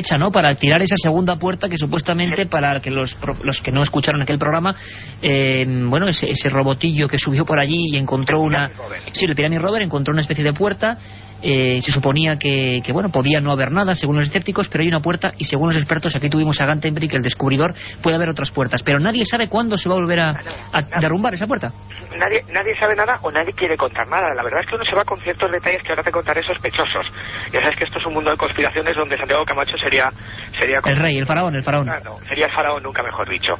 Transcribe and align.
Fecha, 0.00 0.16
¿no? 0.16 0.30
Para 0.30 0.54
tirar 0.54 0.80
esa 0.82 0.96
segunda 0.96 1.36
puerta 1.36 1.68
que 1.68 1.76
supuestamente 1.76 2.46
para 2.46 2.80
que 2.80 2.90
los, 2.90 3.16
los 3.44 3.60
que 3.60 3.70
no 3.70 3.82
escucharon 3.82 4.22
aquel 4.22 4.38
programa, 4.38 4.74
eh, 5.20 5.66
bueno, 5.88 6.08
ese, 6.08 6.30
ese 6.30 6.48
robotillo 6.48 7.06
que 7.06 7.18
subió 7.18 7.44
por 7.44 7.60
allí 7.60 7.88
y 7.92 7.96
encontró 7.96 8.40
una, 8.40 8.68
sí, 9.12 9.26
el 9.26 9.34
Pyramid 9.34 9.58
Rover 9.58 9.82
encontró 9.82 10.12
una 10.12 10.22
especie 10.22 10.44
de 10.44 10.52
puerta. 10.52 10.96
eh, 11.42 11.80
se 11.80 11.90
suponía 11.92 12.36
que, 12.36 12.80
que, 12.84 12.92
bueno, 12.92 13.08
podía 13.10 13.40
no 13.40 13.50
haber 13.50 13.72
nada 13.72 13.94
según 13.94 14.16
los 14.16 14.26
escépticos, 14.26 14.68
pero 14.68 14.82
hay 14.82 14.88
una 14.88 15.00
puerta 15.00 15.32
y 15.38 15.44
según 15.44 15.68
los 15.68 15.76
expertos, 15.76 16.14
aquí 16.14 16.28
tuvimos 16.28 16.60
a 16.60 16.66
Gantenbrink, 16.66 17.14
el 17.14 17.22
descubridor, 17.22 17.74
puede 18.02 18.16
haber 18.16 18.28
otras 18.28 18.50
puertas, 18.50 18.82
pero 18.82 19.00
nadie 19.00 19.24
sabe 19.24 19.48
cuándo 19.48 19.76
se 19.76 19.88
va 19.88 19.94
a 19.94 20.00
volver 20.00 20.20
a, 20.20 20.30
a 20.72 21.00
derrumbar 21.00 21.34
esa 21.34 21.46
puerta. 21.46 21.72
Nadie, 22.20 22.44
nadie 22.52 22.76
sabe 22.78 22.94
nada 22.94 23.18
o 23.22 23.30
nadie 23.30 23.52
quiere 23.54 23.78
contar 23.78 24.06
nada. 24.06 24.34
La 24.34 24.42
verdad 24.42 24.60
es 24.60 24.68
que 24.68 24.74
uno 24.74 24.84
se 24.84 24.94
va 24.94 25.04
con 25.04 25.18
ciertos 25.20 25.50
detalles 25.50 25.82
que 25.82 25.88
ahora 25.88 26.02
te 26.02 26.12
contaré 26.12 26.42
sospechosos. 26.42 27.06
Ya 27.50 27.60
sabes 27.60 27.76
que 27.76 27.84
esto 27.84 27.98
es 27.98 28.04
un 28.04 28.12
mundo 28.12 28.30
de 28.30 28.36
conspiraciones 28.36 28.94
donde 28.94 29.16
Santiago 29.16 29.42
Camacho 29.46 29.78
sería... 29.78 30.10
sería 30.58 30.76
El 30.84 30.96
rey, 30.96 31.16
el 31.16 31.24
faraón, 31.24 31.56
el 31.56 31.62
faraón. 31.62 31.88
Ah, 31.88 31.98
no, 32.04 32.16
sería 32.28 32.44
el 32.44 32.52
faraón, 32.52 32.82
nunca 32.82 33.02
mejor 33.02 33.26
dicho. 33.26 33.54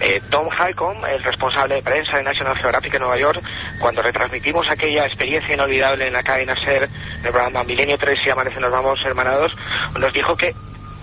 Eh, 0.00 0.18
Tom 0.30 0.48
Halcomb, 0.50 1.04
el 1.04 1.22
responsable 1.22 1.76
de 1.76 1.82
prensa 1.82 2.16
de 2.16 2.24
National 2.24 2.56
Geographic 2.56 2.94
en 2.94 3.02
Nueva 3.02 3.18
York, 3.18 3.40
cuando 3.78 4.02
retransmitimos 4.02 4.66
aquella 4.68 5.06
experiencia 5.06 5.54
inolvidable 5.54 6.08
en 6.08 6.12
la 6.12 6.24
cadena 6.24 6.56
SER, 6.56 6.84
en 6.84 7.24
el 7.24 7.30
programa 7.30 7.62
Milenio 7.62 7.96
3 7.98 8.18
y 8.26 8.30
Amanece 8.30 8.58
nos 8.58 8.72
vamos 8.72 8.98
hermanados, 9.06 9.52
nos 9.96 10.12
dijo 10.12 10.34
que 10.34 10.50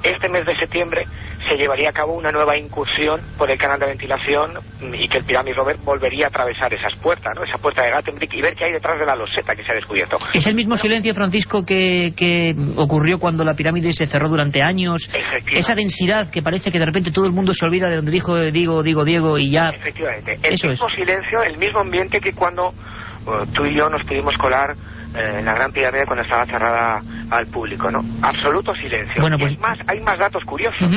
este 0.04 0.28
mes 0.28 0.46
de 0.46 0.56
septiembre 0.58 1.04
se 1.48 1.56
llevaría 1.56 1.90
a 1.90 1.94
cabo 1.94 2.14
una 2.14 2.32
nueva 2.32 2.58
incursión 2.58 3.22
por 3.38 3.50
el 3.50 3.58
canal 3.58 3.80
de 3.80 3.88
ventilación 3.88 4.52
y 4.94 5.08
que 5.08 5.20
el 5.20 5.26
Pyramid 5.26 5.54
Rover 5.56 5.78
volvería 5.84 6.26
a 6.26 6.30
atravesar 6.30 6.74
esas 6.74 6.94
puertas, 7.02 7.34
¿no? 7.36 7.44
esa 7.44 7.58
puerta 7.58 7.84
de 7.84 7.92
Gattenbrick 7.92 8.34
y 8.34 8.42
ver 8.42 8.56
qué 8.56 8.66
hay 8.66 8.74
detrás 8.74 9.00
de 9.00 9.06
la 9.06 9.16
loseta 9.16 9.56
que 9.56 9.64
se 9.64 9.72
ha 9.72 9.76
descubierto. 9.76 10.18
Es 10.34 10.46
el 10.48 10.56
mismo 10.56 10.76
silencio, 10.76 11.14
Francisco, 11.14 11.66
que, 11.66 12.14
que 12.16 12.54
ocurrió 12.76 13.20
cuando 13.20 13.44
la 13.44 13.54
pirámide 13.54 13.92
se 13.94 14.06
cerró 14.06 14.28
durante 14.28 14.62
años. 14.62 15.10
Esa 15.52 15.76
densidad 15.76 16.30
que 16.32 16.42
parece 16.42 16.72
que 16.72 16.80
de 16.80 16.86
repente 16.86 17.12
todo 17.12 17.26
el 17.26 17.32
mundo 17.32 17.54
se 17.54 17.66
olvida 17.66 17.90
de 17.90 17.98
donde 17.98 18.12
dijo 18.12 18.36
Diego, 18.52 18.84
Diego, 18.84 19.04
Diego 19.04 19.38
y 19.38 19.52
ya. 19.52 19.70
Efectivamente. 19.76 20.34
El 20.44 20.54
Eso 20.54 20.68
mismo 20.68 20.90
silencio, 20.90 21.44
el 21.44 21.58
mismo 21.58 21.80
ambiente 21.80 22.20
que 22.20 22.34
cuando 22.34 22.70
eh, 22.70 23.46
tú 23.54 23.66
y 23.66 23.76
yo 23.76 23.90
nos 23.90 24.04
pudimos 24.06 24.38
colar 24.38 24.76
eh, 25.16 25.40
en 25.40 25.46
la 25.46 25.54
Gran 25.54 25.72
Pirámide 25.72 26.06
cuando 26.06 26.24
estaba 26.24 26.46
cerrada 26.46 27.02
al 27.32 27.48
público, 27.48 27.90
¿no? 27.90 28.00
Absoluto 28.22 28.74
silencio. 28.76 29.22
Bueno, 29.22 29.38
Y 29.38 29.42
pues- 29.42 29.54
es 29.54 29.60
más, 29.60 29.78
hay 29.88 30.00
más 30.02 30.18
datos 30.20 30.44
curiosos. 30.46 30.92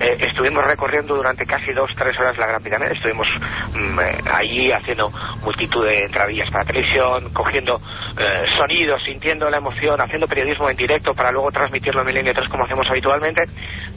Eh, 0.00 0.16
estuvimos 0.20 0.64
recorriendo 0.64 1.16
durante 1.16 1.44
casi 1.44 1.72
dos, 1.72 1.90
tres 1.96 2.16
horas 2.20 2.38
la 2.38 2.46
Gran 2.46 2.62
Pirámide. 2.62 2.92
Estuvimos 2.94 3.26
mm, 3.74 3.98
eh, 4.00 4.18
allí 4.32 4.70
haciendo 4.72 5.08
multitud 5.42 5.86
de 5.86 6.04
entradillas 6.04 6.50
para 6.50 6.64
televisión, 6.64 7.32
cogiendo 7.32 7.76
eh, 7.76 8.46
sonidos, 8.56 9.02
sintiendo 9.04 9.48
la 9.50 9.58
emoción, 9.58 10.00
haciendo 10.00 10.26
periodismo 10.26 10.68
en 10.70 10.76
directo 10.76 11.12
para 11.14 11.32
luego 11.32 11.50
transmitirlo 11.50 12.00
en 12.02 12.06
Milenio 12.06 12.32
3 12.34 12.48
como 12.48 12.64
hacemos 12.64 12.86
habitualmente. 12.88 13.42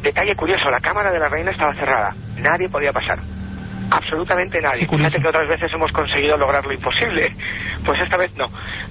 Detalle 0.01 0.35
curioso, 0.35 0.69
la 0.69 0.79
cámara 0.79 1.11
de 1.11 1.19
la 1.19 1.27
reina 1.27 1.51
estaba 1.51 1.73
cerrada. 1.75 2.09
Nadie 2.37 2.67
podía 2.69 2.91
pasar. 2.91 3.19
Absolutamente 3.91 4.59
nadie. 4.61 4.87
Fíjate 4.87 5.21
que 5.21 5.27
otras 5.27 5.49
veces 5.49 5.69
hemos 5.73 5.91
conseguido 5.91 6.37
lograr 6.37 6.65
lo 6.65 6.71
imposible. 6.73 7.27
Pues 7.85 7.99
esta 8.03 8.17
vez 8.17 8.31
no. 8.37 8.45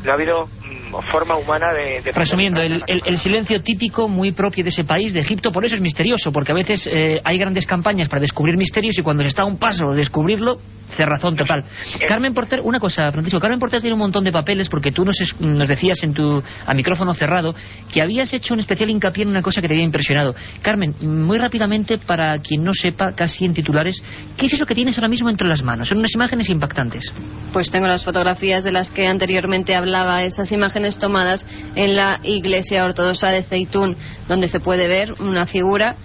No 0.04 0.10
ha 0.10 0.14
habido 0.14 0.46
mm, 0.46 1.10
forma 1.10 1.36
humana 1.36 1.72
de... 1.72 2.00
de 2.02 2.12
Resumiendo, 2.12 2.60
el, 2.60 2.82
el- 2.86 3.02
el 3.04 3.18
silencio 3.18 3.60
típico 3.62 4.08
muy 4.08 4.32
propio 4.32 4.62
de 4.64 4.70
ese 4.70 4.84
país, 4.84 5.12
de 5.12 5.20
Egipto, 5.20 5.52
por 5.52 5.64
eso 5.64 5.74
es 5.74 5.80
misterioso, 5.80 6.32
porque 6.32 6.52
a 6.52 6.54
veces 6.54 6.88
eh, 6.92 7.20
hay 7.24 7.38
grandes 7.38 7.66
campañas 7.66 8.08
para 8.08 8.20
descubrir 8.22 8.56
misterios 8.56 8.98
y 8.98 9.02
cuando 9.02 9.22
se 9.22 9.28
está 9.28 9.42
a 9.42 9.46
un 9.46 9.58
paso 9.58 9.90
de 9.92 9.98
descubrirlo, 9.98 10.56
cerrazón 10.86 11.36
total. 11.36 11.62
Carmen 12.08 12.34
Porter, 12.34 12.60
una 12.64 12.80
cosa, 12.80 13.12
Francisco, 13.12 13.38
Carmen 13.38 13.60
Porter 13.60 13.80
tiene 13.80 13.94
un 13.94 14.00
montón 14.00 14.24
de 14.24 14.32
papeles 14.32 14.68
porque 14.68 14.90
tú 14.90 15.04
nos, 15.04 15.20
es- 15.20 15.40
nos 15.40 15.68
decías 15.68 16.02
en 16.02 16.14
tu, 16.14 16.42
a 16.66 16.74
micrófono 16.74 17.14
cerrado 17.14 17.54
que 17.92 18.02
habías 18.02 18.32
hecho 18.34 18.54
un 18.54 18.60
especial 18.60 18.90
hincapié 18.90 19.22
en 19.22 19.28
una 19.30 19.42
cosa 19.42 19.60
que 19.60 19.68
te 19.68 19.74
había 19.74 19.84
impresionado. 19.84 20.34
Carmen, 20.62 20.94
muy 21.00 21.38
rápidamente, 21.38 21.98
para 21.98 22.36
quien 22.38 22.64
no 22.64 22.72
sepa, 22.72 23.12
casi 23.12 23.44
en 23.44 23.54
titulares, 23.54 24.02
¿qué 24.36 24.46
es 24.46 24.52
eso 24.54 24.66
que 24.66 24.74
tienes 24.74 24.96
ahora 24.98 25.08
mismo 25.08 25.28
entre 25.30 25.46
las 25.46 25.62
manos? 25.62 25.88
Son 25.88 25.98
unas 25.98 26.14
imágenes 26.14 26.48
impactantes. 26.48 27.04
Pues 27.52 27.70
tengo 27.70 27.86
las 27.86 28.04
fotografías 28.04 28.64
de 28.64 28.69
las 28.72 28.90
que 28.90 29.06
anteriormente 29.06 29.74
hablaba, 29.74 30.24
esas 30.24 30.50
imágenes 30.52 30.98
tomadas 30.98 31.46
en 31.76 31.96
la 31.96 32.20
iglesia 32.22 32.84
ortodoxa 32.84 33.28
de 33.30 33.42
Zeitún, 33.42 33.96
donde 34.28 34.48
se 34.48 34.60
puede 34.60 34.88
ver 34.88 35.12
una 35.20 35.46
figura 35.46 35.96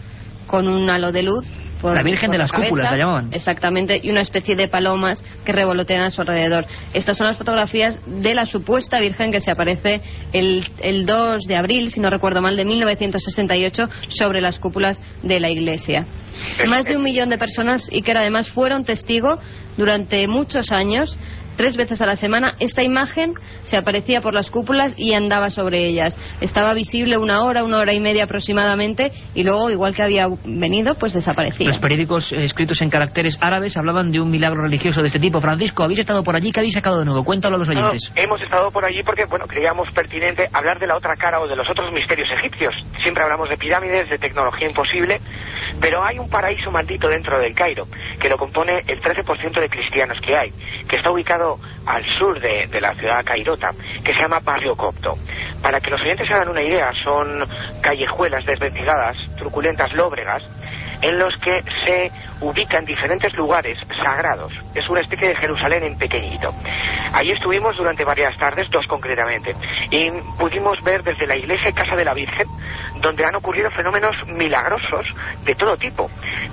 con 0.47 0.67
un 0.67 0.89
halo 0.89 1.11
de 1.11 1.23
luz. 1.23 1.45
por- 1.81 1.97
La 1.97 2.03
Virgen 2.03 2.27
por 2.29 2.35
de 2.35 2.37
las 2.39 2.51
cabeza. 2.51 2.69
Cúpulas, 2.69 2.91
la 2.91 2.97
llamaban. 2.97 3.29
Exactamente, 3.33 3.99
y 4.01 4.09
una 4.09 4.21
especie 4.21 4.55
de 4.55 4.67
palomas 4.69 5.23
que 5.43 5.51
revolotean 5.51 6.03
a 6.03 6.09
su 6.09 6.21
alrededor. 6.21 6.65
Estas 6.93 7.17
son 7.17 7.27
las 7.27 7.37
fotografías 7.37 7.99
de 8.07 8.33
la 8.33 8.45
supuesta 8.47 8.99
Virgen 8.99 9.31
que 9.31 9.39
se 9.39 9.51
aparece 9.51 10.01
el, 10.31 10.63
el 10.79 11.05
2 11.05 11.43
de 11.43 11.55
abril, 11.57 11.91
si 11.91 11.99
no 11.99 12.09
recuerdo 12.09 12.41
mal, 12.41 12.55
de 12.55 12.65
1968, 12.65 13.83
sobre 14.07 14.41
las 14.41 14.57
cúpulas 14.57 14.99
de 15.21 15.39
la 15.39 15.49
iglesia. 15.51 16.07
Más 16.67 16.85
de 16.85 16.95
un 16.97 17.03
millón 17.03 17.29
de 17.29 17.37
personas 17.37 17.87
y 17.91 18.01
que 18.01 18.13
además 18.13 18.49
fueron 18.49 18.83
testigo 18.83 19.35
durante 19.77 20.27
muchos 20.27 20.71
años, 20.71 21.15
tres 21.55 21.77
veces 21.77 22.01
a 22.01 22.05
la 22.05 22.15
semana, 22.15 22.53
esta 22.59 22.83
imagen 22.83 23.33
se 23.63 23.77
aparecía 23.77 24.21
por 24.21 24.33
las 24.33 24.51
cúpulas 24.51 24.93
y 24.97 25.13
andaba 25.13 25.49
sobre 25.49 25.85
ellas. 25.85 26.17
Estaba 26.41 26.73
visible 26.73 27.17
una 27.17 27.43
hora, 27.43 27.63
una 27.63 27.79
hora 27.79 27.93
y 27.93 27.99
media 27.99 28.25
aproximadamente 28.25 29.11
y 29.33 29.43
luego, 29.43 29.69
igual 29.69 29.95
que 29.95 30.03
había 30.03 30.27
venido, 30.45 30.95
pues 30.95 31.13
desaparecía. 31.13 31.67
Los 31.67 31.79
periódicos 31.79 32.31
eh, 32.33 32.43
escritos 32.45 32.81
en 32.81 32.89
caracteres 32.89 33.37
árabes 33.41 33.77
hablaban 33.77 34.11
de 34.11 34.19
un 34.19 34.29
milagro 34.29 34.61
religioso 34.63 35.01
de 35.01 35.07
este 35.07 35.19
tipo. 35.19 35.41
Francisco, 35.41 35.83
¿habéis 35.83 35.99
estado 35.99 36.23
por 36.23 36.35
allí? 36.35 36.51
¿Qué 36.51 36.59
habéis 36.59 36.73
sacado 36.73 36.99
de 36.99 37.05
nuevo? 37.05 37.23
Cuéntalo 37.23 37.55
a 37.55 37.59
los 37.59 37.69
No, 37.69 37.79
oyentes. 37.87 38.11
hemos 38.15 38.41
estado 38.41 38.71
por 38.71 38.85
allí 38.85 39.01
porque, 39.03 39.23
bueno, 39.29 39.45
creíamos 39.47 39.87
pertinente 39.93 40.47
hablar 40.53 40.79
de 40.79 40.87
la 40.87 40.95
otra 40.97 41.15
cara 41.15 41.39
o 41.41 41.47
de 41.47 41.55
los 41.55 41.69
otros 41.69 41.91
misterios 41.91 42.27
egipcios. 42.39 42.73
Siempre 43.03 43.23
hablamos 43.23 43.49
de 43.49 43.57
pirámides, 43.57 44.09
de 44.09 44.17
tecnología 44.17 44.67
imposible, 44.67 45.19
pero 45.79 46.03
hay 46.03 46.19
un 46.19 46.29
paraíso 46.29 46.71
maldito 46.71 47.07
dentro 47.07 47.39
del 47.39 47.53
Cairo, 47.53 47.85
que 48.19 48.29
lo 48.29 48.37
compone 48.37 48.79
el 48.87 49.01
13% 49.01 49.59
de 49.59 49.69
cristianos 49.69 50.17
que 50.25 50.35
hay, 50.35 50.49
que 50.87 50.97
está 50.97 51.11
ubicado 51.11 51.44
al 51.85 52.03
sur 52.17 52.39
de, 52.39 52.67
de 52.69 52.81
la 52.81 52.93
ciudad 52.95 53.23
cairota, 53.23 53.69
que 54.03 54.13
se 54.13 54.21
llama 54.21 54.39
Barrio 54.43 54.75
Copto. 54.75 55.13
Para 55.61 55.79
que 55.79 55.89
los 55.89 56.01
oyentes 56.01 56.29
hagan 56.29 56.49
una 56.49 56.61
idea, 56.61 56.91
son 57.03 57.43
callejuelas 57.81 58.45
desventiladas, 58.45 59.17
truculentas, 59.37 59.91
lóbregas, 59.93 60.43
en 61.01 61.19
los 61.19 61.35
que 61.37 61.59
se 61.85 62.11
ubican 62.41 62.83
diferentes 62.85 63.33
lugares 63.35 63.77
sagrados. 64.03 64.51
Es 64.73 64.87
una 64.89 65.01
especie 65.01 65.29
de 65.29 65.35
Jerusalén 65.35 65.83
en 65.83 65.97
pequeñito. 65.97 66.49
Allí 67.13 67.31
estuvimos 67.31 67.77
durante 67.77 68.03
varias 68.03 68.35
tardes, 68.37 68.69
dos 68.71 68.85
concretamente, 68.87 69.53
y 69.91 70.11
pudimos 70.37 70.81
ver 70.83 71.03
desde 71.03 71.27
la 71.27 71.37
iglesia 71.37 71.71
casa 71.71 71.95
de 71.95 72.05
la 72.05 72.13
Virgen, 72.13 72.47
donde 73.05 73.23
han 73.23 73.35
ocurrido 73.35 73.69
fenómenos 73.69 74.15
milagrosos 74.27 75.05
de 75.43 75.53
todo 75.53 75.77
tipo. 75.77 76.09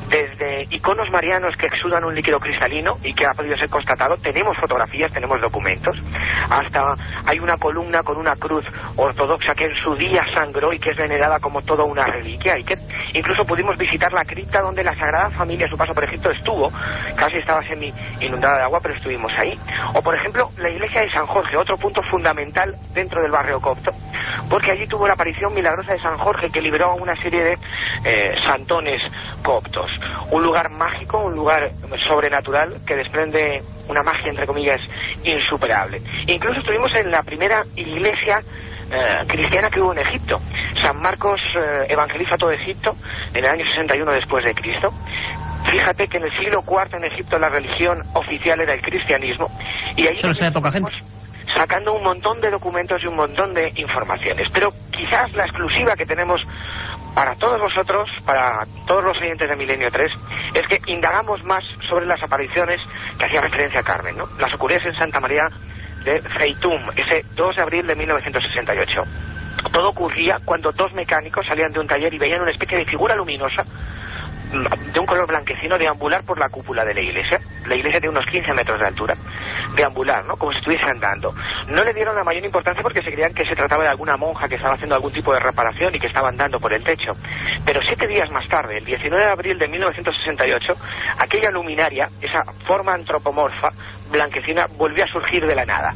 Desde 0.09 0.65
iconos 0.71 1.09
marianos 1.11 1.57
que 1.57 1.67
exudan 1.67 2.05
un 2.05 2.15
líquido 2.15 2.39
cristalino 2.39 2.93
y 3.03 3.15
que 3.15 3.25
ha 3.25 3.33
podido 3.35 3.57
ser 3.57 3.71
constatado, 3.71 4.17
tenemos 4.17 4.57
fotografías, 4.59 5.11
tenemos 5.13 5.41
documentos, 5.41 5.97
hasta 6.51 6.95
hay 7.25 7.39
una 7.39 7.57
columna 7.57 8.03
con 8.03 8.19
una 8.19 8.37
cruz 8.37 8.65
ortodoxa 8.97 9.55
que 9.55 9.65
en 9.65 9.77
su 9.77 9.95
día 9.97 10.25
sangró 10.35 10.73
y 10.73 10.79
que 10.79 10.91
es 10.91 10.97
venerada 10.97 11.39
como 11.41 11.63
toda 11.63 11.85
una 11.85 12.07
reliquia 12.07 12.57
incluso 13.15 13.45
pudimos 13.45 13.77
visitar 13.79 14.13
la 14.13 14.25
cripta 14.25 14.61
donde 14.61 14.85
la 14.85 14.95
Sagrada 14.95 15.31
Familia 15.31 15.69
su 15.69 15.77
paso 15.77 15.95
por 15.95 16.05
Egipto 16.05 16.31
estuvo, 16.31 16.69
casi 17.17 17.39
estaba 17.39 17.63
semi 17.67 17.91
inundada 18.21 18.59
de 18.59 18.63
agua, 18.65 18.79
pero 18.83 18.95
estuvimos 18.95 19.33
ahí. 19.39 19.55
O 19.95 20.03
por 20.03 20.15
ejemplo, 20.15 20.49
la 20.59 20.71
iglesia 20.71 21.03
de 21.03 21.11
San 21.11 21.27
Jorge, 21.27 21.57
otro 21.57 21.77
punto 21.77 22.03
fundamental 22.11 22.75
dentro 22.95 23.23
del 23.23 23.31
barrio 23.31 23.61
copto, 23.61 23.91
porque 24.49 24.73
allí 24.73 24.87
tuvo 24.87 25.07
la 25.07 25.15
aparición 25.15 25.55
milagrosa 25.55 25.93
de 25.93 26.01
San 26.01 26.19
Jorge 26.19 26.42
que 26.51 26.61
liberó 26.61 26.93
a 26.93 26.95
una 26.95 27.15
serie 27.17 27.43
de 27.43 27.53
eh, 27.53 28.35
santones 28.47 29.03
coptos. 29.45 29.91
Un 30.31 30.43
lugar 30.43 30.71
mágico, 30.71 31.19
un 31.19 31.35
lugar 31.35 31.71
sobrenatural 32.09 32.79
que 32.87 32.97
desprende 32.97 33.63
una 33.89 34.03
magia, 34.03 34.31
entre 34.31 34.47
comillas, 34.47 34.81
insuperable. 35.25 35.99
Incluso 36.27 36.61
estuvimos 36.61 36.95
en 36.95 37.11
la 37.11 37.23
primera 37.23 37.63
iglesia 37.77 38.41
eh, 38.91 39.27
cristiana 39.27 39.71
que 39.71 39.81
hubo 39.81 39.93
en 39.93 40.01
Egipto. 40.01 40.39
San 40.83 41.01
Marcos 41.01 41.41
eh, 41.57 41.87
evangeliza 41.89 42.37
todo 42.37 42.51
Egipto 42.51 42.93
en 43.33 43.45
el 43.45 43.51
año 43.51 43.65
61 43.65 44.13
después 44.13 44.45
de 44.45 44.55
Cristo. 44.55 44.89
Fíjate 45.71 46.09
que 46.09 46.19
en 46.19 46.25
el 46.25 46.31
siglo 46.33 46.61
IV 46.67 46.97
en 46.99 47.05
Egipto 47.05 47.39
la 47.39 47.49
religión 47.49 47.99
oficial 48.15 48.61
era 48.61 48.75
el 48.75 48.83
cristianismo. 48.83 49.47
Y 49.97 50.07
ahí 50.07 50.17
Solo 50.17 50.35
sabe 50.35 50.53
poca 50.53 50.71
gente. 50.71 50.93
Sacando 51.57 51.93
un 51.95 52.03
montón 52.03 52.41
de 52.41 52.51
documentos 52.51 53.03
y 53.03 53.07
un 53.07 53.17
montón 53.17 53.55
de 53.55 53.69
informaciones. 53.77 54.49
Pero 54.53 54.71
quizás 54.91 55.33
la 55.35 55.45
exclusiva 55.45 55.95
que 55.97 56.07
tenemos 56.07 56.41
para 57.15 57.35
todos 57.37 57.61
vosotros, 57.61 58.09
para 58.25 58.65
todos 58.87 59.05
los 59.05 59.19
oyentes 59.19 59.49
de 59.49 59.57
Milenio 59.57 59.89
3, 59.91 60.13
es 60.55 60.67
que 60.69 60.93
indagamos 60.93 61.45
más 61.45 61.63
sobre 61.89 62.07
las 62.07 62.23
apariciones 62.23 62.81
que 63.19 63.27
hacía 63.27 63.41
referencia 63.41 63.83
Carmen, 63.83 64.17
¿no? 64.17 64.25
Las 64.39 64.53
ocurridas 64.55 64.85
en 64.87 64.95
Santa 64.95 65.21
María 65.21 65.43
de 66.05 66.21
Feitum, 66.39 66.81
ese 66.97 67.21
2 67.35 67.57
de 67.57 67.63
abril 67.63 67.87
de 67.87 67.95
1968. 67.95 69.03
Todo 69.73 69.91
ocurría 69.91 70.37
cuando 70.45 70.71
dos 70.73 70.93
mecánicos 70.95 71.47
salían 71.47 71.71
de 71.73 71.81
un 71.81 71.87
taller 71.87 72.13
y 72.13 72.19
veían 72.19 72.43
una 72.43 72.51
especie 72.51 72.79
de 72.79 72.85
figura 72.85 73.15
luminosa 73.15 73.63
de 74.53 75.01
un 75.01 75.07
color 75.07 75.27
blanquecino 75.27 75.79
deambular 75.79 76.25
por 76.25 76.39
la 76.39 76.49
cúpula 76.49 76.85
de 76.85 76.95
la 76.95 77.01
iglesia. 77.01 77.39
La 77.67 77.75
iglesia 77.75 78.01
tiene 78.01 78.17
unos 78.17 78.27
15 78.27 78.53
metros 78.53 78.79
de 78.79 78.87
altura. 78.87 79.15
Deambular, 79.75 80.25
¿no? 80.27 80.35
Como 80.37 80.53
si 80.53 80.59
estuviese 80.59 80.85
andando. 80.85 81.33
No 81.69 81.83
le 81.83 81.95
dieron 81.95 82.15
la 82.15 82.23
mayor 82.23 82.45
importancia 82.45 82.83
porque 82.83 83.03
se 83.03 83.11
creían 83.11 83.33
que 83.33 83.47
se 83.47 83.55
trataba 83.55 83.85
de 83.85 83.91
alguna 83.91 84.17
monja 84.17 84.49
que 84.49 84.57
estaba 84.57 84.75
haciendo 84.75 84.95
algún 84.95 85.13
tipo 85.13 85.33
de 85.33 85.41
reparación 85.41 85.95
y 85.95 85.99
que 85.99 86.09
estaba 86.09 86.29
andando 86.29 86.59
por 86.59 86.73
el 86.73 86.85
techo. 86.85 87.13
Pero 87.65 87.81
siete 87.83 88.07
días 88.07 88.31
más 88.31 88.47
tarde, 88.49 88.79
el 88.79 88.85
19 88.85 89.25
de 89.25 89.31
abril 89.31 89.59
de 89.59 89.69
1968, 89.69 90.73
aquella 91.19 91.51
luminaria, 91.51 92.09
esa 92.21 92.43
forma 92.67 92.95
antropomorfa 92.95 93.69
blanquecina, 94.11 94.67
volvió 94.77 95.05
a 95.05 95.09
surgir 95.09 95.47
de 95.47 95.55
la 95.55 95.65
nada. 95.65 95.93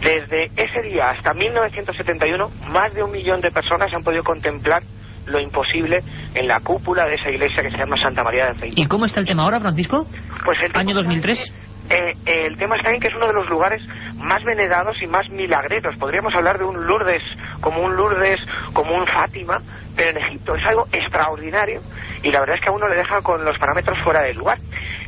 Desde 0.00 0.46
ese 0.56 0.82
día 0.82 1.10
hasta 1.10 1.32
1971, 1.32 2.48
más 2.68 2.92
de 2.92 3.04
un 3.04 3.12
millón 3.12 3.40
de 3.40 3.50
personas 3.50 3.92
han 3.94 4.02
podido 4.02 4.24
contemplar 4.24 4.82
lo 5.26 5.40
imposible 5.40 5.98
en 6.34 6.48
la 6.48 6.60
cúpula 6.60 7.06
de 7.06 7.14
esa 7.14 7.30
iglesia 7.30 7.62
que 7.62 7.70
se 7.70 7.78
llama 7.78 7.96
Santa 7.96 8.22
María 8.22 8.46
de 8.46 8.54
Feitum. 8.54 8.84
¿Y 8.84 8.86
cómo 8.88 9.04
está 9.04 9.20
el 9.20 9.26
tema 9.26 9.44
ahora, 9.44 9.60
Francisco? 9.60 10.06
Pues 10.44 10.58
el 10.64 10.72
Año 10.74 10.94
2003. 10.94 11.52
Eh, 11.90 12.12
el 12.26 12.56
tema 12.56 12.76
está 12.76 12.90
en 12.90 13.00
que 13.00 13.08
es 13.08 13.14
uno 13.14 13.26
de 13.26 13.34
los 13.34 13.48
lugares 13.50 13.82
más 14.16 14.42
venerados 14.44 14.96
y 15.02 15.06
más 15.06 15.28
milagreros. 15.30 15.94
Podríamos 15.98 16.34
hablar 16.34 16.58
de 16.58 16.64
un 16.64 16.86
Lourdes, 16.86 17.22
como 17.60 17.82
un 17.82 17.96
Lourdes, 17.96 18.40
como 18.72 18.94
un 18.94 19.06
Fátima, 19.06 19.58
pero 19.96 20.10
en 20.10 20.18
Egipto 20.18 20.54
es 20.54 20.64
algo 20.66 20.84
extraordinario 20.92 21.80
y 22.22 22.30
la 22.30 22.40
verdad 22.40 22.56
es 22.56 22.62
que 22.62 22.70
a 22.70 22.72
uno 22.72 22.88
le 22.88 22.96
deja 22.96 23.20
con 23.20 23.44
los 23.44 23.58
parámetros 23.58 23.98
fuera 24.04 24.22
del 24.22 24.36
lugar. 24.36 24.58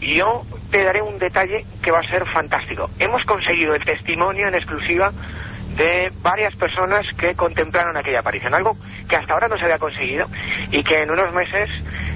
Y 0.01 0.19
yo 0.19 0.43
te 0.71 0.85
daré 0.85 1.01
un 1.01 1.19
detalle 1.19 1.63
que 1.83 1.91
va 1.91 2.01
a 2.01 2.11
ser 2.11 2.29
fantástico. 2.33 2.87
Hemos 2.99 3.25
conseguido 3.25 3.75
el 3.75 3.85
testimonio 3.85 4.49
en 4.49 4.55
exclusiva 4.55 5.11
de 5.77 6.11
varias 6.23 6.55
personas 6.57 7.07
que 7.19 7.35
contemplaron 7.35 7.97
aquella 7.97 8.21
aparición, 8.21 8.55
algo 8.55 8.73
que 9.09 9.17
hasta 9.17 9.35
ahora 9.35 9.49
no 9.49 9.59
se 9.59 9.65
había 9.65 9.79
conseguido 9.79 10.27
y 10.71 10.83
que 10.83 11.03
en 11.03 11.11
unos 11.11 11.35
meses 11.35 11.71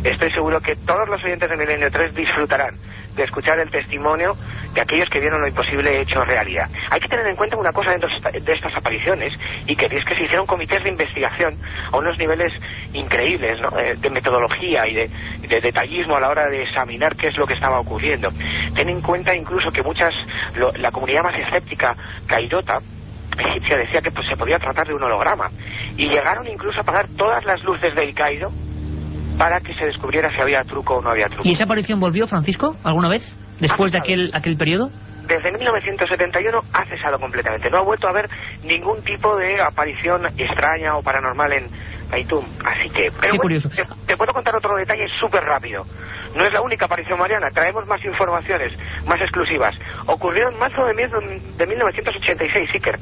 estoy 0.04 0.30
seguro 0.32 0.60
que 0.60 0.74
todos 0.86 1.08
los 1.08 1.22
oyentes 1.24 1.50
de 1.50 1.56
Milenio 1.56 1.88
3 1.90 2.14
disfrutarán 2.14 2.74
de 3.18 3.24
escuchar 3.24 3.58
el 3.58 3.68
testimonio 3.68 4.34
de 4.72 4.80
aquellos 4.80 5.08
que 5.10 5.18
vieron 5.18 5.40
lo 5.40 5.48
imposible 5.48 6.00
hecho 6.00 6.22
realidad. 6.24 6.66
Hay 6.90 7.00
que 7.00 7.08
tener 7.08 7.26
en 7.26 7.34
cuenta 7.34 7.56
una 7.56 7.72
cosa 7.72 7.90
dentro 7.90 8.08
de 8.08 8.52
estas 8.52 8.74
apariciones 8.76 9.32
y 9.66 9.74
que 9.74 9.86
es 9.86 10.04
que 10.04 10.14
se 10.14 10.22
hicieron 10.22 10.46
comités 10.46 10.82
de 10.84 10.90
investigación 10.90 11.54
a 11.92 11.96
unos 11.96 12.16
niveles 12.16 12.52
increíbles 12.92 13.60
¿no? 13.60 13.76
Eh, 13.78 13.96
de 13.98 14.10
metodología 14.10 14.86
y 14.86 14.94
de, 14.94 15.10
de, 15.48 15.60
detallismo 15.60 16.16
a 16.16 16.20
la 16.20 16.28
hora 16.28 16.46
de 16.48 16.62
examinar 16.62 17.16
qué 17.16 17.26
es 17.28 17.36
lo 17.36 17.46
que 17.46 17.54
estaba 17.54 17.80
ocurriendo. 17.80 18.28
Ten 18.76 18.88
en 18.88 19.00
cuenta 19.02 19.34
incluso 19.34 19.70
que 19.72 19.82
muchas, 19.82 20.14
lo, 20.54 20.70
la 20.72 20.92
comunidad 20.92 21.24
más 21.24 21.34
escéptica, 21.34 21.94
caidota, 22.28 22.78
egipcia 23.42 23.76
decía 23.76 24.00
que 24.00 24.10
pues, 24.10 24.26
se 24.28 24.36
podía 24.36 24.58
tratar 24.58 24.86
de 24.86 24.94
un 24.94 25.02
holograma. 25.02 25.48
Y 25.96 26.08
llegaron 26.08 26.46
incluso 26.46 26.78
a 26.78 26.82
apagar 26.82 27.06
todas 27.16 27.44
las 27.44 27.62
luces 27.64 27.94
del 27.94 28.14
Cairo 28.14 28.48
para 29.38 29.60
que 29.60 29.72
se 29.74 29.86
descubriera 29.86 30.30
si 30.30 30.40
había 30.40 30.62
truco 30.62 30.96
o 30.96 31.00
no 31.00 31.10
había 31.10 31.26
truco. 31.26 31.42
¿Y 31.44 31.52
esa 31.52 31.64
aparición 31.64 32.00
volvió, 32.00 32.26
Francisco, 32.26 32.74
alguna 32.84 33.08
vez? 33.08 33.38
Después 33.60 33.92
de 33.92 33.98
aquel, 33.98 34.30
aquel 34.34 34.56
periodo? 34.56 34.90
Desde 35.26 35.52
1971 35.52 36.58
ha 36.72 36.84
cesado 36.86 37.18
completamente. 37.18 37.68
No 37.70 37.78
ha 37.78 37.84
vuelto 37.84 38.06
a 38.06 38.10
haber 38.10 38.28
ningún 38.64 39.02
tipo 39.04 39.36
de 39.36 39.60
aparición 39.60 40.24
extraña 40.26 40.96
o 40.96 41.02
paranormal 41.02 41.52
en 41.52 41.68
Feitum. 42.08 42.44
Así 42.64 42.88
que... 42.88 43.08
Pero 43.20 43.34
Qué 43.34 43.38
curioso. 43.38 43.68
Te, 43.68 43.82
te, 44.06 44.16
puedo 44.16 44.32
contar 44.32 44.56
otro 44.56 44.74
detalle 44.76 45.06
súper 45.20 45.42
rápido. 45.42 45.82
No 46.38 46.44
es 46.44 46.52
la 46.52 46.60
única 46.60 46.84
aparición 46.84 47.18
mariana. 47.18 47.50
Traemos 47.50 47.84
más 47.88 48.02
informaciones, 48.04 48.72
más 49.06 49.20
exclusivas. 49.20 49.74
Ocurrió 50.06 50.48
en 50.48 50.56
marzo 50.56 50.84
de, 50.84 50.94
de 50.94 51.66
1986, 51.66 52.70
Iker. 52.74 52.94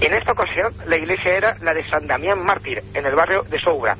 En 0.00 0.14
esta 0.14 0.32
ocasión, 0.32 0.72
la 0.86 0.96
iglesia 0.96 1.34
era 1.34 1.54
la 1.60 1.74
de 1.74 1.86
San 1.90 2.06
Damián 2.06 2.42
Mártir, 2.42 2.78
en 2.94 3.04
el 3.04 3.14
barrio 3.14 3.42
de 3.42 3.60
Soubra. 3.60 3.94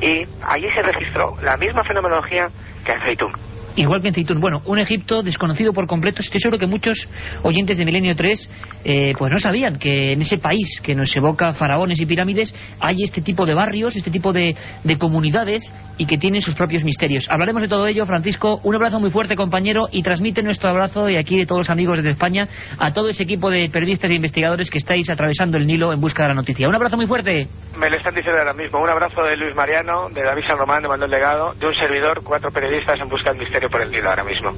Y 0.00 0.24
allí 0.42 0.70
se 0.72 0.80
registró 0.80 1.36
la 1.42 1.58
misma 1.58 1.84
fenomenología 1.84 2.48
que 2.86 2.92
en 2.92 3.00
Feitum. 3.02 3.32
Igual 3.76 4.00
que 4.00 4.08
en 4.08 4.14
Ceitún. 4.14 4.40
Bueno, 4.40 4.62
un 4.64 4.78
Egipto 4.78 5.22
desconocido 5.22 5.74
por 5.74 5.86
completo. 5.86 6.22
Estoy 6.22 6.40
seguro 6.40 6.58
que 6.58 6.66
muchos 6.66 7.06
oyentes 7.42 7.76
de 7.76 7.84
Milenio 7.84 8.16
3 8.16 8.50
eh, 8.84 9.12
pues 9.18 9.30
no 9.30 9.38
sabían 9.38 9.78
que 9.78 10.12
en 10.12 10.22
ese 10.22 10.38
país 10.38 10.80
que 10.82 10.94
nos 10.94 11.14
evoca 11.14 11.52
faraones 11.52 12.00
y 12.00 12.06
pirámides 12.06 12.54
hay 12.80 13.02
este 13.02 13.20
tipo 13.20 13.44
de 13.44 13.52
barrios, 13.52 13.94
este 13.94 14.10
tipo 14.10 14.32
de, 14.32 14.56
de 14.82 14.98
comunidades 14.98 15.70
y 15.98 16.06
que 16.06 16.16
tienen 16.16 16.40
sus 16.40 16.54
propios 16.54 16.84
misterios. 16.84 17.26
Hablaremos 17.28 17.60
de 17.60 17.68
todo 17.68 17.86
ello, 17.86 18.06
Francisco. 18.06 18.60
Un 18.64 18.74
abrazo 18.74 18.98
muy 18.98 19.10
fuerte, 19.10 19.36
compañero, 19.36 19.86
y 19.90 20.02
transmite 20.02 20.42
nuestro 20.42 20.70
abrazo 20.70 21.10
y 21.10 21.16
aquí 21.16 21.38
de 21.38 21.44
todos 21.44 21.60
los 21.60 21.70
amigos 21.70 21.98
desde 21.98 22.12
España 22.12 22.48
a 22.78 22.94
todo 22.94 23.10
ese 23.10 23.24
equipo 23.24 23.50
de 23.50 23.68
periodistas 23.68 24.10
e 24.10 24.14
investigadores 24.14 24.70
que 24.70 24.78
estáis 24.78 25.08
atravesando 25.10 25.58
el 25.58 25.66
Nilo 25.66 25.92
en 25.92 26.00
busca 26.00 26.22
de 26.22 26.30
la 26.30 26.34
noticia. 26.34 26.66
Un 26.66 26.74
abrazo 26.74 26.96
muy 26.96 27.06
fuerte. 27.06 27.46
Me 27.78 27.90
lo 27.90 27.96
están 27.96 28.14
diciendo 28.14 28.38
ahora 28.38 28.54
mismo. 28.54 28.80
Un 28.80 28.88
abrazo 28.88 29.22
de 29.22 29.36
Luis 29.36 29.54
Mariano, 29.54 30.08
de 30.08 30.22
David 30.22 30.44
San 30.46 30.56
Román, 30.56 30.80
de 30.80 30.88
Manuel 30.88 31.10
Legado, 31.10 31.52
de 31.52 31.66
un 31.66 31.74
servidor, 31.74 32.20
cuatro 32.24 32.50
periodistas 32.50 32.98
en 33.00 33.08
busca 33.08 33.30
del 33.32 33.40
misterio 33.40 33.65
el 33.82 33.90
Nilo 33.90 34.10
ahora 34.10 34.24
mismo. 34.24 34.50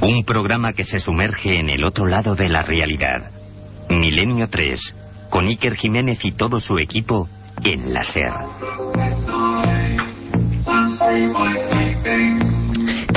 Un 0.00 0.24
programa 0.24 0.72
que 0.72 0.84
se 0.84 0.98
sumerge 0.98 1.58
en 1.58 1.70
el 1.70 1.84
otro 1.84 2.06
lado 2.06 2.34
de 2.34 2.48
la 2.48 2.62
realidad. 2.62 3.30
Milenio 3.90 4.48
3, 4.48 5.28
con 5.30 5.46
Iker 5.46 5.74
Jiménez 5.74 6.24
y 6.24 6.32
todo 6.32 6.60
su 6.60 6.78
equipo 6.78 7.28
en 7.64 7.92
la 7.92 8.02
SER. 8.02 8.32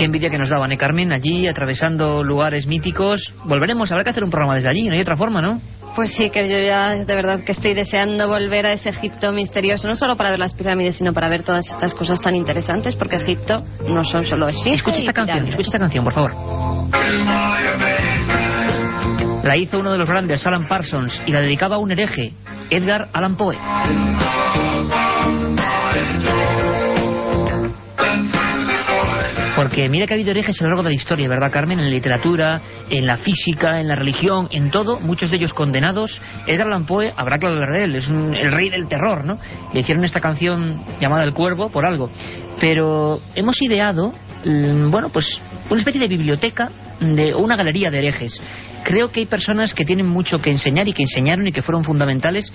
Qué 0.01 0.05
envidia 0.05 0.31
que 0.31 0.39
nos 0.39 0.49
daban, 0.49 0.71
¿eh, 0.71 0.79
Carmen? 0.79 1.11
Allí, 1.11 1.47
atravesando 1.47 2.23
lugares 2.23 2.65
míticos. 2.65 3.35
Volveremos, 3.45 3.91
habrá 3.91 4.03
que 4.03 4.09
hacer 4.09 4.23
un 4.23 4.31
programa 4.31 4.55
desde 4.55 4.67
allí, 4.67 4.87
no 4.87 4.95
hay 4.95 5.01
otra 5.01 5.15
forma, 5.15 5.43
¿no? 5.43 5.61
Pues 5.95 6.11
sí, 6.11 6.31
que 6.31 6.49
yo 6.49 6.57
ya 6.57 7.05
de 7.05 7.15
verdad 7.15 7.41
que 7.45 7.51
estoy 7.51 7.75
deseando 7.75 8.27
volver 8.27 8.65
a 8.65 8.71
ese 8.71 8.89
Egipto 8.89 9.31
misterioso, 9.31 9.87
no 9.87 9.93
solo 9.93 10.17
para 10.17 10.31
ver 10.31 10.39
las 10.39 10.55
pirámides, 10.55 10.95
sino 10.95 11.13
para 11.13 11.29
ver 11.29 11.43
todas 11.43 11.69
estas 11.69 11.93
cosas 11.93 12.19
tan 12.19 12.35
interesantes, 12.35 12.95
porque 12.95 13.17
Egipto 13.17 13.57
no 13.87 14.03
son 14.03 14.23
solo 14.23 14.47
esfinge 14.47 14.77
Escucha 14.77 14.97
esta 14.97 15.13
canción, 15.13 15.45
escucha 15.45 15.67
esta 15.67 15.77
canción, 15.77 16.03
por 16.03 16.13
favor. 16.15 16.33
La 19.43 19.55
hizo 19.55 19.77
uno 19.77 19.91
de 19.91 19.99
los 19.99 20.09
grandes, 20.09 20.47
Alan 20.47 20.67
Parsons, 20.67 21.21
y 21.27 21.31
la 21.31 21.41
dedicaba 21.41 21.75
a 21.75 21.79
un 21.79 21.91
hereje, 21.91 22.33
Edgar 22.71 23.07
Allan 23.13 23.37
Poe. 23.37 23.55
Porque 29.61 29.87
mira 29.89 30.07
que 30.07 30.13
ha 30.13 30.15
habido 30.15 30.31
herejes 30.31 30.59
a 30.59 30.63
lo 30.63 30.69
largo 30.71 30.81
de 30.81 30.89
la 30.89 30.95
historia, 30.95 31.29
¿verdad, 31.29 31.51
Carmen? 31.51 31.77
En 31.77 31.85
la 31.85 31.91
literatura, 31.91 32.59
en 32.89 33.05
la 33.05 33.17
física, 33.17 33.79
en 33.79 33.87
la 33.87 33.93
religión, 33.93 34.47
en 34.49 34.71
todo, 34.71 34.99
muchos 34.99 35.29
de 35.29 35.37
ellos 35.37 35.53
condenados. 35.53 36.19
Edgar 36.47 36.65
Allan 36.65 36.87
Poe, 36.87 37.13
habrá 37.15 37.37
que 37.37 37.45
hablar 37.45 37.69
de 37.69 37.95
es 37.95 38.07
un- 38.07 38.33
el 38.35 38.51
rey 38.51 38.71
del 38.71 38.87
terror, 38.87 39.23
¿no? 39.23 39.35
Le 39.71 39.81
hicieron 39.81 40.03
esta 40.03 40.19
canción 40.19 40.83
llamada 40.99 41.23
El 41.25 41.33
Cuervo 41.33 41.69
por 41.69 41.85
algo. 41.85 42.09
Pero 42.59 43.19
hemos 43.35 43.61
ideado, 43.61 44.13
mm, 44.43 44.89
bueno, 44.89 45.09
pues 45.09 45.39
una 45.69 45.77
especie 45.79 46.01
de 46.01 46.07
biblioteca, 46.07 46.71
de 46.99 47.35
una 47.35 47.55
galería 47.55 47.91
de 47.91 47.99
herejes. 47.99 48.41
Creo 48.83 49.09
que 49.09 49.19
hay 49.19 49.25
personas 49.27 49.75
que 49.75 49.85
tienen 49.85 50.07
mucho 50.07 50.39
que 50.39 50.49
enseñar 50.49 50.87
y 50.87 50.93
que 50.93 51.03
enseñaron 51.03 51.45
y 51.45 51.51
que 51.51 51.61
fueron 51.61 51.83
fundamentales 51.83 52.51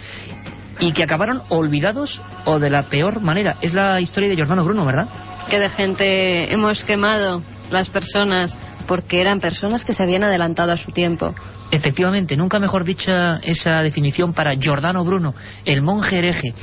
y 0.81 0.91
que 0.91 1.05
acabaron 1.05 1.43
olvidados 1.51 2.21
o 2.47 2.59
de 2.59 2.69
la 2.69 2.83
peor 2.89 3.21
manera. 3.23 3.55
Es 3.63 3.75
la 3.75 4.01
historia 4.01 4.29
de 4.29 4.35
Giordano 4.35 4.65
Bruno, 4.65 4.85
¿verdad? 4.85 5.07
Que 5.51 5.61
de 5.61 5.71
gente 5.71 6.53
hemos 6.53 6.83
quemado 6.83 7.43
las 7.71 7.89
personas 7.89 8.59
porque 8.87 9.21
eran 9.21 9.41
personas 9.41 9.85
que 9.85 9.93
se 9.93 10.03
habían 10.03 10.25
adelantado 10.25 10.73
a 10.73 10.77
su 10.77 10.91
tiempo. 10.93 11.35
Efectivamente, 11.71 12.37
nunca 12.37 12.59
mejor 12.59 12.85
dicha 12.85 13.39
esa 13.43 13.81
definición 13.83 14.33
para 14.33 14.55
Giordano 14.55 15.05
Bruno, 15.05 15.35
el 15.65 15.83
monje 15.83 16.19
hereje. 16.19 16.55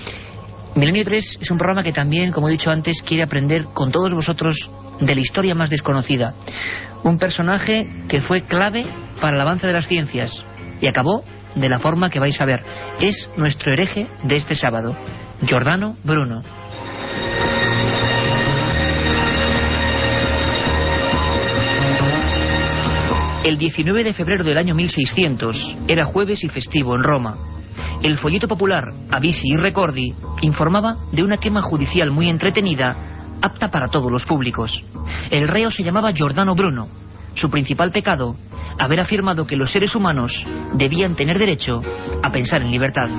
Milenio 0.75 1.03
3 1.05 1.39
es 1.41 1.51
un 1.51 1.57
programa 1.57 1.83
que 1.83 1.91
también, 1.93 2.31
como 2.31 2.47
he 2.47 2.51
dicho 2.51 2.71
antes, 2.71 3.01
quiere 3.01 3.23
aprender 3.23 3.65
con 3.73 3.91
todos 3.91 4.13
vosotros 4.13 4.69
de 4.99 5.15
la 5.15 5.21
historia 5.21 5.55
más 5.55 5.69
desconocida. 5.69 6.33
Un 7.03 7.17
personaje 7.17 7.89
que 8.07 8.21
fue 8.21 8.41
clave 8.41 8.85
para 9.21 9.35
el 9.35 9.41
avance 9.41 9.67
de 9.67 9.73
las 9.73 9.87
ciencias 9.87 10.45
y 10.81 10.87
acabó 10.87 11.23
de 11.55 11.69
la 11.69 11.79
forma 11.79 12.09
que 12.09 12.19
vais 12.19 12.39
a 12.41 12.45
ver. 12.45 12.63
Es 12.99 13.29
nuestro 13.37 13.73
hereje 13.73 14.07
de 14.23 14.35
este 14.35 14.55
sábado, 14.55 14.95
Giordano 15.43 15.95
Bruno. 16.03 16.62
El 23.43 23.57
19 23.57 24.05
de 24.05 24.13
febrero 24.13 24.45
del 24.45 24.57
año 24.57 24.73
1600 24.73 25.75
era 25.89 26.05
jueves 26.05 26.45
y 26.45 26.49
festivo 26.49 26.95
en 26.95 27.03
Roma. 27.03 27.37
El 28.01 28.17
folleto 28.17 28.47
popular 28.47 28.85
Avisi 29.11 29.49
y 29.49 29.57
Recordi 29.57 30.13
informaba 30.41 30.95
de 31.11 31.23
una 31.23 31.35
quema 31.35 31.61
judicial 31.61 32.09
muy 32.09 32.29
entretenida 32.29 32.95
apta 33.41 33.69
para 33.69 33.89
todos 33.89 34.09
los 34.09 34.25
públicos. 34.25 34.81
El 35.29 35.49
reo 35.49 35.71
se 35.71 35.83
llamaba 35.83 36.13
Giordano 36.13 36.55
Bruno. 36.55 36.87
Su 37.33 37.49
principal 37.49 37.91
pecado, 37.91 38.37
haber 38.79 39.01
afirmado 39.01 39.45
que 39.45 39.57
los 39.57 39.71
seres 39.71 39.93
humanos 39.93 40.45
debían 40.75 41.15
tener 41.15 41.37
derecho 41.37 41.81
a 42.23 42.29
pensar 42.31 42.61
en 42.61 42.71
libertad. 42.71 43.09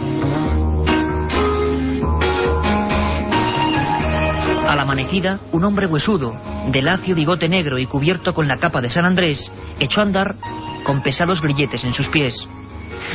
A 4.74 4.76
la 4.76 4.82
amanecida, 4.82 5.38
un 5.52 5.62
hombre 5.62 5.86
huesudo, 5.86 6.32
de 6.72 6.82
lacio 6.82 7.14
bigote 7.14 7.48
negro 7.48 7.78
y 7.78 7.86
cubierto 7.86 8.32
con 8.32 8.48
la 8.48 8.56
capa 8.56 8.80
de 8.80 8.90
San 8.90 9.04
Andrés, 9.04 9.52
echó 9.78 10.00
a 10.00 10.02
andar 10.02 10.34
con 10.82 11.00
pesados 11.00 11.40
grilletes 11.40 11.84
en 11.84 11.92
sus 11.92 12.08
pies. 12.08 12.44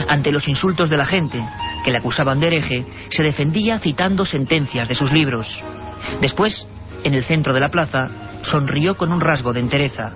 Ante 0.08 0.32
los 0.32 0.48
insultos 0.48 0.90
de 0.90 0.96
la 0.96 1.04
gente, 1.04 1.46
que 1.84 1.92
le 1.92 1.98
acusaban 1.98 2.40
de 2.40 2.48
hereje, 2.48 2.86
se 3.10 3.24
defendía 3.24 3.78
citando 3.78 4.24
sentencias 4.24 4.88
de 4.88 4.96
sus 4.96 5.12
libros. 5.12 5.62
Después, 6.22 6.66
en 7.04 7.14
el 7.14 7.26
centro 7.26 7.54
de 7.54 7.60
la 7.60 7.68
plaza, 7.68 8.08
sonrió 8.42 8.96
con 8.96 9.12
un 9.12 9.20
rasgo 9.20 9.52
de 9.52 9.60
entereza. 9.60 10.12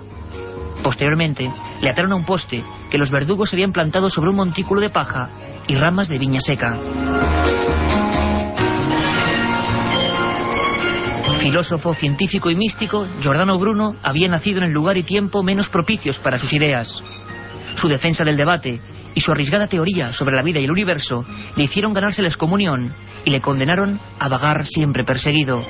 Posteriormente, 0.82 1.52
le 1.82 1.90
ataron 1.90 2.12
a 2.12 2.16
un 2.16 2.24
poste 2.24 2.64
que 2.90 2.96
los 2.96 3.10
verdugos 3.10 3.52
habían 3.52 3.72
plantado 3.72 4.08
sobre 4.08 4.30
un 4.30 4.36
montículo 4.36 4.80
de 4.80 4.88
paja 4.88 5.28
y 5.68 5.74
ramas 5.74 6.08
de 6.08 6.18
viña 6.18 6.40
seca. 6.40 6.72
Filósofo, 11.44 11.92
científico 11.92 12.48
y 12.48 12.56
místico, 12.56 13.06
Giordano 13.20 13.58
Bruno 13.58 13.96
había 14.02 14.28
nacido 14.28 14.60
en 14.60 14.64
el 14.64 14.70
lugar 14.70 14.96
y 14.96 15.02
tiempo 15.02 15.42
menos 15.42 15.68
propicios 15.68 16.18
para 16.18 16.38
sus 16.38 16.54
ideas. 16.54 17.02
Su 17.74 17.86
defensa 17.86 18.24
del 18.24 18.38
debate 18.38 18.80
y 19.14 19.20
su 19.20 19.30
arriesgada 19.30 19.66
teoría 19.66 20.10
sobre 20.14 20.36
la 20.36 20.42
vida 20.42 20.58
y 20.58 20.64
el 20.64 20.70
universo 20.70 21.22
le 21.54 21.64
hicieron 21.64 21.92
ganarse 21.92 22.22
la 22.22 22.28
excomunión 22.28 22.94
y 23.26 23.30
le 23.30 23.42
condenaron 23.42 24.00
a 24.18 24.28
vagar 24.30 24.64
siempre 24.64 25.04
perseguido. 25.04 25.62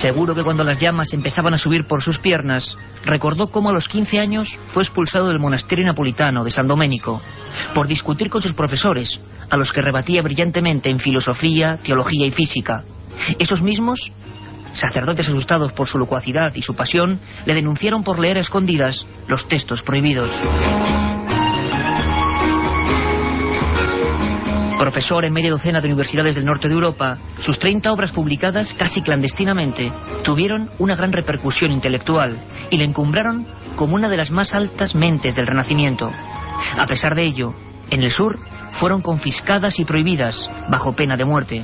Seguro 0.00 0.34
que 0.34 0.42
cuando 0.42 0.64
las 0.64 0.80
llamas 0.80 1.12
empezaban 1.12 1.52
a 1.52 1.58
subir 1.58 1.84
por 1.84 2.02
sus 2.02 2.18
piernas, 2.18 2.74
recordó 3.04 3.50
cómo 3.50 3.68
a 3.68 3.74
los 3.74 3.86
15 3.86 4.18
años 4.18 4.58
fue 4.68 4.82
expulsado 4.82 5.28
del 5.28 5.38
monasterio 5.38 5.84
napolitano 5.84 6.42
de 6.42 6.50
San 6.50 6.66
Doménico 6.66 7.20
por 7.74 7.86
discutir 7.86 8.30
con 8.30 8.40
sus 8.40 8.54
profesores, 8.54 9.20
a 9.50 9.58
los 9.58 9.74
que 9.74 9.82
rebatía 9.82 10.22
brillantemente 10.22 10.88
en 10.88 11.00
filosofía, 11.00 11.78
teología 11.84 12.26
y 12.26 12.32
física. 12.32 12.82
Esos 13.38 13.62
mismos, 13.62 14.10
sacerdotes 14.72 15.28
asustados 15.28 15.72
por 15.72 15.86
su 15.86 15.98
locuacidad 15.98 16.54
y 16.54 16.62
su 16.62 16.74
pasión, 16.74 17.20
le 17.44 17.52
denunciaron 17.52 18.02
por 18.02 18.18
leer 18.18 18.38
a 18.38 18.40
escondidas 18.40 19.06
los 19.28 19.48
textos 19.48 19.82
prohibidos. 19.82 20.32
Profesor 24.80 25.26
en 25.26 25.34
media 25.34 25.50
docena 25.50 25.82
de 25.82 25.88
universidades 25.88 26.34
del 26.34 26.46
norte 26.46 26.66
de 26.66 26.72
Europa, 26.72 27.18
sus 27.40 27.58
30 27.58 27.92
obras 27.92 28.12
publicadas 28.12 28.72
casi 28.72 29.02
clandestinamente 29.02 29.92
tuvieron 30.24 30.70
una 30.78 30.96
gran 30.96 31.12
repercusión 31.12 31.70
intelectual 31.70 32.38
y 32.70 32.78
le 32.78 32.86
encumbraron 32.86 33.46
como 33.76 33.94
una 33.96 34.08
de 34.08 34.16
las 34.16 34.30
más 34.30 34.54
altas 34.54 34.94
mentes 34.94 35.36
del 35.36 35.46
Renacimiento. 35.46 36.08
A 36.08 36.86
pesar 36.86 37.14
de 37.14 37.24
ello, 37.24 37.52
en 37.90 38.02
el 38.02 38.10
sur 38.10 38.38
fueron 38.72 39.02
confiscadas 39.02 39.78
y 39.78 39.84
prohibidas 39.84 40.50
bajo 40.70 40.94
pena 40.94 41.14
de 41.14 41.26
muerte. 41.26 41.62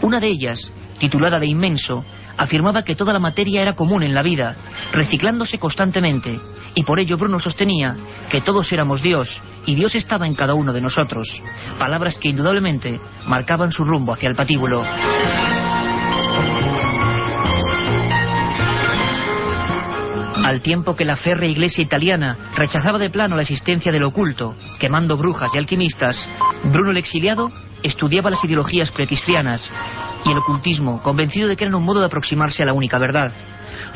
Una 0.00 0.18
de 0.18 0.28
ellas, 0.28 0.72
titulada 0.98 1.38
de 1.38 1.48
Inmenso, 1.48 2.06
afirmaba 2.38 2.84
que 2.84 2.96
toda 2.96 3.12
la 3.12 3.18
materia 3.18 3.60
era 3.60 3.74
común 3.74 4.02
en 4.02 4.14
la 4.14 4.22
vida, 4.22 4.56
reciclándose 4.92 5.58
constantemente, 5.58 6.40
y 6.74 6.84
por 6.84 7.00
ello 7.00 7.18
Bruno 7.18 7.38
sostenía 7.38 7.94
que 8.30 8.40
todos 8.40 8.72
éramos 8.72 9.02
Dios, 9.02 9.42
y 9.66 9.74
Dios 9.74 9.94
estaba 9.94 10.26
en 10.26 10.34
cada 10.34 10.54
uno 10.54 10.72
de 10.72 10.80
nosotros, 10.80 11.42
palabras 11.78 12.18
que 12.18 12.28
indudablemente 12.28 12.98
marcaban 13.26 13.72
su 13.72 13.84
rumbo 13.84 14.12
hacia 14.12 14.28
el 14.28 14.36
patíbulo. 14.36 14.82
Al 20.44 20.62
tiempo 20.62 20.94
que 20.94 21.04
la 21.04 21.16
férrea 21.16 21.50
iglesia 21.50 21.82
italiana 21.82 22.36
rechazaba 22.54 23.00
de 23.00 23.10
plano 23.10 23.34
la 23.34 23.42
existencia 23.42 23.90
del 23.90 24.04
oculto, 24.04 24.54
quemando 24.78 25.16
brujas 25.16 25.50
y 25.52 25.58
alquimistas, 25.58 26.28
Bruno 26.64 26.92
el 26.92 26.98
exiliado 26.98 27.48
estudiaba 27.82 28.30
las 28.30 28.44
ideologías 28.44 28.92
precristianas 28.92 29.68
y 30.24 30.30
el 30.30 30.38
ocultismo, 30.38 31.02
convencido 31.02 31.48
de 31.48 31.56
que 31.56 31.64
eran 31.64 31.74
un 31.74 31.84
modo 31.84 31.98
de 31.98 32.06
aproximarse 32.06 32.62
a 32.62 32.66
la 32.66 32.74
única 32.74 32.98
verdad. 32.98 33.32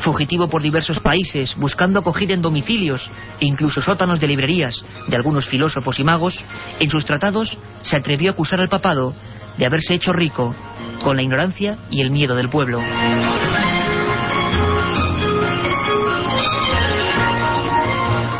Fugitivo 0.01 0.47
por 0.47 0.63
diversos 0.63 0.99
países, 0.99 1.55
buscando 1.55 1.99
acogida 1.99 2.33
en 2.33 2.41
domicilios 2.41 3.09
e 3.39 3.45
incluso 3.45 3.81
sótanos 3.81 4.19
de 4.19 4.27
librerías 4.27 4.83
de 5.07 5.15
algunos 5.15 5.47
filósofos 5.47 5.99
y 5.99 6.03
magos, 6.03 6.43
en 6.79 6.89
sus 6.89 7.05
tratados 7.05 7.59
se 7.81 7.97
atrevió 7.97 8.31
a 8.31 8.33
acusar 8.33 8.59
al 8.59 8.67
papado 8.67 9.13
de 9.59 9.65
haberse 9.67 9.93
hecho 9.93 10.11
rico 10.11 10.55
con 11.03 11.15
la 11.15 11.21
ignorancia 11.21 11.77
y 11.91 12.01
el 12.01 12.09
miedo 12.09 12.35
del 12.35 12.49
pueblo. 12.49 12.79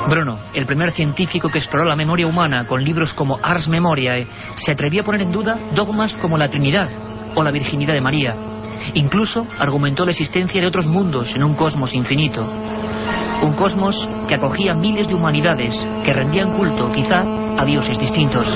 Bruno, 0.10 0.40
el 0.56 0.66
primer 0.66 0.92
científico 0.92 1.50
que 1.50 1.60
exploró 1.60 1.88
la 1.88 1.96
memoria 1.96 2.26
humana 2.26 2.66
con 2.66 2.84
libros 2.84 3.14
como 3.14 3.38
Ars 3.42 3.68
Memoriae, 3.68 4.28
se 4.56 4.72
atrevió 4.72 5.02
a 5.02 5.06
poner 5.06 5.22
en 5.22 5.32
duda 5.32 5.60
dogmas 5.76 6.16
como 6.16 6.40
la 6.40 6.50
Trinidad 6.50 6.90
o 7.36 7.44
la 7.44 7.52
virginidad 7.52 7.94
de 7.94 8.02
María. 8.02 8.51
Incluso 8.94 9.46
argumentó 9.60 10.06
la 10.06 10.12
existencia 10.12 10.62
de 10.62 10.68
otros 10.68 10.88
mundos 10.88 11.34
en 11.36 11.44
un 11.44 11.56
cosmos 11.56 11.94
infinito. 11.94 12.46
Un 13.42 13.54
cosmos 13.54 14.08
que 14.28 14.36
acogía 14.36 14.74
miles 14.74 15.08
de 15.08 15.16
humanidades 15.16 15.76
que 16.06 16.14
rendían 16.14 16.52
culto, 16.52 16.92
quizá, 16.92 17.24
a 17.58 17.66
dioses 17.66 17.98
distintos. 17.98 18.48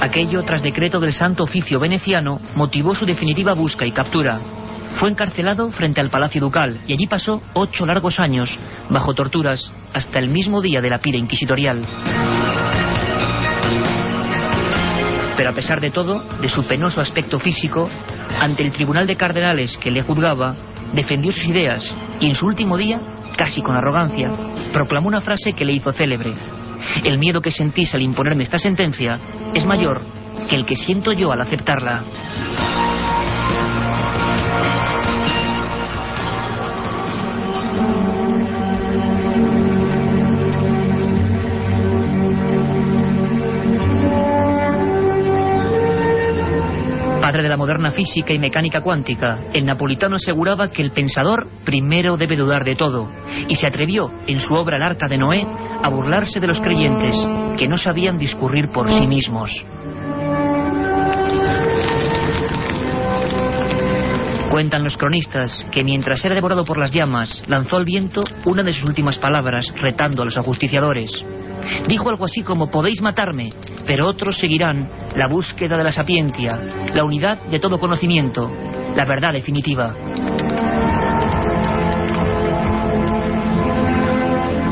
Aquello, 0.00 0.42
tras 0.44 0.62
decreto 0.62 1.00
del 1.00 1.12
Santo 1.12 1.42
Oficio 1.42 1.80
veneciano, 1.80 2.38
motivó 2.54 2.94
su 2.94 3.06
definitiva 3.06 3.54
busca 3.54 3.86
y 3.86 3.90
captura. 3.92 4.38
Fue 4.96 5.10
encarcelado 5.10 5.70
frente 5.70 6.00
al 6.00 6.10
Palacio 6.10 6.40
Ducal 6.40 6.78
y 6.86 6.92
allí 6.92 7.06
pasó 7.06 7.40
ocho 7.54 7.84
largos 7.84 8.20
años, 8.20 8.56
bajo 8.90 9.14
torturas, 9.14 9.72
hasta 9.92 10.20
el 10.20 10.28
mismo 10.28 10.60
día 10.60 10.80
de 10.80 10.90
la 10.90 10.98
pira 10.98 11.18
inquisitorial. 11.18 11.84
Pero 15.36 15.50
a 15.50 15.54
pesar 15.54 15.80
de 15.80 15.90
todo, 15.90 16.22
de 16.40 16.48
su 16.48 16.66
penoso 16.66 17.00
aspecto 17.00 17.38
físico, 17.38 17.88
ante 18.40 18.62
el 18.62 18.72
tribunal 18.72 19.06
de 19.06 19.16
cardenales 19.16 19.76
que 19.76 19.90
le 19.90 20.02
juzgaba, 20.02 20.54
defendió 20.92 21.32
sus 21.32 21.46
ideas 21.46 21.84
y 22.20 22.26
en 22.26 22.34
su 22.34 22.46
último 22.46 22.76
día, 22.76 23.00
casi 23.36 23.62
con 23.62 23.76
arrogancia, 23.76 24.30
proclamó 24.72 25.08
una 25.08 25.20
frase 25.20 25.52
que 25.52 25.64
le 25.64 25.72
hizo 25.72 25.92
célebre. 25.92 26.34
El 27.02 27.18
miedo 27.18 27.40
que 27.40 27.50
sentís 27.50 27.94
al 27.94 28.02
imponerme 28.02 28.42
esta 28.42 28.58
sentencia 28.58 29.18
es 29.54 29.66
mayor 29.66 30.00
que 30.48 30.56
el 30.56 30.64
que 30.64 30.76
siento 30.76 31.12
yo 31.12 31.32
al 31.32 31.40
aceptarla. 31.40 32.02
La 47.54 47.58
moderna 47.58 47.92
física 47.92 48.34
y 48.34 48.38
mecánica 48.40 48.80
cuántica, 48.80 49.44
el 49.52 49.64
napolitano 49.64 50.16
aseguraba 50.16 50.72
que 50.72 50.82
el 50.82 50.90
pensador 50.90 51.46
primero 51.64 52.16
debe 52.16 52.34
dudar 52.34 52.64
de 52.64 52.74
todo, 52.74 53.08
y 53.46 53.54
se 53.54 53.68
atrevió, 53.68 54.10
en 54.26 54.40
su 54.40 54.54
obra 54.54 54.76
El 54.76 54.82
Arca 54.82 55.06
de 55.06 55.16
Noé, 55.16 55.46
a 55.80 55.88
burlarse 55.88 56.40
de 56.40 56.48
los 56.48 56.60
creyentes, 56.60 57.14
que 57.56 57.68
no 57.68 57.76
sabían 57.76 58.18
discurrir 58.18 58.70
por 58.70 58.90
sí 58.90 59.06
mismos. 59.06 59.64
Cuentan 64.50 64.82
los 64.82 64.96
cronistas 64.96 65.64
que 65.70 65.84
mientras 65.84 66.24
era 66.24 66.34
devorado 66.34 66.64
por 66.64 66.78
las 66.78 66.90
llamas, 66.90 67.44
lanzó 67.48 67.76
al 67.76 67.84
viento 67.84 68.24
una 68.46 68.64
de 68.64 68.72
sus 68.72 68.88
últimas 68.88 69.20
palabras, 69.20 69.72
retando 69.80 70.22
a 70.22 70.24
los 70.24 70.38
ajusticiadores. 70.38 71.24
Dijo 71.88 72.10
algo 72.10 72.24
así 72.24 72.42
como, 72.42 72.68
podéis 72.68 73.00
matarme, 73.00 73.50
pero 73.86 74.08
otros 74.08 74.38
seguirán 74.38 75.03
la 75.16 75.26
búsqueda 75.28 75.76
de 75.76 75.84
la 75.84 75.92
sapiencia, 75.92 76.60
la 76.94 77.04
unidad 77.04 77.38
de 77.46 77.60
todo 77.60 77.78
conocimiento, 77.78 78.50
la 78.96 79.04
verdad 79.04 79.32
definitiva. 79.32 79.94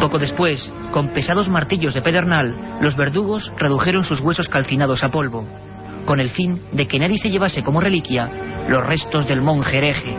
Poco 0.01 0.19
después, 0.19 0.73
con 0.91 1.09
pesados 1.09 1.49
martillos 1.49 1.95
de 1.95 2.03
pedernal, 2.03 2.79
los 2.81 2.97
verdugos 2.97 3.53
redujeron 3.57 4.03
sus 4.03 4.21
huesos 4.21 4.49
calcinados 4.49 5.05
a 5.05 5.11
polvo, 5.11 5.47
con 6.05 6.21
el 6.21 6.31
fin 6.31 6.61
de 6.73 6.89
que 6.89 6.99
nadie 6.99 7.19
se 7.19 7.31
llevase 7.31 7.63
como 7.63 7.81
reliquia 7.81 8.29
los 8.69 8.87
restos 8.87 9.27
del 9.27 9.43
monje 9.43 9.79
hereje. 9.79 10.17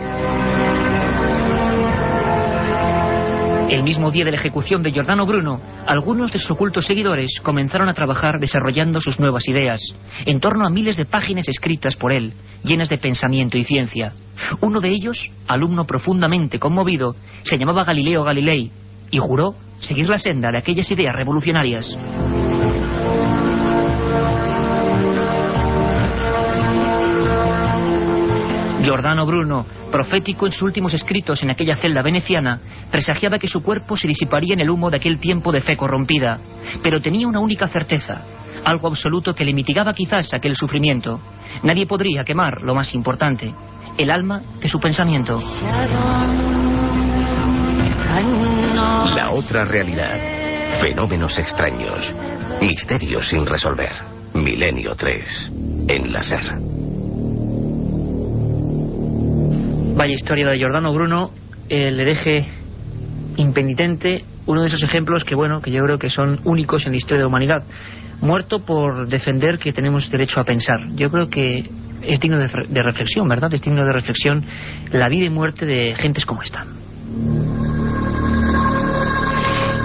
El 3.68 3.82
mismo 3.82 4.10
día 4.10 4.24
de 4.24 4.30
la 4.30 4.36
ejecución 4.36 4.82
de 4.82 4.92
Giordano 4.92 5.24
Bruno, 5.24 5.60
algunos 5.86 6.30
de 6.30 6.38
sus 6.38 6.50
ocultos 6.50 6.84
seguidores 6.84 7.40
comenzaron 7.42 7.88
a 7.88 7.94
trabajar 7.94 8.38
desarrollando 8.38 9.00
sus 9.00 9.18
nuevas 9.18 9.48
ideas, 9.48 9.80
en 10.26 10.38
torno 10.38 10.66
a 10.66 10.70
miles 10.70 10.96
de 10.96 11.06
páginas 11.06 11.48
escritas 11.48 11.96
por 11.96 12.12
él, 12.12 12.34
llenas 12.62 12.90
de 12.90 12.98
pensamiento 12.98 13.56
y 13.56 13.64
ciencia. 13.64 14.12
Uno 14.60 14.80
de 14.80 14.90
ellos, 14.90 15.30
alumno 15.48 15.86
profundamente 15.86 16.58
conmovido, 16.58 17.16
se 17.42 17.56
llamaba 17.56 17.84
Galileo 17.84 18.22
Galilei, 18.22 18.70
y 19.10 19.18
juró 19.18 19.54
seguir 19.80 20.08
la 20.08 20.18
senda 20.18 20.50
de 20.50 20.58
aquellas 20.58 20.90
ideas 20.90 21.14
revolucionarias. 21.14 21.98
Giordano 28.84 29.24
Bruno, 29.24 29.64
profético 29.90 30.44
en 30.44 30.52
sus 30.52 30.62
últimos 30.62 30.92
escritos 30.92 31.42
en 31.42 31.50
aquella 31.50 31.74
celda 31.74 32.02
veneciana, 32.02 32.60
presagiaba 32.90 33.38
que 33.38 33.48
su 33.48 33.62
cuerpo 33.62 33.96
se 33.96 34.06
disiparía 34.06 34.52
en 34.52 34.60
el 34.60 34.68
humo 34.68 34.90
de 34.90 34.98
aquel 34.98 35.18
tiempo 35.18 35.50
de 35.52 35.62
fe 35.62 35.76
corrompida, 35.76 36.38
pero 36.82 37.00
tenía 37.00 37.26
una 37.26 37.40
única 37.40 37.66
certeza, 37.68 38.22
algo 38.64 38.88
absoluto 38.88 39.34
que 39.34 39.44
le 39.44 39.54
mitigaba 39.54 39.94
quizás 39.94 40.34
aquel 40.34 40.54
sufrimiento. 40.54 41.20
Nadie 41.62 41.86
podría 41.86 42.24
quemar 42.24 42.62
lo 42.62 42.74
más 42.74 42.94
importante, 42.94 43.54
el 43.96 44.10
alma 44.10 44.42
de 44.60 44.68
su 44.68 44.78
pensamiento. 44.78 45.42
La 49.16 49.30
otra 49.30 49.64
realidad. 49.64 50.14
Fenómenos 50.80 51.38
extraños. 51.38 52.12
Misterios 52.60 53.28
sin 53.28 53.46
resolver. 53.46 53.92
Milenio 54.34 54.90
3. 54.94 55.52
En 55.88 56.12
la 56.12 56.22
SER. 56.22 56.73
Historia 60.12 60.48
de 60.48 60.58
Giordano 60.58 60.92
Bruno, 60.92 61.30
el 61.68 61.98
hereje 61.98 62.46
impenitente, 63.36 64.24
uno 64.46 64.60
de 64.60 64.68
esos 64.68 64.82
ejemplos 64.82 65.24
que 65.24 65.34
bueno, 65.34 65.60
que 65.60 65.70
yo 65.70 65.82
creo 65.84 65.98
que 65.98 66.08
son 66.08 66.38
únicos 66.44 66.86
en 66.86 66.92
la 66.92 66.98
historia 66.98 67.18
de 67.18 67.22
la 67.24 67.28
humanidad. 67.28 67.62
Muerto 68.20 68.60
por 68.60 69.08
defender 69.08 69.58
que 69.58 69.72
tenemos 69.72 70.10
derecho 70.10 70.40
a 70.40 70.44
pensar. 70.44 70.80
Yo 70.94 71.10
creo 71.10 71.28
que 71.28 71.68
es 72.02 72.20
digno 72.20 72.38
de, 72.38 72.48
de 72.68 72.82
reflexión, 72.82 73.28
¿verdad? 73.28 73.52
Es 73.52 73.62
digno 73.62 73.84
de 73.84 73.92
reflexión 73.92 74.44
la 74.92 75.08
vida 75.08 75.24
y 75.26 75.30
muerte 75.30 75.66
de 75.66 75.94
gentes 75.94 76.24
como 76.24 76.42
esta. 76.42 76.64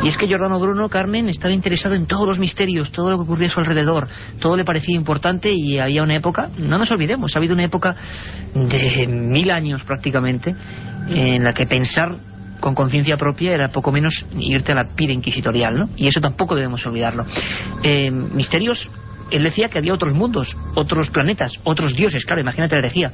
Y 0.03 0.07
es 0.07 0.17
que 0.17 0.27
Giordano 0.27 0.59
Bruno, 0.59 0.87
Carmen, 0.87 1.27
estaba 1.27 1.53
interesado 1.53 1.93
en 1.93 2.05
todos 2.05 2.25
los 2.25 2.39
misterios, 2.39 2.91
todo 2.91 3.09
lo 3.09 3.17
que 3.17 3.23
ocurría 3.23 3.47
a 3.47 3.51
su 3.51 3.59
alrededor, 3.59 4.07
todo 4.39 4.55
le 4.55 4.63
parecía 4.63 4.95
importante 4.95 5.51
y 5.53 5.77
había 5.77 6.03
una 6.03 6.15
época, 6.15 6.49
no 6.57 6.77
nos 6.77 6.89
olvidemos, 6.91 7.35
ha 7.35 7.39
habido 7.39 7.53
una 7.53 7.65
época 7.65 7.95
de 8.53 9.07
mil 9.07 9.51
años 9.51 9.83
prácticamente, 9.83 10.55
en 11.09 11.43
la 11.43 11.51
que 11.51 11.65
pensar 11.65 12.15
con 12.59 12.75
conciencia 12.75 13.17
propia 13.17 13.53
era 13.53 13.69
poco 13.69 13.91
menos 13.91 14.25
irte 14.37 14.71
a 14.71 14.75
la 14.75 14.85
pira 14.95 15.13
inquisitorial, 15.13 15.77
¿no? 15.77 15.89
Y 15.95 16.07
eso 16.07 16.19
tampoco 16.21 16.55
debemos 16.55 16.85
olvidarlo. 16.85 17.25
Eh, 17.83 18.11
misterios, 18.11 18.89
él 19.31 19.43
decía 19.43 19.67
que 19.67 19.77
había 19.77 19.93
otros 19.93 20.13
mundos, 20.13 20.57
otros 20.75 21.09
planetas, 21.09 21.59
otros 21.63 21.93
dioses, 21.93 22.25
claro, 22.25 22.41
imagínate 22.41 22.75
la 22.75 22.81
herejía. 22.81 23.11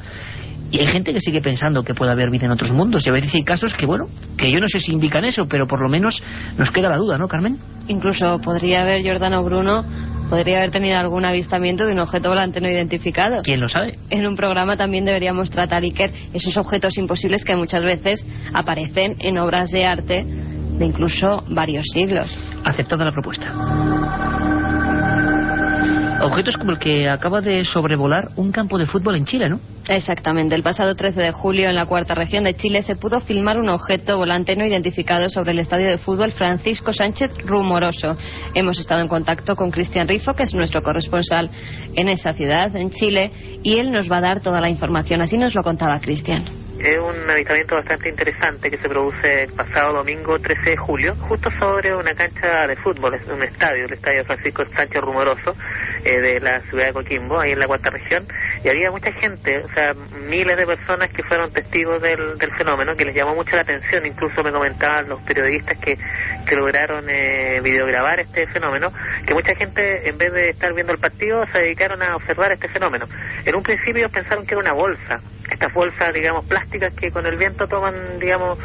Y 0.72 0.80
hay 0.80 0.86
gente 0.86 1.14
que 1.14 1.20
sigue 1.20 1.42
pensando 1.42 1.84
que 1.84 1.94
puede 1.94 2.12
haber 2.12 2.30
vida 2.30 2.46
en 2.46 2.52
otros 2.52 2.72
mundos. 2.72 3.06
Y 3.06 3.10
a 3.10 3.14
veces 3.14 3.34
hay 3.36 3.44
casos 3.44 3.74
que, 3.74 3.86
bueno, 3.86 4.06
que 4.38 4.52
yo 4.52 4.60
no 4.60 4.68
sé 4.68 4.80
si 4.80 4.92
indican 4.92 5.24
eso, 5.26 5.44
pero 5.48 5.68
por 5.68 5.82
lo 5.82 5.90
menos 5.90 6.22
nos 6.58 6.72
queda 6.72 6.90
la 6.90 6.98
duda, 6.98 7.18
¿no, 7.18 7.28
Carmen? 7.28 7.58
Incluso 7.88 8.40
podría 8.40 8.82
haber 8.82 9.02
Giordano 9.02 9.44
Bruno, 9.44 9.86
podría 10.30 10.58
haber 10.58 10.72
tenido 10.72 10.98
algún 10.98 11.26
avistamiento 11.26 11.86
de 11.86 11.94
un 11.94 12.00
objeto 12.00 12.30
volante 12.30 12.62
no 12.62 12.70
identificado. 12.70 13.42
¿Quién 13.44 13.62
lo 13.62 13.68
sabe? 13.68 13.98
En 14.10 14.26
un 14.28 14.36
programa 14.36 14.76
también 14.76 15.06
deberíamos 15.06 15.52
tratar, 15.52 15.84
Iker, 15.84 16.12
esos 16.34 16.58
objetos 16.58 16.98
imposibles 16.98 17.46
que 17.46 17.56
muchas 17.56 17.84
veces 17.84 18.26
aparecen 18.54 19.16
en 19.20 19.38
obras 19.38 19.72
de 19.72 19.86
arte 19.86 20.24
de 20.26 20.86
incluso 20.86 21.44
varios 21.50 21.86
siglos. 21.94 22.36
Aceptada 22.64 23.06
la 23.06 23.12
propuesta. 23.12 24.55
Objetos 26.22 26.58
como 26.58 26.72
el 26.72 26.80
que 26.80 27.10
acaba 27.10 27.42
de 27.42 27.64
sobrevolar 27.66 28.30
un 28.36 28.52
campo 28.52 28.78
de 28.78 28.88
fútbol 28.88 29.16
en 29.16 29.26
Chile, 29.26 29.50
¿no? 29.50 29.60
Exactamente. 29.88 30.56
El 30.56 30.64
pasado 30.64 30.96
13 30.96 31.20
de 31.20 31.32
julio, 31.32 31.70
en 31.70 31.76
la 31.76 31.86
cuarta 31.86 32.16
región 32.16 32.46
de 32.46 32.56
Chile, 32.56 32.82
se 32.82 32.96
pudo 32.96 33.20
filmar 33.20 33.60
un 33.60 33.70
objeto 33.70 34.18
volante 34.18 34.56
no 34.56 34.66
identificado 34.66 35.30
sobre 35.30 35.52
el 35.52 35.60
estadio 35.60 35.88
de 35.88 35.98
fútbol 35.98 36.32
Francisco 36.32 36.92
Sánchez 36.94 37.32
Rumoroso. 37.46 38.18
Hemos 38.56 38.80
estado 38.80 39.02
en 39.02 39.08
contacto 39.08 39.56
con 39.56 39.72
Cristian 39.72 40.08
Rifo, 40.08 40.34
que 40.34 40.44
es 40.44 40.54
nuestro 40.54 40.82
corresponsal 40.82 41.50
en 41.96 42.10
esa 42.10 42.34
ciudad, 42.34 42.76
en 42.76 42.92
Chile, 42.92 43.60
y 43.62 43.78
él 43.78 43.92
nos 43.92 44.10
va 44.10 44.18
a 44.18 44.22
dar 44.22 44.40
toda 44.40 44.62
la 44.62 44.70
información. 44.70 45.22
Así 45.22 45.38
nos 45.38 45.54
lo 45.54 45.64
contaba 45.64 46.00
Cristian 46.00 46.65
es 46.86 47.00
un 47.00 47.30
avistamiento 47.30 47.76
bastante 47.76 48.10
interesante 48.10 48.70
que 48.70 48.78
se 48.78 48.88
produce 48.88 49.44
el 49.44 49.54
pasado 49.54 49.94
domingo 49.94 50.38
13 50.38 50.70
de 50.70 50.78
julio, 50.78 51.16
justo 51.16 51.50
sobre 51.58 51.96
una 51.96 52.12
cancha 52.14 52.68
de 52.68 52.76
fútbol, 52.76 53.20
un 53.28 53.42
estadio, 53.42 53.86
el 53.86 53.94
estadio 53.94 54.24
Francisco 54.26 54.64
Sánchez 54.76 55.02
Rumoroso 55.02 55.56
eh, 56.04 56.20
de 56.22 56.40
la 56.40 56.60
ciudad 56.62 56.86
de 56.88 56.94
Coquimbo, 56.94 57.40
ahí 57.40 57.54
en 57.54 57.60
la 57.60 57.66
cuarta 57.66 57.90
región, 57.90 58.28
y 58.64 58.70
había 58.70 58.92
mucha 58.92 59.12
gente, 59.14 59.64
o 59.64 59.70
sea, 59.70 59.94
miles 60.30 60.58
de 60.58 60.66
personas 60.66 61.12
que 61.12 61.24
fueron 61.24 61.52
testigos 61.52 62.00
del, 62.04 62.38
del 62.38 62.52
fenómeno, 62.56 62.96
que 62.96 63.06
les 63.06 63.16
llamó 63.16 63.34
mucho 63.34 63.56
la 63.56 63.64
atención, 63.64 64.06
incluso 64.06 64.44
me 64.44 64.52
comentaban 64.52 65.10
los 65.10 65.24
periodistas 65.24 65.80
que, 65.80 65.98
que 66.48 66.56
lograron 66.56 67.10
eh, 67.10 67.62
videograbar 67.64 68.20
este 68.20 68.46
fenómeno, 68.48 68.90
que 69.26 69.34
mucha 69.34 69.56
gente 69.56 70.08
en 70.08 70.18
vez 70.20 70.32
de 70.34 70.50
estar 70.50 70.72
viendo 70.76 70.94
el 70.94 71.00
partido 71.00 71.44
se 71.52 71.60
dedicaron 71.62 72.04
a 72.04 72.16
observar 72.16 72.52
este 72.52 72.68
fenómeno. 72.68 73.06
En 73.44 73.56
un 73.56 73.64
principio 73.64 74.08
pensaron 74.10 74.46
que 74.46 74.54
era 74.54 74.62
una 74.62 74.74
bolsa, 74.74 75.18
estas 75.50 75.74
bolsas, 75.74 76.14
digamos, 76.14 76.46
plásticas 76.46 76.75
que 76.80 77.12
con 77.12 77.26
el 77.26 77.38
viento 77.38 77.68
toman, 77.68 78.20
digamos, 78.20 78.60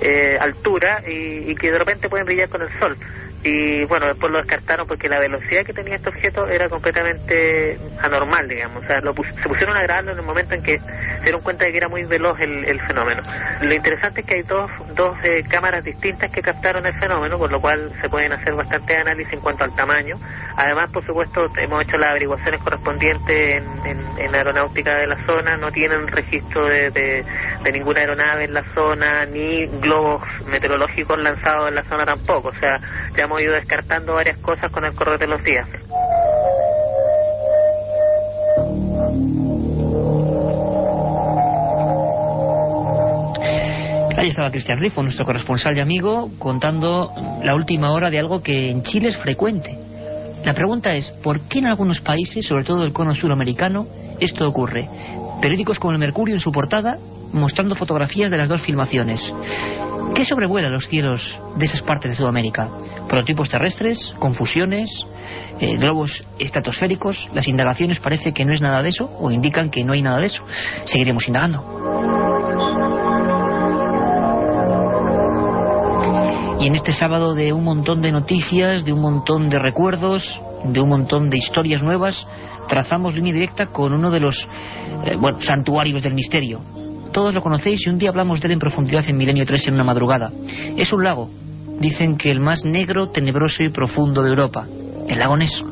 eh, 0.00 0.36
altura 0.40 1.02
y, 1.06 1.50
y, 1.50 1.54
que 1.54 1.70
de 1.70 1.78
repente 1.78 2.08
pueden 2.08 2.26
brillar 2.26 2.48
con 2.48 2.62
el 2.62 2.68
sol. 2.78 2.96
Y 3.42 3.84
bueno, 3.86 4.06
después 4.06 4.32
lo 4.32 4.38
descartaron 4.38 4.86
porque 4.86 5.08
la 5.08 5.20
velocidad 5.20 5.64
que 5.64 5.72
tenía 5.72 5.96
este 5.96 6.08
objeto 6.08 6.46
era 6.48 6.68
completamente 6.68 7.76
anormal, 8.00 8.48
digamos. 8.48 8.82
O 8.82 8.86
sea, 8.86 9.00
lo 9.00 9.12
se 9.14 9.48
pusieron 9.48 9.76
a 9.76 9.82
grabarlo 9.82 10.12
en 10.12 10.18
el 10.18 10.24
momento 10.24 10.54
en 10.54 10.62
que 10.62 10.78
se 10.78 11.22
dieron 11.22 11.42
cuenta 11.42 11.64
de 11.64 11.72
que 11.72 11.78
era 11.78 11.88
muy 11.88 12.04
veloz 12.04 12.38
el, 12.40 12.80
fenómeno. 12.86 13.22
Lo 13.60 13.74
interesante 13.74 14.20
es 14.20 14.26
que 14.26 14.34
hay 14.34 14.42
dos, 14.42 14.70
dos 14.94 15.16
eh, 15.24 15.42
cámaras 15.48 15.84
distintas 15.84 16.30
que 16.32 16.40
captaron 16.40 16.86
el 16.86 16.94
fenómeno, 16.98 17.38
por 17.38 17.50
lo 17.50 17.60
cual 17.60 17.90
se 18.00 18.08
pueden 18.08 18.32
hacer 18.32 18.54
bastante 18.54 18.96
análisis 18.96 19.32
en 19.32 19.40
cuanto 19.40 19.64
al 19.64 19.74
tamaño. 19.74 20.16
Además, 20.56 20.90
por 20.92 21.04
supuesto, 21.04 21.46
hemos 21.58 21.82
hecho 21.82 21.96
las 21.98 22.10
averiguaciones 22.10 22.62
correspondientes 22.62 23.56
en, 23.56 23.86
en, 23.86 24.18
en 24.18 24.34
aeronáutica 24.34 24.96
de 24.96 25.06
la 25.06 25.26
zona, 25.26 25.56
no 25.56 25.70
tienen 25.70 26.06
registro 26.06 26.66
de, 26.66 26.90
de, 26.90 27.24
de, 27.62 27.72
ninguna 27.72 28.00
aeronave 28.00 28.44
en 28.44 28.54
la 28.54 28.64
zona, 28.74 29.24
ni 29.26 29.66
globos 29.80 30.22
meteorológicos 30.46 31.18
lanzados 31.18 31.68
en 31.68 31.74
la 31.74 31.84
zona 31.84 32.04
tampoco. 32.04 32.48
O 32.48 32.54
sea, 32.54 32.76
ya 33.16 33.25
hemos 33.26 33.42
ido 33.42 33.52
descartando 33.54 34.14
varias 34.14 34.38
cosas 34.38 34.70
con 34.72 34.84
el 34.84 34.94
correr 34.94 35.18
de 35.18 35.26
los 35.26 35.42
días. 35.44 35.68
Ahí 44.18 44.28
estaba 44.28 44.50
Cristian 44.50 44.80
Rifo, 44.80 45.02
nuestro 45.02 45.26
corresponsal 45.26 45.76
y 45.76 45.80
amigo, 45.80 46.30
contando 46.38 47.12
la 47.44 47.54
última 47.54 47.92
hora 47.92 48.08
de 48.08 48.18
algo 48.18 48.42
que 48.42 48.70
en 48.70 48.82
Chile 48.82 49.08
es 49.08 49.16
frecuente. 49.16 49.78
La 50.44 50.54
pregunta 50.54 50.94
es, 50.94 51.10
¿por 51.22 51.40
qué 51.48 51.58
en 51.58 51.66
algunos 51.66 52.00
países, 52.00 52.46
sobre 52.46 52.64
todo 52.64 52.84
el 52.84 52.92
cono 52.92 53.14
suramericano, 53.14 53.86
esto 54.18 54.48
ocurre? 54.48 54.88
Periódicos 55.40 55.78
como 55.78 55.92
el 55.92 55.98
Mercurio 55.98 56.34
en 56.34 56.40
su 56.40 56.50
portada 56.50 56.96
mostrando 57.32 57.74
fotografías 57.74 58.30
de 58.30 58.38
las 58.38 58.48
dos 58.48 58.62
filmaciones. 58.62 59.32
¿Qué 60.14 60.24
sobrevuela 60.24 60.68
los 60.68 60.86
cielos 60.88 61.38
de 61.56 61.64
esas 61.64 61.82
partes 61.82 62.12
de 62.12 62.16
Sudamérica? 62.16 62.70
Prototipos 63.08 63.50
terrestres, 63.50 64.14
confusiones, 64.18 65.06
eh, 65.60 65.76
globos 65.76 66.24
estratosféricos. 66.38 67.28
Las 67.32 67.48
indagaciones 67.48 68.00
parece 68.00 68.32
que 68.32 68.44
no 68.44 68.52
es 68.52 68.62
nada 68.62 68.82
de 68.82 68.88
eso, 68.88 69.04
o 69.20 69.30
indican 69.30 69.70
que 69.70 69.84
no 69.84 69.92
hay 69.92 70.02
nada 70.02 70.18
de 70.18 70.26
eso. 70.26 70.42
Seguiremos 70.84 71.26
indagando. 71.28 71.62
Y 76.60 76.66
en 76.66 76.74
este 76.74 76.92
sábado 76.92 77.34
de 77.34 77.52
un 77.52 77.64
montón 77.64 78.00
de 78.00 78.10
noticias, 78.10 78.84
de 78.84 78.92
un 78.92 79.00
montón 79.00 79.48
de 79.50 79.58
recuerdos, 79.58 80.40
de 80.64 80.80
un 80.80 80.88
montón 80.88 81.28
de 81.28 81.36
historias 81.36 81.82
nuevas, 81.82 82.26
trazamos 82.68 83.14
línea 83.14 83.34
directa 83.34 83.66
con 83.66 83.92
uno 83.92 84.10
de 84.10 84.20
los 84.20 84.48
eh, 85.04 85.16
santuarios 85.40 86.02
del 86.02 86.14
misterio. 86.14 86.85
Todos 87.16 87.32
lo 87.32 87.40
conocéis 87.40 87.86
y 87.86 87.88
un 87.88 87.96
día 87.96 88.10
hablamos 88.10 88.42
de 88.42 88.48
él 88.48 88.52
en 88.52 88.58
profundidad 88.58 89.02
en 89.08 89.16
Milenio 89.16 89.46
3 89.46 89.68
en 89.68 89.74
una 89.74 89.84
madrugada. 89.84 90.30
Es 90.76 90.92
un 90.92 91.02
lago, 91.02 91.30
dicen 91.80 92.18
que 92.18 92.30
el 92.30 92.40
más 92.40 92.60
negro, 92.66 93.08
tenebroso 93.08 93.62
y 93.62 93.70
profundo 93.70 94.22
de 94.22 94.28
Europa, 94.28 94.66
el 95.08 95.18
lago 95.18 95.34
Ness. 95.38 95.64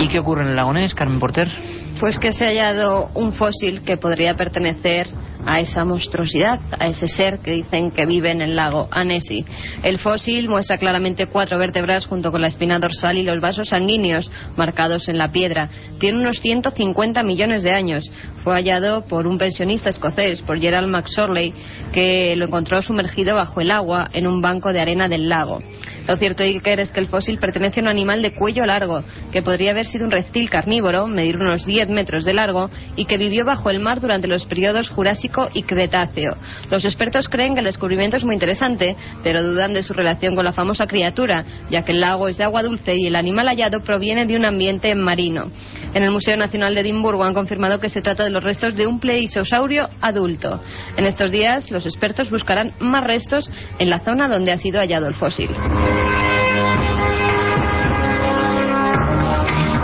¿Y 0.00 0.08
qué 0.08 0.18
ocurre 0.18 0.42
en 0.42 0.48
el 0.48 0.56
lago 0.56 0.72
Ness, 0.72 0.96
Carmen 0.96 1.20
Porter? 1.20 1.46
Pues 2.00 2.18
que 2.18 2.32
se 2.32 2.44
ha 2.44 2.48
hallado 2.48 3.08
un 3.14 3.34
fósil 3.34 3.82
que 3.82 3.98
podría 3.98 4.34
pertenecer 4.34 5.06
a 5.46 5.60
esa 5.60 5.84
monstruosidad, 5.84 6.60
a 6.78 6.86
ese 6.86 7.08
ser 7.08 7.38
que 7.38 7.52
dicen 7.52 7.90
que 7.90 8.06
vive 8.06 8.30
en 8.30 8.42
el 8.42 8.56
lago 8.56 8.88
Annecy. 8.90 9.44
El 9.82 9.98
fósil 9.98 10.48
muestra 10.48 10.76
claramente 10.76 11.26
cuatro 11.26 11.58
vértebras 11.58 12.06
junto 12.06 12.30
con 12.30 12.40
la 12.40 12.48
espina 12.48 12.78
dorsal 12.78 13.16
y 13.16 13.22
los 13.22 13.40
vasos 13.40 13.68
sanguíneos 13.68 14.30
marcados 14.56 15.08
en 15.08 15.18
la 15.18 15.30
piedra. 15.30 15.70
Tiene 15.98 16.20
unos 16.20 16.38
150 16.40 17.22
millones 17.22 17.62
de 17.62 17.72
años. 17.72 18.10
Fue 18.44 18.54
hallado 18.54 19.02
por 19.02 19.26
un 19.26 19.38
pensionista 19.38 19.90
escocés, 19.90 20.42
por 20.42 20.60
Gerald 20.60 20.88
McSorley, 20.88 21.54
que 21.92 22.34
lo 22.36 22.46
encontró 22.46 22.80
sumergido 22.82 23.34
bajo 23.34 23.60
el 23.60 23.70
agua 23.70 24.08
en 24.12 24.26
un 24.26 24.40
banco 24.40 24.72
de 24.72 24.80
arena 24.80 25.08
del 25.08 25.28
lago. 25.28 25.60
Lo 26.08 26.16
cierto, 26.16 26.42
Iker, 26.42 26.80
es 26.80 26.90
que 26.90 27.00
el 27.00 27.08
fósil 27.08 27.38
pertenece 27.38 27.80
a 27.80 27.82
un 27.82 27.88
animal 27.90 28.22
de 28.22 28.34
cuello 28.34 28.64
largo, 28.64 29.04
que 29.30 29.42
podría 29.42 29.72
haber 29.72 29.84
sido 29.84 30.06
un 30.06 30.10
reptil 30.10 30.48
carnívoro, 30.48 31.06
medir 31.06 31.36
unos 31.36 31.66
10 31.66 31.90
metros 31.90 32.24
de 32.24 32.32
largo, 32.32 32.70
y 32.96 33.04
que 33.04 33.18
vivió 33.18 33.44
bajo 33.44 33.68
el 33.68 33.78
mar 33.78 34.00
durante 34.00 34.26
los 34.26 34.46
periodos 34.46 34.88
Jurásico 34.88 35.50
y 35.52 35.64
Cretáceo. 35.64 36.34
Los 36.70 36.86
expertos 36.86 37.28
creen 37.28 37.52
que 37.52 37.60
el 37.60 37.66
descubrimiento 37.66 38.16
es 38.16 38.24
muy 38.24 38.32
interesante, 38.32 38.96
pero 39.22 39.42
dudan 39.42 39.74
de 39.74 39.82
su 39.82 39.92
relación 39.92 40.34
con 40.34 40.46
la 40.46 40.52
famosa 40.52 40.86
criatura, 40.86 41.44
ya 41.68 41.84
que 41.84 41.92
el 41.92 42.00
lago 42.00 42.28
es 42.28 42.38
de 42.38 42.44
agua 42.44 42.62
dulce 42.62 42.96
y 42.96 43.06
el 43.06 43.14
animal 43.14 43.46
hallado 43.46 43.82
proviene 43.82 44.24
de 44.24 44.34
un 44.34 44.46
ambiente 44.46 44.94
marino. 44.94 45.50
En 45.92 46.02
el 46.02 46.10
Museo 46.10 46.38
Nacional 46.38 46.74
de 46.74 46.80
Edimburgo 46.80 47.24
han 47.24 47.34
confirmado 47.34 47.80
que 47.80 47.90
se 47.90 48.00
trata 48.00 48.24
de 48.24 48.30
los 48.30 48.42
restos 48.42 48.76
de 48.76 48.86
un 48.86 48.98
pleisosaurio 48.98 49.90
adulto. 50.00 50.62
En 50.96 51.04
estos 51.04 51.30
días, 51.30 51.70
los 51.70 51.84
expertos 51.84 52.30
buscarán 52.30 52.72
más 52.80 53.04
restos 53.04 53.50
en 53.78 53.90
la 53.90 54.00
zona 54.00 54.26
donde 54.26 54.52
ha 54.52 54.56
sido 54.56 54.80
hallado 54.80 55.06
el 55.06 55.14
fósil. 55.14 55.50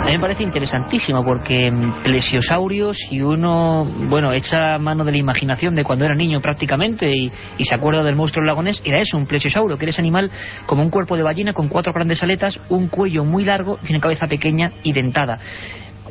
A 0.05 0.07
mí 0.07 0.17
me 0.17 0.19
parece 0.19 0.43
interesantísimo 0.43 1.25
porque 1.25 1.71
mm, 1.71 2.03
plesiosaurios, 2.03 2.95
y 3.09 3.21
uno, 3.21 3.85
bueno, 3.85 4.33
echa 4.33 4.77
mano 4.77 5.03
de 5.03 5.11
la 5.11 5.17
imaginación 5.17 5.73
de 5.73 5.83
cuando 5.83 6.05
era 6.05 6.13
niño 6.13 6.41
prácticamente 6.41 7.11
y, 7.11 7.31
se 7.63 7.73
acuerda 7.73 8.03
del 8.03 8.15
monstruo 8.15 8.45
lagonés, 8.45 8.83
era 8.85 9.01
eso, 9.01 9.17
un 9.17 9.25
plesiosauro, 9.25 9.79
que 9.79 9.85
era 9.85 9.89
ese 9.89 10.01
animal 10.01 10.29
como 10.67 10.83
un 10.83 10.91
cuerpo 10.91 11.17
de 11.17 11.23
ballena 11.23 11.53
con 11.53 11.69
cuatro 11.69 11.91
grandes 11.91 12.21
aletas, 12.21 12.59
un 12.69 12.87
cuello 12.87 13.23
muy 13.23 13.45
largo 13.45 13.79
y 13.83 13.93
una 13.93 13.99
cabeza 13.99 14.27
pequeña 14.27 14.73
y 14.83 14.93
dentada. 14.93 15.39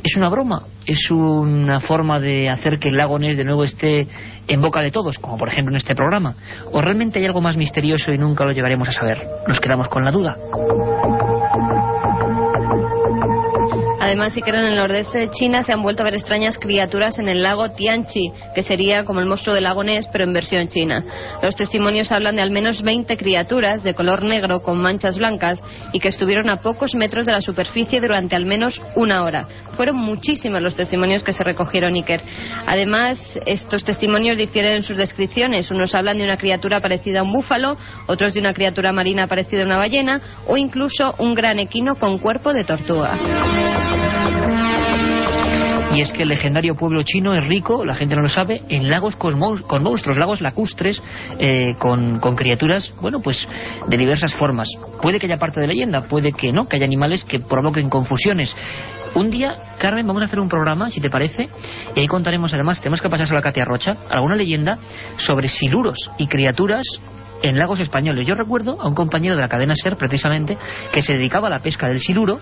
¿Es 0.05 0.15
una 0.17 0.29
broma? 0.29 0.61
¿Es 0.85 1.09
una 1.09 1.79
forma 1.79 2.19
de 2.19 2.47
hacer 2.47 2.77
que 2.79 2.89
el 2.89 2.97
lago 2.97 3.17
de 3.17 3.43
nuevo 3.43 3.63
esté 3.63 4.07
en 4.47 4.61
boca 4.61 4.79
de 4.81 4.91
todos, 4.91 5.17
como 5.17 5.35
por 5.35 5.47
ejemplo 5.47 5.73
en 5.73 5.77
este 5.77 5.95
programa? 5.95 6.35
¿O 6.71 6.79
realmente 6.79 7.17
hay 7.17 7.25
algo 7.25 7.41
más 7.41 7.57
misterioso 7.57 8.11
y 8.11 8.19
nunca 8.19 8.45
lo 8.45 8.51
llevaremos 8.51 8.87
a 8.87 8.91
saber? 8.91 9.17
Nos 9.47 9.59
quedamos 9.59 9.89
con 9.89 10.05
la 10.05 10.11
duda. 10.11 10.37
Además, 14.05 14.33
si 14.33 14.41
en 14.45 14.55
el 14.55 14.75
nordeste 14.75 15.17
de 15.17 15.31
China 15.31 15.63
se 15.63 15.73
han 15.73 15.81
vuelto 15.81 16.03
a 16.03 16.05
ver 16.05 16.13
extrañas 16.13 16.59
criaturas 16.59 17.17
en 17.17 17.27
el 17.27 17.41
lago 17.41 17.71
Tianchi, 17.71 18.31
que 18.53 18.61
sería 18.61 19.03
como 19.03 19.19
el 19.19 19.25
monstruo 19.25 19.55
del 19.55 19.63
lago 19.63 19.83
Ness, 19.83 20.07
pero 20.11 20.25
en 20.25 20.31
versión 20.31 20.67
china. 20.67 21.03
Los 21.41 21.55
testimonios 21.55 22.11
hablan 22.11 22.35
de 22.35 22.43
al 22.43 22.51
menos 22.51 22.83
20 22.83 23.17
criaturas 23.17 23.83
de 23.83 23.95
color 23.95 24.23
negro 24.23 24.61
con 24.61 24.79
manchas 24.79 25.17
blancas 25.17 25.59
y 25.91 25.99
que 25.99 26.09
estuvieron 26.09 26.51
a 26.51 26.57
pocos 26.57 26.93
metros 26.93 27.25
de 27.25 27.31
la 27.31 27.41
superficie 27.41 27.99
durante 27.99 28.35
al 28.35 28.45
menos 28.45 28.79
una 28.95 29.23
hora. 29.23 29.47
Fueron 29.71 29.95
muchísimos 29.95 30.61
los 30.61 30.75
testimonios 30.75 31.23
que 31.23 31.33
se 31.33 31.43
recogieron, 31.43 31.95
Iker. 31.95 32.21
Además, 32.67 33.39
estos 33.47 33.83
testimonios 33.83 34.37
difieren 34.37 34.73
en 34.73 34.83
sus 34.83 34.97
descripciones. 34.97 35.71
Unos 35.71 35.95
hablan 35.95 36.19
de 36.19 36.25
una 36.25 36.37
criatura 36.37 36.79
parecida 36.79 37.21
a 37.21 37.23
un 37.23 37.33
búfalo, 37.33 37.75
otros 38.05 38.35
de 38.35 38.39
una 38.39 38.53
criatura 38.53 38.93
marina 38.93 39.25
parecida 39.25 39.63
a 39.63 39.65
una 39.65 39.77
ballena 39.77 40.21
o 40.45 40.57
incluso 40.57 41.15
un 41.17 41.33
gran 41.33 41.57
equino 41.57 41.95
con 41.95 42.19
cuerpo 42.19 42.53
de 42.53 42.65
tortuga. 42.65 43.94
Y 45.95 46.01
es 46.01 46.11
que 46.11 46.23
el 46.23 46.29
legendario 46.29 46.75
pueblo 46.75 47.03
chino 47.03 47.33
es 47.33 47.47
rico, 47.47 47.85
la 47.85 47.95
gente 47.95 48.17
no 48.17 48.21
lo 48.21 48.27
sabe, 48.27 48.61
en 48.67 48.89
lagos 48.89 49.15
con, 49.15 49.39
monstruos, 49.39 50.17
lagos 50.17 50.41
lacustres, 50.41 51.01
eh, 51.39 51.75
con, 51.79 52.19
criaturas, 52.35 52.93
bueno, 52.99 53.19
pues 53.23 53.47
de 53.87 53.97
diversas 53.97 54.35
formas. 54.35 54.67
Puede 55.01 55.19
que 55.19 55.27
haya 55.27 55.37
parte 55.37 55.61
de 55.61 55.67
leyenda, 55.67 56.01
puede 56.01 56.33
que 56.33 56.51
no, 56.51 56.67
que 56.67 56.75
haya 56.75 56.85
animales 56.85 57.23
que 57.23 57.39
provoquen 57.39 57.89
confusiones. 57.89 58.53
Un 59.13 59.29
día, 59.29 59.55
Carmen, 59.79 60.05
vamos 60.05 60.23
a 60.23 60.25
hacer 60.25 60.41
un 60.41 60.49
programa, 60.49 60.89
si 60.89 60.99
te 60.99 61.09
parece, 61.09 61.47
y 61.95 61.99
ahí 62.01 62.07
contaremos, 62.07 62.53
además, 62.53 62.81
tenemos 62.81 62.99
que 62.99 63.09
pasarse 63.09 63.31
a 63.31 63.37
la 63.37 63.41
Katia 63.41 63.63
Rocha, 63.63 63.93
alguna 64.09 64.35
leyenda 64.35 64.79
sobre 65.15 65.47
siluros 65.47 66.11
y 66.17 66.27
criaturas 66.27 66.85
en 67.49 67.59
lagos 67.59 67.79
españoles. 67.79 68.25
Yo 68.27 68.33
recuerdo 68.33 68.81
a 68.81 68.87
un 68.87 68.95
compañero 68.95 69.35
de 69.35 69.41
la 69.41 69.47
cadena 69.47 69.75
SER, 69.75 69.97
precisamente, 69.97 70.57
que 70.91 71.01
se 71.01 71.13
dedicaba 71.13 71.47
a 71.47 71.51
la 71.51 71.59
pesca 71.59 71.87
del 71.87 71.99
siluro, 71.99 72.39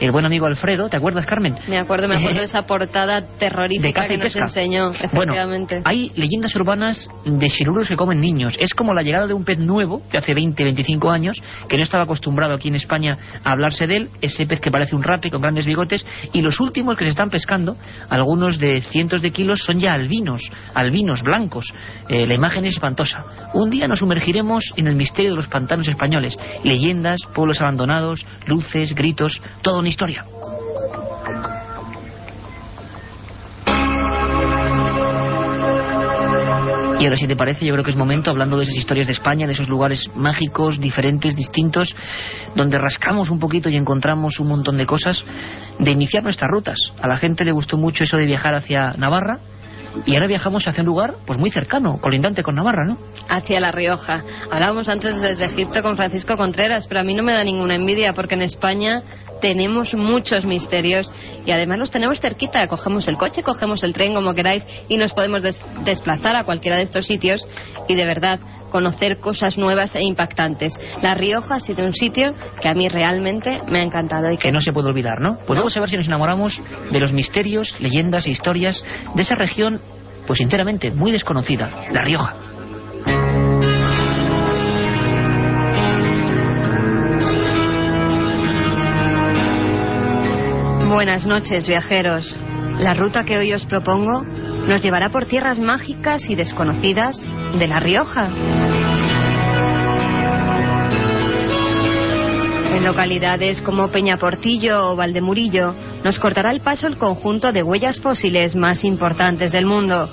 el 0.00 0.12
buen 0.12 0.24
amigo 0.24 0.46
Alfredo, 0.46 0.88
¿te 0.88 0.96
acuerdas, 0.96 1.26
Carmen? 1.26 1.56
Me 1.66 1.78
acuerdo, 1.78 2.08
me 2.08 2.16
acuerdo 2.16 2.38
de 2.38 2.44
esa 2.44 2.62
portada 2.62 3.26
terrorífica 3.38 4.02
de 4.02 4.08
que 4.08 4.16
nos 4.16 4.24
pesca. 4.24 4.44
enseñó, 4.44 4.90
efectivamente. 4.90 5.80
Bueno, 5.80 5.90
hay 5.90 6.12
leyendas 6.14 6.54
urbanas 6.54 7.08
de 7.24 7.48
siluros 7.48 7.88
que 7.88 7.96
comen 7.96 8.20
niños. 8.20 8.56
Es 8.60 8.74
como 8.74 8.94
la 8.94 9.02
llegada 9.02 9.26
de 9.26 9.34
un 9.34 9.44
pez 9.44 9.58
nuevo, 9.58 10.02
de 10.12 10.18
hace 10.18 10.34
20, 10.34 10.62
25 10.62 11.10
años, 11.10 11.42
que 11.68 11.76
no 11.76 11.82
estaba 11.82 12.04
acostumbrado 12.04 12.54
aquí 12.54 12.68
en 12.68 12.76
España 12.76 13.18
a 13.42 13.52
hablarse 13.52 13.86
de 13.86 13.96
él, 13.96 14.08
ese 14.20 14.46
pez 14.46 14.60
que 14.60 14.70
parece 14.70 14.94
un 14.94 15.02
rapi 15.02 15.30
con 15.30 15.40
grandes 15.40 15.66
bigotes, 15.66 16.06
y 16.32 16.42
los 16.42 16.60
últimos 16.60 16.96
que 16.96 17.04
se 17.04 17.10
están 17.10 17.30
pescando, 17.30 17.76
algunos 18.08 18.58
de 18.58 18.80
cientos 18.80 19.20
de 19.20 19.32
kilos, 19.32 19.64
son 19.64 19.80
ya 19.80 19.94
albinos, 19.94 20.50
albinos 20.74 21.22
blancos. 21.22 21.66
Eh, 22.08 22.26
la 22.26 22.34
imagen 22.34 22.64
es 22.64 22.74
espantosa. 22.74 23.24
Un 23.52 23.70
día 23.70 23.88
nos 23.88 23.98
sumergiremos 23.98 24.43
en 24.76 24.86
el 24.86 24.96
misterio 24.96 25.30
de 25.30 25.36
los 25.36 25.48
pantanos 25.48 25.88
españoles. 25.88 26.38
Leyendas, 26.62 27.22
pueblos 27.34 27.60
abandonados, 27.60 28.24
luces, 28.46 28.94
gritos, 28.94 29.42
toda 29.62 29.78
una 29.78 29.88
historia. 29.88 30.24
Y 36.98 37.06
ahora, 37.06 37.16
si 37.16 37.26
te 37.26 37.36
parece, 37.36 37.66
yo 37.66 37.74
creo 37.74 37.84
que 37.84 37.90
es 37.90 37.96
momento, 37.96 38.30
hablando 38.30 38.56
de 38.56 38.62
esas 38.62 38.76
historias 38.76 39.06
de 39.06 39.12
España, 39.12 39.46
de 39.46 39.52
esos 39.52 39.68
lugares 39.68 40.10
mágicos, 40.14 40.80
diferentes, 40.80 41.36
distintos, 41.36 41.94
donde 42.54 42.78
rascamos 42.78 43.28
un 43.28 43.38
poquito 43.38 43.68
y 43.68 43.76
encontramos 43.76 44.40
un 44.40 44.48
montón 44.48 44.78
de 44.78 44.86
cosas, 44.86 45.22
de 45.78 45.90
iniciar 45.90 46.22
nuestras 46.22 46.50
rutas. 46.50 46.78
A 47.02 47.08
la 47.08 47.18
gente 47.18 47.44
le 47.44 47.52
gustó 47.52 47.76
mucho 47.76 48.04
eso 48.04 48.16
de 48.16 48.24
viajar 48.24 48.54
hacia 48.54 48.92
Navarra, 48.92 49.38
y 50.06 50.14
ahora 50.14 50.26
viajamos 50.26 50.66
hacia 50.66 50.82
un 50.82 50.86
lugar 50.86 51.14
pues 51.26 51.38
muy 51.38 51.50
cercano, 51.50 51.98
colindante 52.00 52.42
con 52.42 52.54
Navarra, 52.54 52.84
¿no? 52.84 52.98
Hacia 53.28 53.60
La 53.60 53.72
Rioja. 53.72 54.22
Hablábamos 54.50 54.88
antes 54.88 55.20
desde 55.20 55.46
Egipto 55.46 55.82
con 55.82 55.96
Francisco 55.96 56.36
Contreras, 56.36 56.86
pero 56.86 57.00
a 57.00 57.04
mí 57.04 57.14
no 57.14 57.22
me 57.22 57.32
da 57.32 57.44
ninguna 57.44 57.74
envidia 57.74 58.12
porque 58.12 58.34
en 58.34 58.42
España 58.42 59.02
tenemos 59.40 59.94
muchos 59.94 60.44
misterios 60.44 61.12
y 61.44 61.50
además 61.50 61.78
los 61.78 61.90
tenemos 61.90 62.20
cerquita. 62.20 62.66
Cogemos 62.66 63.08
el 63.08 63.16
coche, 63.16 63.42
cogemos 63.42 63.82
el 63.84 63.92
tren, 63.92 64.14
como 64.14 64.34
queráis, 64.34 64.66
y 64.88 64.96
nos 64.96 65.12
podemos 65.12 65.42
des 65.42 65.60
desplazar 65.84 66.36
a 66.36 66.44
cualquiera 66.44 66.78
de 66.78 66.84
estos 66.84 67.06
sitios 67.06 67.46
y 67.88 67.94
de 67.94 68.06
verdad 68.06 68.40
conocer 68.74 69.20
cosas 69.20 69.56
nuevas 69.56 69.94
e 69.94 70.02
impactantes. 70.02 70.80
La 71.00 71.14
Rioja 71.14 71.54
ha 71.54 71.60
sido 71.60 71.86
un 71.86 71.92
sitio 71.92 72.34
que 72.60 72.68
a 72.68 72.74
mí 72.74 72.88
realmente 72.88 73.60
me 73.68 73.78
ha 73.78 73.84
encantado. 73.84 74.32
Y 74.32 74.36
que, 74.36 74.48
que 74.48 74.52
no 74.52 74.60
se 74.60 74.72
puede 74.72 74.88
olvidar, 74.88 75.20
¿no? 75.20 75.38
Pues 75.46 75.56
vamos 75.56 75.76
a 75.76 75.80
ver 75.80 75.90
si 75.90 75.96
nos 75.96 76.08
enamoramos 76.08 76.60
de 76.90 76.98
los 76.98 77.12
misterios, 77.12 77.76
leyendas 77.78 78.26
e 78.26 78.30
historias 78.30 78.84
de 79.14 79.22
esa 79.22 79.36
región, 79.36 79.80
pues 80.26 80.38
sinceramente, 80.40 80.90
muy 80.90 81.12
desconocida, 81.12 81.70
La 81.92 82.02
Rioja. 82.02 82.34
Buenas 90.88 91.26
noches, 91.26 91.68
viajeros. 91.68 92.36
La 92.78 92.94
ruta 92.94 93.22
que 93.22 93.38
hoy 93.38 93.52
os 93.52 93.66
propongo 93.66 94.24
nos 94.68 94.80
llevará 94.80 95.10
por 95.10 95.26
tierras 95.26 95.58
mágicas 95.60 96.28
y 96.30 96.34
desconocidas 96.34 97.28
de 97.58 97.66
La 97.66 97.80
Rioja. 97.80 98.28
En 102.74 102.84
localidades 102.84 103.62
como 103.62 103.88
Peñaportillo 103.88 104.90
o 104.90 104.96
Valdemurillo 104.96 105.74
nos 106.02 106.18
cortará 106.18 106.50
el 106.50 106.60
paso 106.60 106.86
el 106.86 106.98
conjunto 106.98 107.52
de 107.52 107.62
huellas 107.62 108.00
fósiles 108.00 108.56
más 108.56 108.84
importantes 108.84 109.52
del 109.52 109.66
mundo. 109.66 110.08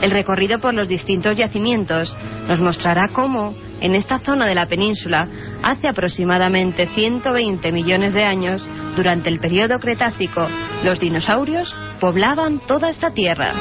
El 0.00 0.10
recorrido 0.10 0.58
por 0.58 0.74
los 0.74 0.88
distintos 0.88 1.36
yacimientos 1.36 2.16
nos 2.48 2.60
mostrará 2.60 3.08
cómo, 3.08 3.54
en 3.80 3.94
esta 3.94 4.18
zona 4.18 4.46
de 4.46 4.54
la 4.54 4.66
península, 4.66 5.28
hace 5.62 5.88
aproximadamente 5.88 6.86
120 6.88 7.72
millones 7.72 8.14
de 8.14 8.24
años, 8.24 8.64
durante 8.96 9.28
el 9.28 9.38
periodo 9.38 9.78
Cretácico, 9.78 10.48
los 10.82 11.00
dinosaurios 11.00 11.74
poblaban 12.00 12.60
toda 12.60 12.90
esta 12.90 13.10
tierra. 13.12 13.52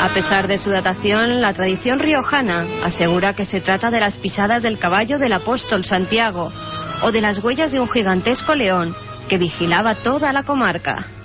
A 0.00 0.14
pesar 0.14 0.48
de 0.48 0.58
su 0.58 0.70
datación, 0.70 1.40
la 1.40 1.52
tradición 1.52 1.98
riojana 1.98 2.64
asegura 2.82 3.34
que 3.34 3.44
se 3.44 3.60
trata 3.60 3.90
de 3.90 4.00
las 4.00 4.16
pisadas 4.16 4.62
del 4.62 4.78
caballo 4.78 5.18
del 5.18 5.32
apóstol 5.32 5.84
Santiago 5.84 6.50
o 7.02 7.12
de 7.12 7.20
las 7.20 7.42
huellas 7.42 7.72
de 7.72 7.80
un 7.80 7.88
gigantesco 7.88 8.54
león 8.54 8.94
que 9.28 9.38
vigilaba 9.38 9.96
toda 9.96 10.32
la 10.32 10.44
comarca. 10.44 11.17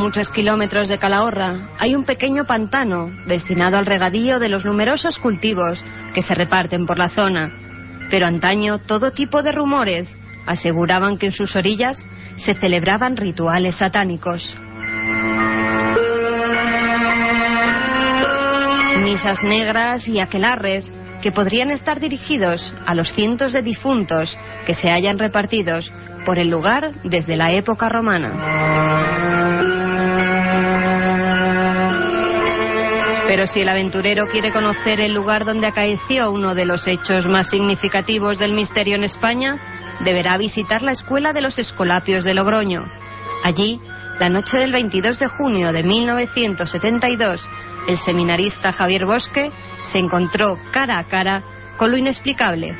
Muchos 0.00 0.32
kilómetros 0.32 0.88
de 0.88 0.98
Calahorra 0.98 1.68
hay 1.78 1.94
un 1.94 2.04
pequeño 2.04 2.46
pantano 2.46 3.10
destinado 3.26 3.76
al 3.76 3.86
regadío 3.86 4.38
de 4.38 4.48
los 4.48 4.64
numerosos 4.64 5.18
cultivos 5.18 5.84
que 6.14 6.22
se 6.22 6.34
reparten 6.34 6.86
por 6.86 6.98
la 6.98 7.10
zona. 7.10 7.50
Pero 8.10 8.26
antaño 8.26 8.78
todo 8.78 9.12
tipo 9.12 9.42
de 9.42 9.52
rumores 9.52 10.16
aseguraban 10.46 11.18
que 11.18 11.26
en 11.26 11.32
sus 11.32 11.54
orillas 11.54 12.08
se 12.36 12.54
celebraban 12.54 13.16
rituales 13.16 13.76
satánicos. 13.76 14.56
Misas 19.02 19.44
negras 19.44 20.08
y 20.08 20.18
aquelarres 20.18 20.90
que 21.22 21.30
podrían 21.30 21.70
estar 21.70 22.00
dirigidos 22.00 22.74
a 22.86 22.94
los 22.94 23.12
cientos 23.12 23.52
de 23.52 23.62
difuntos 23.62 24.36
que 24.66 24.74
se 24.74 24.90
hayan 24.90 25.18
repartidos 25.18 25.92
por 26.24 26.38
el 26.38 26.48
lugar 26.48 26.92
desde 27.04 27.36
la 27.36 27.52
época 27.52 27.88
romana. 27.88 29.39
Pero 33.30 33.46
si 33.46 33.60
el 33.60 33.68
aventurero 33.68 34.26
quiere 34.26 34.52
conocer 34.52 34.98
el 34.98 35.14
lugar 35.14 35.44
donde 35.44 35.68
acaeció 35.68 36.32
uno 36.32 36.56
de 36.56 36.64
los 36.64 36.88
hechos 36.88 37.28
más 37.28 37.48
significativos 37.48 38.40
del 38.40 38.54
misterio 38.54 38.96
en 38.96 39.04
España, 39.04 39.56
deberá 40.00 40.36
visitar 40.36 40.82
la 40.82 40.90
Escuela 40.90 41.32
de 41.32 41.40
los 41.40 41.56
Escolapios 41.56 42.24
de 42.24 42.34
Logroño. 42.34 42.80
Allí, 43.44 43.78
la 44.18 44.30
noche 44.30 44.58
del 44.58 44.72
22 44.72 45.20
de 45.20 45.28
junio 45.28 45.70
de 45.70 45.84
1972, 45.84 47.48
el 47.86 47.98
seminarista 47.98 48.72
Javier 48.72 49.06
Bosque 49.06 49.52
se 49.84 49.98
encontró 49.98 50.58
cara 50.72 50.98
a 50.98 51.04
cara 51.04 51.44
con 51.76 51.92
lo 51.92 51.98
inexplicable. 51.98 52.76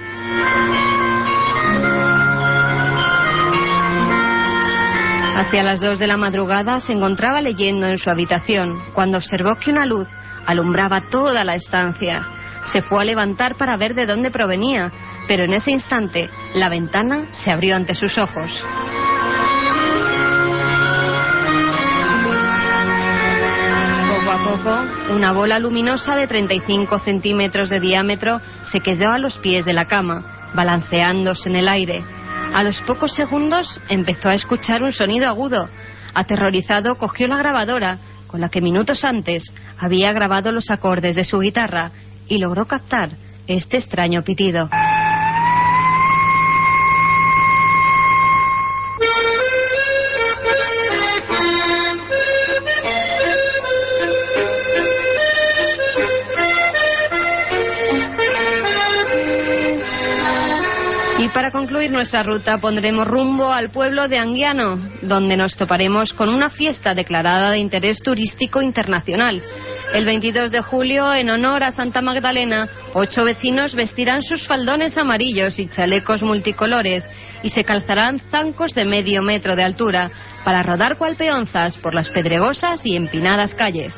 Hacia 5.36 5.62
las 5.62 5.80
dos 5.80 6.00
de 6.00 6.08
la 6.08 6.16
madrugada 6.16 6.80
se 6.80 6.92
encontraba 6.92 7.40
leyendo 7.40 7.86
en 7.86 7.98
su 7.98 8.10
habitación 8.10 8.82
cuando 8.94 9.18
observó 9.18 9.54
que 9.54 9.70
una 9.70 9.86
luz 9.86 10.08
alumbraba 10.46 11.08
toda 11.10 11.44
la 11.44 11.54
estancia. 11.54 12.26
Se 12.64 12.82
fue 12.82 13.02
a 13.02 13.04
levantar 13.04 13.56
para 13.56 13.76
ver 13.76 13.94
de 13.94 14.06
dónde 14.06 14.30
provenía, 14.30 14.92
pero 15.26 15.44
en 15.44 15.54
ese 15.54 15.70
instante 15.70 16.28
la 16.54 16.68
ventana 16.68 17.28
se 17.32 17.50
abrió 17.50 17.76
ante 17.76 17.94
sus 17.94 18.18
ojos. 18.18 18.50
Poco 24.08 24.30
a 24.30 24.44
poco, 24.44 25.14
una 25.14 25.32
bola 25.32 25.58
luminosa 25.58 26.16
de 26.16 26.26
35 26.26 26.98
centímetros 26.98 27.70
de 27.70 27.80
diámetro 27.80 28.40
se 28.60 28.80
quedó 28.80 29.10
a 29.10 29.18
los 29.18 29.38
pies 29.38 29.64
de 29.64 29.72
la 29.72 29.86
cama, 29.86 30.50
balanceándose 30.54 31.48
en 31.48 31.56
el 31.56 31.68
aire. 31.68 32.04
A 32.52 32.62
los 32.62 32.80
pocos 32.82 33.12
segundos 33.12 33.80
empezó 33.88 34.28
a 34.28 34.34
escuchar 34.34 34.82
un 34.82 34.92
sonido 34.92 35.28
agudo. 35.28 35.68
Aterrorizado, 36.14 36.96
cogió 36.96 37.28
la 37.28 37.38
grabadora, 37.38 37.98
con 38.30 38.40
la 38.40 38.48
que 38.48 38.60
minutos 38.60 39.04
antes 39.04 39.52
había 39.76 40.12
grabado 40.12 40.52
los 40.52 40.70
acordes 40.70 41.16
de 41.16 41.24
su 41.24 41.40
guitarra, 41.40 41.90
y 42.28 42.38
logró 42.38 42.64
captar 42.66 43.10
este 43.48 43.76
extraño 43.76 44.22
pitido. 44.22 44.70
Concluir 61.80 61.96
nuestra 61.96 62.22
ruta 62.22 62.58
pondremos 62.58 63.06
rumbo 63.06 63.54
al 63.54 63.70
pueblo 63.70 64.06
de 64.06 64.18
Anguiano, 64.18 64.78
donde 65.00 65.38
nos 65.38 65.56
toparemos 65.56 66.12
con 66.12 66.28
una 66.28 66.50
fiesta 66.50 66.92
declarada 66.92 67.52
de 67.52 67.58
interés 67.58 68.02
turístico 68.02 68.60
internacional. 68.60 69.40
El 69.94 70.04
22 70.04 70.52
de 70.52 70.60
julio, 70.60 71.14
en 71.14 71.30
honor 71.30 71.62
a 71.62 71.70
Santa 71.70 72.02
Magdalena, 72.02 72.68
ocho 72.92 73.24
vecinos 73.24 73.74
vestirán 73.74 74.20
sus 74.20 74.46
faldones 74.46 74.98
amarillos 74.98 75.58
y 75.58 75.68
chalecos 75.68 76.22
multicolores 76.22 77.08
y 77.42 77.48
se 77.48 77.64
calzarán 77.64 78.20
zancos 78.30 78.74
de 78.74 78.84
medio 78.84 79.22
metro 79.22 79.56
de 79.56 79.62
altura 79.62 80.10
para 80.44 80.62
rodar 80.62 80.98
cual 80.98 81.16
peonzas 81.16 81.78
por 81.78 81.94
las 81.94 82.10
pedregosas 82.10 82.84
y 82.84 82.94
empinadas 82.94 83.54
calles. 83.54 83.96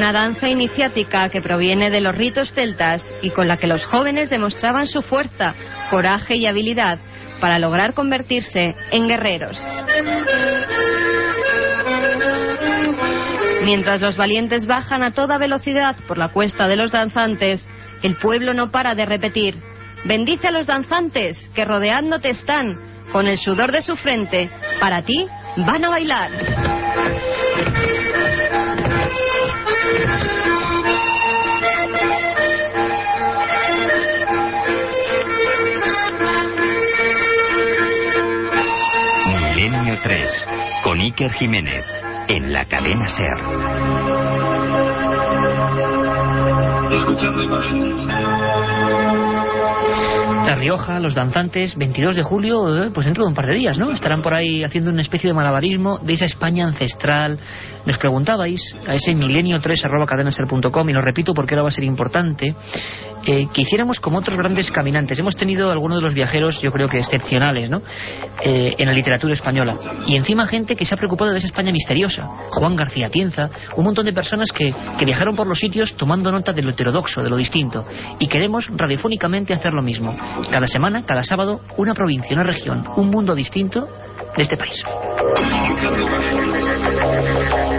Una 0.00 0.14
danza 0.14 0.48
iniciática 0.48 1.28
que 1.28 1.42
proviene 1.42 1.90
de 1.90 2.00
los 2.00 2.16
ritos 2.16 2.54
celtas 2.54 3.06
y 3.20 3.28
con 3.28 3.46
la 3.46 3.58
que 3.58 3.66
los 3.66 3.84
jóvenes 3.84 4.30
demostraban 4.30 4.86
su 4.86 5.02
fuerza, 5.02 5.52
coraje 5.90 6.36
y 6.36 6.46
habilidad 6.46 6.98
para 7.38 7.58
lograr 7.58 7.92
convertirse 7.92 8.74
en 8.92 9.08
guerreros. 9.08 9.62
Mientras 13.62 14.00
los 14.00 14.16
valientes 14.16 14.64
bajan 14.64 15.02
a 15.02 15.12
toda 15.12 15.36
velocidad 15.36 15.96
por 16.08 16.16
la 16.16 16.28
cuesta 16.28 16.66
de 16.66 16.76
los 16.76 16.92
danzantes, 16.92 17.68
el 18.02 18.16
pueblo 18.16 18.54
no 18.54 18.70
para 18.70 18.94
de 18.94 19.04
repetir, 19.04 19.60
bendice 20.06 20.48
a 20.48 20.50
los 20.50 20.66
danzantes 20.66 21.46
que 21.54 21.66
rodeándote 21.66 22.30
están, 22.30 22.78
con 23.12 23.28
el 23.28 23.36
sudor 23.36 23.70
de 23.70 23.82
su 23.82 23.96
frente, 23.96 24.48
para 24.80 25.02
ti 25.02 25.26
van 25.58 25.84
a 25.84 25.90
bailar. 25.90 26.30
Iker 41.20 41.32
Jiménez, 41.32 41.84
en 42.30 42.50
la 42.50 42.64
cadena 42.64 43.06
SER. 43.06 43.36
Escuchando 46.94 47.42
imágenes. 47.42 48.06
La 50.46 50.54
Rioja, 50.54 50.98
los 50.98 51.14
danzantes, 51.14 51.76
22 51.76 52.16
de 52.16 52.22
julio, 52.22 52.84
eh, 52.84 52.90
pues 52.94 53.04
dentro 53.04 53.24
de 53.24 53.28
un 53.28 53.34
par 53.34 53.46
de 53.46 53.54
días, 53.54 53.78
¿no? 53.78 53.92
Estarán 53.92 54.22
por 54.22 54.32
ahí 54.32 54.64
haciendo 54.64 54.90
una 54.90 55.02
especie 55.02 55.28
de 55.28 55.34
malabarismo 55.34 55.98
de 55.98 56.14
esa 56.14 56.24
España 56.24 56.64
ancestral. 56.64 57.38
Nos 57.84 57.98
preguntabais 57.98 58.74
a 58.88 58.94
ese 58.94 59.12
milenio3 59.12 59.84
arroba 59.84 60.06
cadenaser.com 60.06 60.88
y 60.88 60.92
lo 60.94 61.02
repito 61.02 61.34
porque 61.34 61.54
ahora 61.54 61.64
va 61.64 61.68
a 61.68 61.72
ser 61.72 61.84
importante 61.84 62.54
eh, 63.26 63.46
que 63.52 63.62
hiciéramos 63.62 64.00
como 64.00 64.18
otros 64.18 64.36
grandes 64.36 64.70
caminantes. 64.70 65.18
Hemos 65.18 65.36
tenido 65.36 65.70
algunos 65.70 65.98
de 65.98 66.02
los 66.02 66.14
viajeros, 66.14 66.60
yo 66.62 66.70
creo 66.70 66.88
que 66.88 66.98
excepcionales, 66.98 67.70
¿no? 67.70 67.82
Eh, 68.42 68.74
en 68.78 68.86
la 68.86 68.92
literatura 68.92 69.32
española. 69.32 69.76
Y 70.06 70.16
encima 70.16 70.46
gente 70.46 70.74
que 70.76 70.84
se 70.84 70.94
ha 70.94 70.96
preocupado 70.96 71.32
de 71.32 71.38
esa 71.38 71.46
España 71.46 71.72
misteriosa. 71.72 72.26
Juan 72.50 72.76
García 72.76 73.08
Tienza, 73.08 73.50
un 73.76 73.84
montón 73.84 74.06
de 74.06 74.12
personas 74.12 74.50
que, 74.52 74.72
que 74.98 75.04
viajaron 75.04 75.36
por 75.36 75.46
los 75.46 75.58
sitios 75.58 75.94
tomando 75.94 76.32
nota 76.32 76.52
de 76.52 76.62
lo 76.62 76.70
heterodoxo, 76.70 77.22
de 77.22 77.30
lo 77.30 77.36
distinto. 77.36 77.84
Y 78.18 78.26
queremos 78.26 78.68
radiofónicamente 78.70 79.54
hacer 79.54 79.72
lo 79.72 79.82
mismo. 79.82 80.16
Cada 80.50 80.66
semana, 80.66 81.02
cada 81.02 81.22
sábado, 81.22 81.60
una 81.76 81.94
provincia, 81.94 82.34
una 82.34 82.44
región, 82.44 82.84
un 82.96 83.10
mundo 83.10 83.34
distinto 83.34 83.88
de 84.36 84.42
este 84.42 84.56
país. 84.56 84.82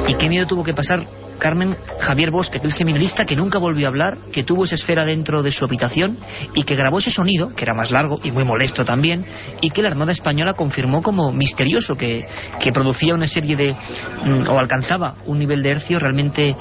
¿Y 0.08 0.16
qué 0.16 0.28
miedo 0.28 0.46
tuvo 0.46 0.64
que 0.64 0.74
pasar 0.74 1.06
Carmen 1.42 1.76
Javier 2.00 2.30
Bosque, 2.30 2.60
aquel 2.60 2.72
seminarista 2.72 3.26
que 3.26 3.36
nunca 3.36 3.58
volvió 3.58 3.88
a 3.88 3.90
hablar, 3.90 4.18
que 4.32 4.44
tuvo 4.44 4.66
esa 4.66 4.76
esfera 4.76 5.06
dentro 5.06 5.42
de 5.42 5.52
su 5.52 5.66
habitación 5.66 6.20
y 6.54 6.64
que 6.64 6.76
grabó 6.76 7.00
ese 7.00 7.10
sonido, 7.10 7.56
que 7.56 7.64
era 7.64 7.74
más 7.74 7.90
largo 7.90 8.20
y 8.24 8.30
muy 8.30 8.46
molesto 8.46 8.84
también, 8.84 9.26
y 9.60 9.72
que 9.72 9.82
la 9.82 9.90
Armada 9.90 10.12
Española 10.12 10.54
confirmó 10.54 11.02
como 11.02 11.32
misterioso, 11.32 11.96
que, 11.96 12.28
que 12.60 12.72
producía 12.72 13.16
una 13.16 13.26
serie 13.26 13.56
de... 13.56 13.74
mm, 13.74 14.50
o 14.50 14.60
alcanzaba 14.60 15.16
un 15.26 15.40
nivel 15.40 15.64
de 15.64 15.70
hercio 15.72 15.98
realmente 15.98 16.56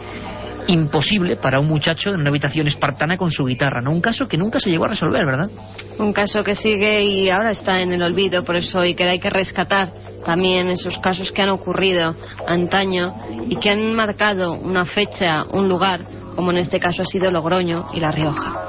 imposible 0.67 1.37
para 1.37 1.61
un 1.61 1.67
muchacho 1.67 2.11
en 2.11 2.21
una 2.21 2.31
habitación 2.31 2.67
espartana 2.67 3.19
con 3.19 3.31
su 3.31 3.45
guitarra, 3.45 3.83
¿no? 3.83 3.91
Un 3.91 4.01
caso 4.01 4.27
que 4.27 4.39
nunca 4.39 4.59
se 4.61 4.71
llegó 4.71 4.87
a 4.87 4.89
resolver, 4.89 5.27
¿verdad? 5.27 5.51
Un 5.99 6.15
caso 6.15 6.43
que 6.43 6.55
sigue 6.55 7.03
y 7.03 7.29
ahora 7.29 7.51
está 7.51 7.83
en 7.83 7.93
el 7.93 8.03
olvido, 8.03 8.45
por 8.45 8.57
eso 8.57 8.83
y 8.85 8.95
que 8.95 9.05
hay 9.05 9.19
que 9.19 9.31
rescatar 9.31 9.91
también 10.25 10.69
esos 10.69 10.99
casos 10.99 11.33
que 11.33 11.43
han 11.43 11.51
ocurrido 11.51 12.15
antaño 12.47 13.13
y 13.49 13.57
que 13.57 13.71
han 13.71 13.95
marcado 13.95 14.53
una 14.53 14.85
fecha, 14.85 15.45
un 15.53 15.69
lugar, 15.69 16.05
como 16.37 16.51
en 16.51 16.59
este 16.59 16.81
caso 16.81 17.03
ha 17.03 17.07
sido 17.07 17.31
Logroño 17.31 17.89
y 17.93 18.01
La 18.01 18.11
Rioja. 18.11 18.67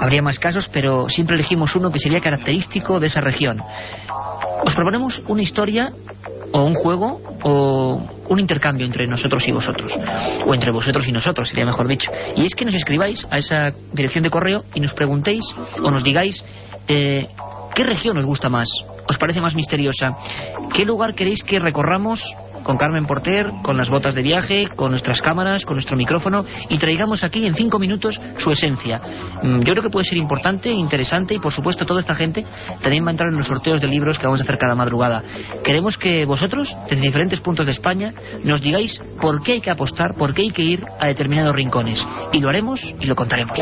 Habría 0.00 0.22
más 0.22 0.38
casos, 0.38 0.68
pero 0.68 1.08
siempre 1.08 1.36
elegimos 1.36 1.76
uno 1.76 1.90
que 1.90 1.98
sería 1.98 2.20
característico 2.20 2.98
de 3.00 3.06
esa 3.06 3.20
región. 3.20 3.60
Os 4.64 4.74
proponemos 4.74 5.22
una 5.28 5.42
historia 5.42 5.92
o 6.52 6.64
un 6.64 6.72
juego 6.72 7.20
o 7.42 8.02
un 8.28 8.38
intercambio 8.40 8.86
entre 8.86 9.06
nosotros 9.06 9.46
y 9.46 9.52
vosotros. 9.52 9.98
O 10.46 10.54
entre 10.54 10.72
vosotros 10.72 11.06
y 11.08 11.12
nosotros, 11.12 11.48
sería 11.48 11.64
mejor 11.64 11.86
dicho. 11.86 12.10
Y 12.36 12.44
es 12.44 12.54
que 12.54 12.64
nos 12.64 12.74
escribáis 12.74 13.26
a 13.30 13.38
esa 13.38 13.72
dirección 13.92 14.22
de 14.22 14.30
correo 14.30 14.62
y 14.74 14.80
nos 14.80 14.94
preguntéis 14.94 15.44
o 15.82 15.90
nos 15.90 16.04
digáis 16.04 16.44
eh, 16.88 17.28
qué 17.74 17.84
región 17.84 18.18
os 18.18 18.26
gusta 18.26 18.48
más, 18.48 18.68
os 19.08 19.18
parece 19.18 19.40
más 19.40 19.54
misteriosa, 19.54 20.16
qué 20.74 20.84
lugar 20.84 21.14
queréis 21.14 21.42
que 21.42 21.58
recorramos 21.58 22.22
con 22.62 22.76
Carmen 22.76 23.06
Porter, 23.06 23.50
con 23.62 23.76
las 23.78 23.88
botas 23.88 24.14
de 24.14 24.22
viaje, 24.22 24.68
con 24.76 24.90
nuestras 24.90 25.22
cámaras, 25.22 25.64
con 25.64 25.76
nuestro 25.76 25.96
micrófono 25.96 26.44
y 26.68 26.76
traigamos 26.78 27.24
aquí 27.24 27.46
en 27.46 27.54
cinco 27.54 27.78
minutos 27.78 28.20
su 28.36 28.50
esencia. 28.50 29.00
Mm, 29.42 29.60
Yo 29.60 29.72
creo 29.72 29.82
que 29.82 29.88
puede 29.90 30.04
ser 30.04 30.18
importante, 30.18 30.70
interesante 30.70 31.34
y 31.34 31.38
por 31.38 31.52
supuesto 31.52 31.86
toda 31.86 32.00
esta 32.00 32.14
gente 32.14 32.44
también 32.82 33.04
va 33.04 33.08
a 33.08 33.10
entrar 33.12 33.30
en 33.30 33.36
los 33.36 33.46
sorteos 33.46 33.80
de 33.80 33.86
libros 33.86 34.18
que 34.18 34.26
vamos 34.26 34.40
a 34.40 34.44
hacer 34.44 34.58
cada 34.58 34.74
madrugada. 34.74 35.22
Queremos 35.64 35.96
que 35.96 36.24
vosotros, 36.26 36.76
desde 36.88 37.02
diferentes 37.02 37.40
puntos 37.40 37.66
de 37.66 37.72
España, 37.72 38.12
nos 38.44 38.60
digáis 38.60 39.00
por 39.20 39.42
qué 39.42 39.54
hay 39.54 39.60
que 39.60 39.70
apostar, 39.70 40.14
por 40.16 40.34
qué 40.34 40.42
hay 40.42 40.50
que 40.50 40.62
ir 40.62 40.84
a 40.98 41.06
determinados 41.06 41.56
rincones. 41.56 42.06
Y 42.32 42.40
lo 42.40 42.50
haremos 42.50 42.94
y 43.00 43.06
lo 43.06 43.14
contaremos. 43.14 43.58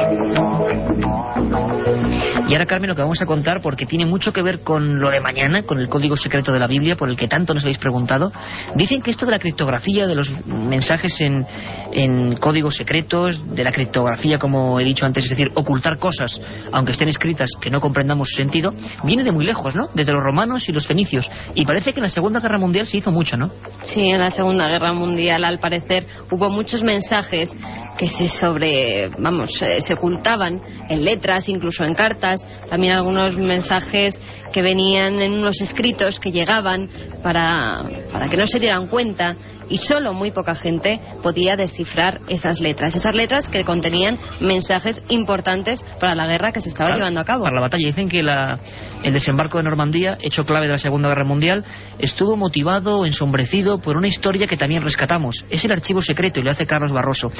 Y 2.46 2.52
ahora, 2.52 2.66
Carmen, 2.66 2.88
lo 2.88 2.96
que 2.96 3.02
vamos 3.02 3.20
a 3.22 3.26
contar, 3.26 3.60
porque 3.62 3.86
tiene 3.86 4.06
mucho 4.06 4.32
que 4.32 4.42
ver 4.42 4.60
con 4.60 5.00
lo 5.00 5.10
de 5.10 5.20
mañana, 5.20 5.62
con 5.62 5.78
el 5.78 5.88
código 5.88 6.16
secreto 6.16 6.52
de 6.52 6.58
la 6.58 6.66
Biblia, 6.66 6.96
por 6.96 7.08
el 7.08 7.16
que 7.16 7.28
tanto 7.28 7.54
nos 7.54 7.64
habéis 7.64 7.78
preguntado, 7.78 8.32
dice 8.74 8.88
Dicen 8.88 9.02
que 9.02 9.10
esto 9.10 9.26
de 9.26 9.32
la 9.32 9.38
criptografía, 9.38 10.06
de 10.06 10.14
los 10.14 10.32
mensajes 10.46 11.20
en, 11.20 11.44
en 11.92 12.36
códigos 12.36 12.74
secretos, 12.74 13.54
de 13.54 13.62
la 13.62 13.70
criptografía, 13.70 14.38
como 14.38 14.80
he 14.80 14.84
dicho 14.84 15.04
antes, 15.04 15.24
es 15.24 15.30
decir, 15.30 15.48
ocultar 15.54 15.98
cosas, 15.98 16.40
aunque 16.72 16.92
estén 16.92 17.08
escritas, 17.08 17.50
que 17.60 17.68
no 17.68 17.80
comprendamos 17.80 18.30
su 18.30 18.36
sentido, 18.36 18.72
viene 19.04 19.24
de 19.24 19.32
muy 19.32 19.44
lejos, 19.44 19.76
¿no? 19.76 19.88
Desde 19.92 20.12
los 20.12 20.22
romanos 20.22 20.66
y 20.70 20.72
los 20.72 20.86
fenicios. 20.86 21.30
Y 21.54 21.66
parece 21.66 21.92
que 21.92 22.00
en 22.00 22.04
la 22.04 22.08
Segunda 22.08 22.40
Guerra 22.40 22.56
Mundial 22.56 22.86
se 22.86 22.96
hizo 22.96 23.12
mucho, 23.12 23.36
¿no? 23.36 23.50
Sí, 23.82 24.08
en 24.08 24.20
la 24.20 24.30
Segunda 24.30 24.66
Guerra 24.66 24.94
Mundial, 24.94 25.44
al 25.44 25.58
parecer, 25.58 26.06
hubo 26.30 26.48
muchos 26.48 26.82
mensajes 26.82 27.54
que 27.98 28.08
se 28.08 28.28
sobre, 28.28 29.08
vamos, 29.18 29.60
eh, 29.60 29.80
se 29.80 29.94
ocultaban 29.94 30.60
en 30.88 31.04
letras, 31.04 31.48
incluso 31.48 31.84
en 31.84 31.94
cartas, 31.94 32.27
también 32.68 32.94
algunos 32.94 33.36
mensajes 33.36 34.20
que 34.52 34.62
venían 34.62 35.20
en 35.20 35.32
unos 35.32 35.60
escritos 35.60 36.18
que 36.20 36.32
llegaban 36.32 36.88
para, 37.22 37.84
para 38.12 38.28
que 38.28 38.36
no 38.36 38.46
se 38.46 38.58
dieran 38.58 38.86
cuenta 38.86 39.36
y 39.68 39.78
solo 39.78 40.12
muy 40.12 40.30
poca 40.30 40.54
gente 40.54 41.00
podía 41.22 41.56
descifrar 41.56 42.20
esas 42.28 42.60
letras, 42.60 42.94
esas 42.94 43.14
letras 43.14 43.48
que 43.48 43.64
contenían 43.64 44.18
mensajes 44.40 45.02
importantes 45.08 45.84
para 46.00 46.14
la 46.14 46.26
guerra 46.26 46.52
que 46.52 46.60
se 46.60 46.68
estaba 46.68 46.94
llevando 46.94 47.20
a 47.20 47.24
cabo. 47.24 47.44
Para 47.44 47.56
la 47.56 47.62
batalla 47.62 47.86
dicen 47.86 48.08
que 48.08 48.22
la, 48.22 48.58
el 49.02 49.12
desembarco 49.12 49.58
de 49.58 49.64
Normandía, 49.64 50.18
hecho 50.20 50.44
clave 50.44 50.66
de 50.66 50.72
la 50.72 50.78
Segunda 50.78 51.08
Guerra 51.08 51.24
Mundial, 51.24 51.64
estuvo 51.98 52.36
motivado 52.36 52.98
o 52.98 53.06
ensombrecido 53.06 53.78
por 53.80 53.96
una 53.96 54.08
historia 54.08 54.46
que 54.46 54.56
también 54.56 54.82
rescatamos. 54.82 55.44
Es 55.50 55.64
el 55.64 55.72
archivo 55.72 56.00
secreto 56.00 56.40
y 56.40 56.42
lo 56.42 56.50
hace 56.50 56.66
Carlos 56.66 56.92
Barroso. 56.92 57.30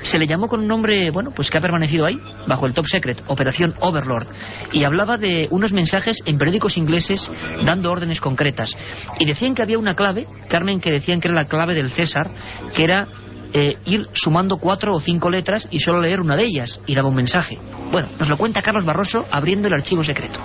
Se 0.00 0.18
le 0.18 0.26
llamó 0.26 0.48
con 0.48 0.60
un 0.60 0.68
nombre, 0.68 1.10
bueno, 1.10 1.30
pues 1.34 1.50
que 1.50 1.58
ha 1.58 1.60
permanecido 1.60 2.06
ahí, 2.06 2.18
bajo 2.46 2.66
el 2.66 2.74
top 2.74 2.86
secret, 2.86 3.22
Operación 3.26 3.74
Overlord, 3.80 4.28
y 4.72 4.84
hablaba 4.84 5.16
de 5.16 5.48
unos 5.50 5.72
mensajes 5.72 6.18
en 6.24 6.38
periódicos 6.38 6.76
ingleses 6.76 7.30
dando 7.64 7.90
órdenes 7.90 8.20
concretas. 8.20 8.72
Y 9.18 9.26
decían 9.26 9.54
que 9.54 9.62
había 9.62 9.78
una 9.78 9.94
clave, 9.94 10.26
Carmen, 10.48 10.80
que 10.80 10.90
decían 10.90 11.20
que 11.20 11.28
era 11.28 11.34
la 11.34 11.46
clave 11.46 11.74
del 11.78 11.92
César, 11.92 12.30
que 12.74 12.84
era 12.84 13.06
eh, 13.52 13.76
ir 13.86 14.06
sumando 14.12 14.58
cuatro 14.58 14.94
o 14.94 15.00
cinco 15.00 15.30
letras 15.30 15.68
y 15.70 15.78
solo 15.78 16.00
leer 16.00 16.20
una 16.20 16.36
de 16.36 16.44
ellas 16.44 16.80
y 16.86 16.94
daba 16.94 17.08
un 17.08 17.16
mensaje. 17.16 17.58
Bueno, 17.90 18.08
nos 18.18 18.28
lo 18.28 18.36
cuenta 18.36 18.60
Carlos 18.60 18.84
Barroso 18.84 19.24
abriendo 19.30 19.68
el 19.68 19.74
archivo 19.74 20.02
secreto. 20.02 20.38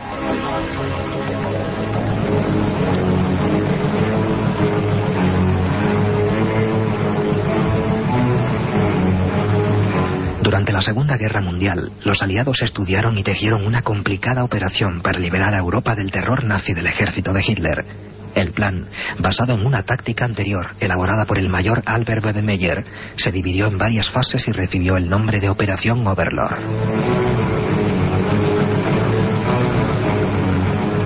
Durante 10.42 10.74
la 10.74 10.82
Segunda 10.82 11.18
Guerra 11.18 11.42
Mundial, 11.42 11.92
los 12.04 12.22
aliados 12.22 12.62
estudiaron 12.62 13.18
y 13.18 13.24
tejieron 13.24 13.66
una 13.66 13.82
complicada 13.82 14.44
operación 14.44 15.02
para 15.02 15.20
liberar 15.20 15.54
a 15.56 15.60
Europa 15.60 15.96
del 15.96 16.12
terror 16.12 16.44
nazi 16.46 16.74
del 16.74 16.88
ejército 16.88 17.34
de 17.34 17.42
Hitler. 17.46 18.13
El 18.36 18.52
plan, 18.52 18.88
basado 19.20 19.54
en 19.54 19.66
una 19.66 19.84
táctica 19.84 20.26
anterior 20.26 20.72
elaborada 20.80 21.26
por 21.26 21.38
el 21.38 21.50
mayor 21.50 21.84
Albert 21.86 22.26
Wedemeyer, 22.26 22.84
se 23.16 23.32
dividió 23.32 23.68
en 23.68 23.78
varias 23.78 24.10
fases 24.10 24.48
y 24.48 24.52
recibió 24.52 24.98
el 24.98 25.10
nombre 25.10 25.40
de 25.40 25.50
Operación 25.50 26.06
Overlord. 26.08 27.64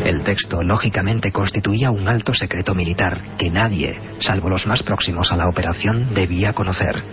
El 0.06 0.24
texto, 0.24 0.64
lógicamente, 0.64 1.34
constituía 1.34 1.92
un 1.92 2.08
alto 2.08 2.34
secreto 2.34 2.74
militar 2.74 3.36
que 3.38 3.50
nadie, 3.50 4.00
salvo 4.20 4.50
los 4.50 4.66
más 4.66 4.82
próximos 4.82 5.34
a 5.34 5.36
la 5.36 5.50
operación, 5.50 6.14
debía 6.14 6.54
conocer. 6.54 7.04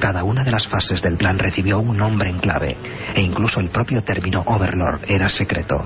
Cada 0.00 0.24
una 0.24 0.44
de 0.44 0.52
las 0.52 0.66
fases 0.66 1.02
del 1.02 1.18
plan 1.18 1.38
recibió 1.38 1.78
un 1.78 1.98
nombre 1.98 2.30
en 2.30 2.38
clave, 2.38 2.74
e 3.14 3.20
incluso 3.20 3.60
el 3.60 3.68
propio 3.68 4.00
término 4.00 4.42
Overlord 4.46 5.10
era 5.10 5.28
secreto. 5.28 5.76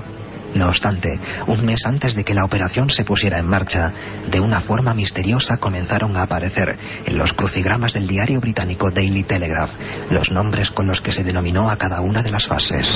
No 0.55 0.67
obstante, 0.67 1.19
un 1.47 1.65
mes 1.65 1.85
antes 1.85 2.15
de 2.15 2.23
que 2.23 2.33
la 2.33 2.45
operación 2.45 2.89
se 2.89 3.03
pusiera 3.03 3.39
en 3.39 3.47
marcha, 3.47 3.91
de 4.29 4.39
una 4.39 4.61
forma 4.61 4.93
misteriosa 4.93 5.57
comenzaron 5.57 6.15
a 6.15 6.23
aparecer 6.23 6.77
en 7.05 7.17
los 7.17 7.33
crucigramas 7.33 7.93
del 7.93 8.07
diario 8.07 8.39
británico 8.39 8.87
Daily 8.93 9.23
Telegraph 9.23 9.73
los 10.09 10.31
nombres 10.31 10.71
con 10.71 10.87
los 10.87 11.01
que 11.01 11.11
se 11.11 11.23
denominó 11.23 11.69
a 11.69 11.77
cada 11.77 12.01
una 12.01 12.21
de 12.21 12.31
las 12.31 12.47
fases. 12.47 12.87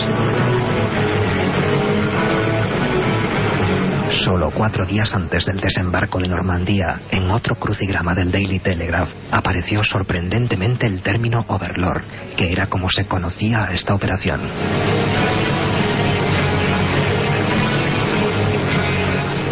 Solo 4.09 4.51
cuatro 4.55 4.85
días 4.85 5.13
antes 5.13 5.45
del 5.45 5.57
desembarco 5.57 6.19
de 6.19 6.29
Normandía, 6.29 7.01
en 7.11 7.29
otro 7.29 7.55
crucigrama 7.55 8.13
del 8.13 8.31
Daily 8.31 8.59
Telegraph, 8.59 9.09
apareció 9.31 9.83
sorprendentemente 9.83 10.87
el 10.87 11.01
término 11.01 11.43
Overlord, 11.47 12.03
que 12.37 12.51
era 12.51 12.67
como 12.67 12.89
se 12.89 13.05
conocía 13.05 13.65
a 13.65 13.73
esta 13.73 13.93
operación. 13.93 14.41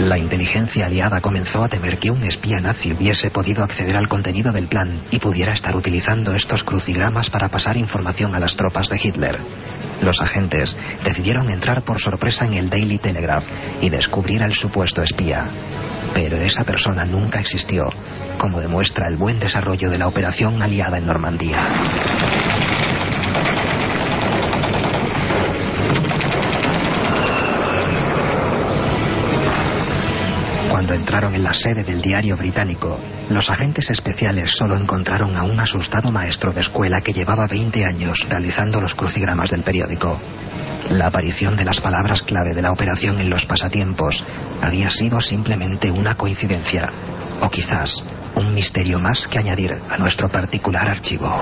La 0.06 0.20
inteligencia 0.20 0.86
aliada 0.86 1.20
comenzó 1.20 1.64
a 1.64 1.68
temer 1.68 1.98
que 1.98 2.12
un 2.12 2.22
espía 2.22 2.60
nazi 2.60 2.94
hubiese 2.94 3.32
podido 3.32 3.64
acceder 3.64 3.98
al 3.98 4.08
contenido 4.08 4.52
del 4.52 4.68
plan 4.68 5.02
y 5.10 5.18
pudiera 5.18 5.54
estar 5.54 5.76
utilizando 5.76 6.36
estos 6.36 6.64
crucigramas 6.64 7.32
para 7.32 7.50
pasar 7.50 7.76
información 7.76 8.36
a 8.36 8.40
las 8.40 8.56
tropas 8.56 8.88
de 8.88 9.00
Hitler. 9.04 9.36
Los 10.02 10.22
agentes 10.22 10.78
decidieron 11.04 11.50
entrar 11.50 11.82
por 11.82 12.00
sorpresa 12.00 12.46
en 12.46 12.54
el 12.54 12.70
Daily 12.70 13.00
Telegraph 13.00 13.46
y 13.82 13.90
descubrir 13.90 14.44
al 14.44 14.54
supuesto 14.54 15.02
espía. 15.02 15.44
Pero 16.14 16.38
esa 16.38 16.64
persona 16.64 17.04
nunca 17.04 17.40
existió, 17.40 17.86
como 18.38 18.62
demuestra 18.62 19.08
el 19.10 19.18
buen 19.18 19.40
desarrollo 19.40 19.90
de 19.90 19.98
la 19.98 20.08
operación 20.08 20.62
aliada 20.62 21.00
en 21.00 21.08
Normandía. 21.08 21.66
Cuando 30.86 31.02
entraron 31.02 31.34
en 31.34 31.44
la 31.44 31.52
sede 31.52 31.84
del 31.84 32.00
diario 32.00 32.38
británico, 32.38 33.00
los 33.32 33.50
agentes 33.50 33.90
especiales 33.90 34.52
solo 34.52 34.78
encontraron 34.78 35.36
a 35.36 35.42
un 35.42 35.60
asustado 35.60 36.12
maestro 36.12 36.54
de 36.54 36.60
escuela 36.62 37.02
que 37.04 37.12
llevaba 37.12 37.48
20 37.48 37.84
años 37.84 38.24
realizando 38.30 38.80
los 38.80 38.94
crucigramas 38.94 39.50
del 39.50 39.64
periódico. 39.64 40.22
La 40.92 41.08
aparición 41.08 41.56
de 41.56 41.66
las 41.66 41.82
palabras 41.82 42.22
clave 42.22 42.54
de 42.54 42.62
la 42.62 42.72
operación 42.72 43.20
en 43.20 43.32
los 43.32 43.48
pasatiempos 43.48 44.24
había 44.62 44.92
sido 44.92 45.20
simplemente 45.20 45.90
una 45.90 46.14
coincidencia, 46.14 46.88
o 47.42 47.50
quizás 47.50 48.06
un 48.36 48.54
misterio 48.54 49.00
más 49.00 49.28
que 49.28 49.40
añadir 49.40 49.72
a 49.90 49.98
nuestro 49.98 50.30
particular 50.30 50.88
archivo. 50.88 51.36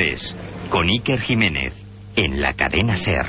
3, 0.00 0.36
con 0.70 0.86
Iker 0.88 1.20
Jiménez, 1.20 1.74
en 2.16 2.40
la 2.40 2.54
cadena 2.54 2.96
Ser. 2.96 3.20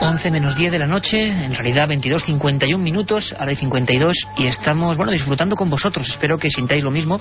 11 0.00 0.30
menos 0.32 0.56
10 0.56 0.72
de 0.72 0.78
la 0.80 0.86
noche, 0.86 1.28
en 1.28 1.54
realidad 1.54 1.88
22.51 1.88 2.76
minutos, 2.76 3.32
ahora 3.38 3.50
hay 3.50 3.54
52 3.54 4.16
y 4.36 4.48
estamos, 4.48 4.96
bueno, 4.96 5.12
disfrutando 5.12 5.54
con 5.54 5.70
vosotros, 5.70 6.08
espero 6.08 6.36
que 6.36 6.50
sintáis 6.50 6.82
lo 6.82 6.90
mismo, 6.90 7.20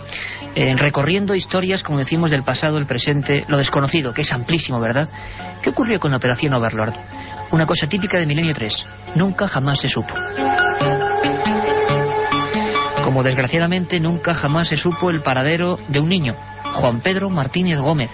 eh, 0.56 0.74
recorriendo 0.76 1.36
historias, 1.36 1.84
como 1.84 2.00
decimos, 2.00 2.32
del 2.32 2.42
pasado, 2.42 2.80
el 2.80 2.88
presente, 2.88 3.44
lo 3.48 3.60
desconocido, 3.60 4.16
que 4.16 4.22
es 4.22 4.34
amplísimo, 4.34 4.80
¿verdad? 4.80 5.10
¿Qué 5.62 5.70
ocurrió 5.70 6.00
con 6.00 6.10
la 6.10 6.18
operación 6.18 6.56
Overlord? 6.56 6.96
Una 7.52 7.68
cosa 7.68 7.86
típica 7.86 8.18
de 8.18 8.26
Milenio 8.26 8.56
3, 8.56 8.84
nunca 9.14 9.48
jamás 9.48 9.80
se 9.80 9.90
supo. 9.90 10.16
Como 13.04 13.22
desgraciadamente 13.22 14.00
nunca 14.00 14.34
jamás 14.34 14.70
se 14.70 14.78
supo 14.78 15.10
el 15.10 15.22
paradero 15.22 15.78
de 15.90 16.00
un 16.00 16.08
niño, 16.08 16.36
Juan 16.76 17.02
Pedro 17.02 17.30
Martínez 17.30 17.80
Gómez. 17.80 18.10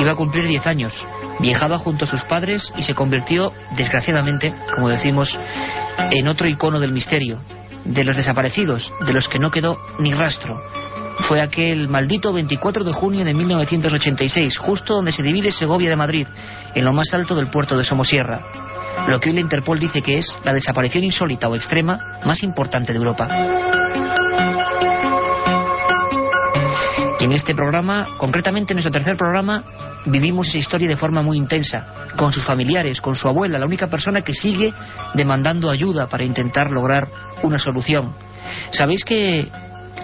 Iba 0.00 0.12
a 0.12 0.16
cumplir 0.16 0.46
10 0.46 0.66
años, 0.66 1.06
viajaba 1.40 1.78
junto 1.78 2.04
a 2.04 2.08
sus 2.08 2.24
padres 2.24 2.72
y 2.76 2.82
se 2.82 2.94
convirtió, 2.94 3.52
desgraciadamente, 3.76 4.54
como 4.74 4.88
decimos, 4.88 5.38
en 6.10 6.28
otro 6.28 6.48
icono 6.48 6.80
del 6.80 6.92
misterio, 6.92 7.40
de 7.84 8.04
los 8.04 8.16
desaparecidos, 8.16 8.92
de 9.06 9.12
los 9.12 9.28
que 9.28 9.38
no 9.38 9.50
quedó 9.50 9.76
ni 9.98 10.14
rastro. 10.14 10.60
Fue 11.28 11.40
aquel 11.40 11.88
maldito 11.88 12.32
24 12.32 12.84
de 12.84 12.92
junio 12.92 13.24
de 13.24 13.34
1986, 13.34 14.58
justo 14.58 14.94
donde 14.94 15.12
se 15.12 15.22
divide 15.22 15.50
Segovia 15.50 15.90
de 15.90 15.96
Madrid, 15.96 16.26
en 16.74 16.84
lo 16.84 16.92
más 16.92 17.12
alto 17.14 17.34
del 17.34 17.50
puerto 17.50 17.76
de 17.76 17.84
Somosierra. 17.84 18.40
Lo 19.08 19.20
que 19.20 19.30
hoy 19.30 19.36
la 19.36 19.40
Interpol 19.40 19.78
dice 19.78 20.02
que 20.02 20.18
es 20.18 20.36
la 20.44 20.52
desaparición 20.52 21.04
insólita 21.04 21.48
o 21.48 21.56
extrema 21.56 21.98
más 22.24 22.42
importante 22.42 22.92
de 22.92 22.98
Europa. 22.98 23.83
En 27.24 27.32
este 27.32 27.54
programa, 27.54 28.04
concretamente 28.18 28.74
en 28.74 28.76
nuestro 28.76 28.92
tercer 28.92 29.16
programa, 29.16 29.64
vivimos 30.04 30.48
esa 30.48 30.58
historia 30.58 30.88
de 30.88 30.96
forma 30.96 31.22
muy 31.22 31.38
intensa, 31.38 32.10
con 32.18 32.30
sus 32.30 32.44
familiares, 32.44 33.00
con 33.00 33.14
su 33.14 33.26
abuela, 33.26 33.58
la 33.58 33.64
única 33.64 33.86
persona 33.86 34.20
que 34.20 34.34
sigue 34.34 34.74
demandando 35.14 35.70
ayuda 35.70 36.06
para 36.06 36.24
intentar 36.24 36.70
lograr 36.70 37.08
una 37.42 37.58
solución. 37.58 38.14
Sabéis 38.72 39.06
que 39.06 39.48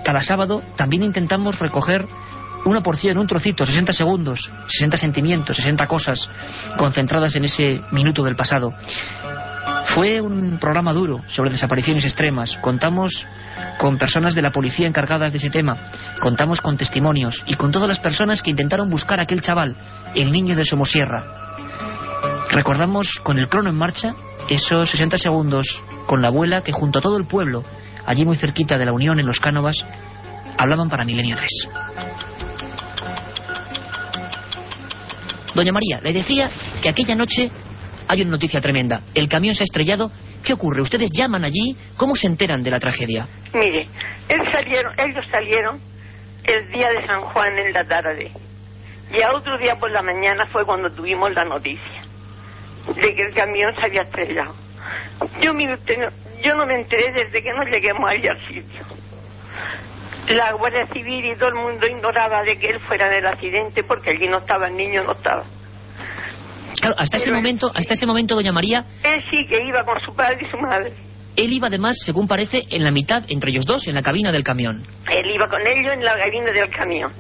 cada 0.02 0.20
sábado 0.20 0.62
también 0.76 1.02
intentamos 1.02 1.58
recoger 1.58 2.06
una 2.64 2.80
porción, 2.80 3.18
un 3.18 3.26
trocito, 3.26 3.66
60 3.66 3.92
segundos, 3.92 4.50
60 4.68 4.96
sentimientos, 4.96 5.56
60 5.56 5.86
cosas 5.86 6.30
concentradas 6.78 7.36
en 7.36 7.44
ese 7.44 7.80
minuto 7.90 8.22
del 8.22 8.36
pasado. 8.36 8.72
Fue 9.86 10.20
un 10.20 10.58
programa 10.58 10.92
duro 10.92 11.20
sobre 11.26 11.50
desapariciones 11.50 12.04
extremas. 12.04 12.56
Contamos 12.58 13.26
con 13.78 13.98
personas 13.98 14.34
de 14.34 14.42
la 14.42 14.50
policía 14.50 14.86
encargadas 14.86 15.32
de 15.32 15.38
ese 15.38 15.50
tema. 15.50 15.76
Contamos 16.20 16.60
con 16.60 16.76
testimonios 16.76 17.42
y 17.46 17.54
con 17.54 17.72
todas 17.72 17.88
las 17.88 17.98
personas 17.98 18.42
que 18.42 18.50
intentaron 18.50 18.88
buscar 18.88 19.18
a 19.20 19.24
aquel 19.24 19.40
chaval, 19.40 19.76
el 20.14 20.30
niño 20.30 20.54
de 20.54 20.64
Somosierra. 20.64 21.24
Recordamos 22.50 23.20
con 23.22 23.38
el 23.38 23.48
crono 23.48 23.70
en 23.70 23.76
marcha 23.76 24.12
esos 24.48 24.90
60 24.90 25.18
segundos 25.18 25.82
con 26.06 26.22
la 26.22 26.28
abuela 26.28 26.62
que 26.62 26.72
junto 26.72 26.98
a 26.98 27.02
todo 27.02 27.16
el 27.16 27.26
pueblo, 27.26 27.64
allí 28.06 28.24
muy 28.24 28.36
cerquita 28.36 28.78
de 28.78 28.86
la 28.86 28.92
Unión 28.92 29.20
en 29.20 29.26
los 29.26 29.40
Cánovas, 29.40 29.76
hablaban 30.58 30.88
para 30.88 31.04
Milenio 31.04 31.36
3. 31.36 31.50
Doña 35.54 35.72
María, 35.72 36.00
le 36.02 36.12
decía 36.12 36.50
que 36.82 36.88
aquella 36.88 37.14
noche 37.14 37.50
hay 38.10 38.22
una 38.22 38.32
noticia 38.32 38.60
tremenda. 38.60 39.02
El 39.14 39.28
camión 39.28 39.54
se 39.54 39.62
ha 39.62 39.64
estrellado. 39.70 40.10
¿Qué 40.44 40.52
ocurre? 40.52 40.82
¿Ustedes 40.82 41.10
llaman 41.12 41.44
allí? 41.44 41.76
¿Cómo 41.96 42.16
se 42.16 42.26
enteran 42.26 42.60
de 42.60 42.70
la 42.70 42.80
tragedia? 42.80 43.28
Mire, 43.54 43.82
él 44.28 44.40
salieron, 44.52 44.92
ellos 44.98 45.24
salieron 45.30 45.78
el 46.44 46.70
día 46.72 46.88
de 46.88 47.06
San 47.06 47.20
Juan 47.22 47.56
en 47.56 47.72
la 47.72 47.84
tarde. 47.84 48.32
Y 49.16 49.22
a 49.22 49.32
otro 49.36 49.56
día 49.58 49.76
por 49.76 49.90
la 49.92 50.02
mañana 50.02 50.46
fue 50.46 50.64
cuando 50.64 50.90
tuvimos 50.90 51.32
la 51.34 51.44
noticia 51.44 52.02
de 52.96 53.14
que 53.14 53.22
el 53.22 53.32
camión 53.34 53.72
se 53.76 53.86
había 53.86 54.02
estrellado. 54.02 54.54
Yo, 55.40 55.52
usted, 55.52 55.98
no- 55.98 56.40
yo 56.42 56.54
no 56.56 56.66
me 56.66 56.74
enteré 56.80 57.12
desde 57.12 57.42
que 57.42 57.52
no 57.52 57.62
lleguemos 57.64 58.10
allí 58.10 58.26
al 58.26 58.40
sitio. 58.48 58.80
La 60.34 60.52
Guardia 60.54 60.86
Civil 60.86 61.26
y 61.26 61.34
todo 61.36 61.48
el 61.50 61.54
mundo 61.56 61.86
ignoraba 61.86 62.42
de 62.42 62.56
que 62.56 62.66
él 62.68 62.80
fuera 62.80 63.06
en 63.08 63.14
el 63.14 63.26
accidente 63.26 63.82
porque 63.84 64.10
allí 64.10 64.28
no 64.28 64.38
estaba, 64.38 64.68
el 64.68 64.76
niño 64.76 65.04
no 65.04 65.12
estaba. 65.12 65.44
Claro, 66.78 66.94
hasta 66.98 67.16
ese 67.16 67.32
momento, 67.32 67.70
hasta 67.74 67.94
ese 67.94 68.06
momento, 68.06 68.34
doña 68.34 68.52
María, 68.52 68.84
Él 69.02 69.22
sí 69.30 69.44
que 69.48 69.56
iba 69.66 69.82
con 69.84 69.98
su 70.00 70.14
padre 70.14 70.38
y 70.46 70.50
su 70.50 70.56
madre. 70.58 70.92
él 71.36 71.52
iba 71.52 71.68
además, 71.68 71.98
según 72.04 72.28
parece, 72.28 72.60
en 72.70 72.84
la 72.84 72.90
mitad, 72.90 73.24
entre 73.28 73.50
ellos 73.50 73.64
dos, 73.66 73.86
en 73.88 73.94
la 73.94 74.02
cabina 74.02 74.30
del 74.32 74.44
camión. 74.44 74.86
Él 75.10 75.30
iba 75.34 75.46
con 75.46 75.60
ellos 75.68 75.92
en 75.92 76.04
la 76.04 76.16
cabina 76.16 76.52
del 76.52 76.70
camión. 76.70 77.12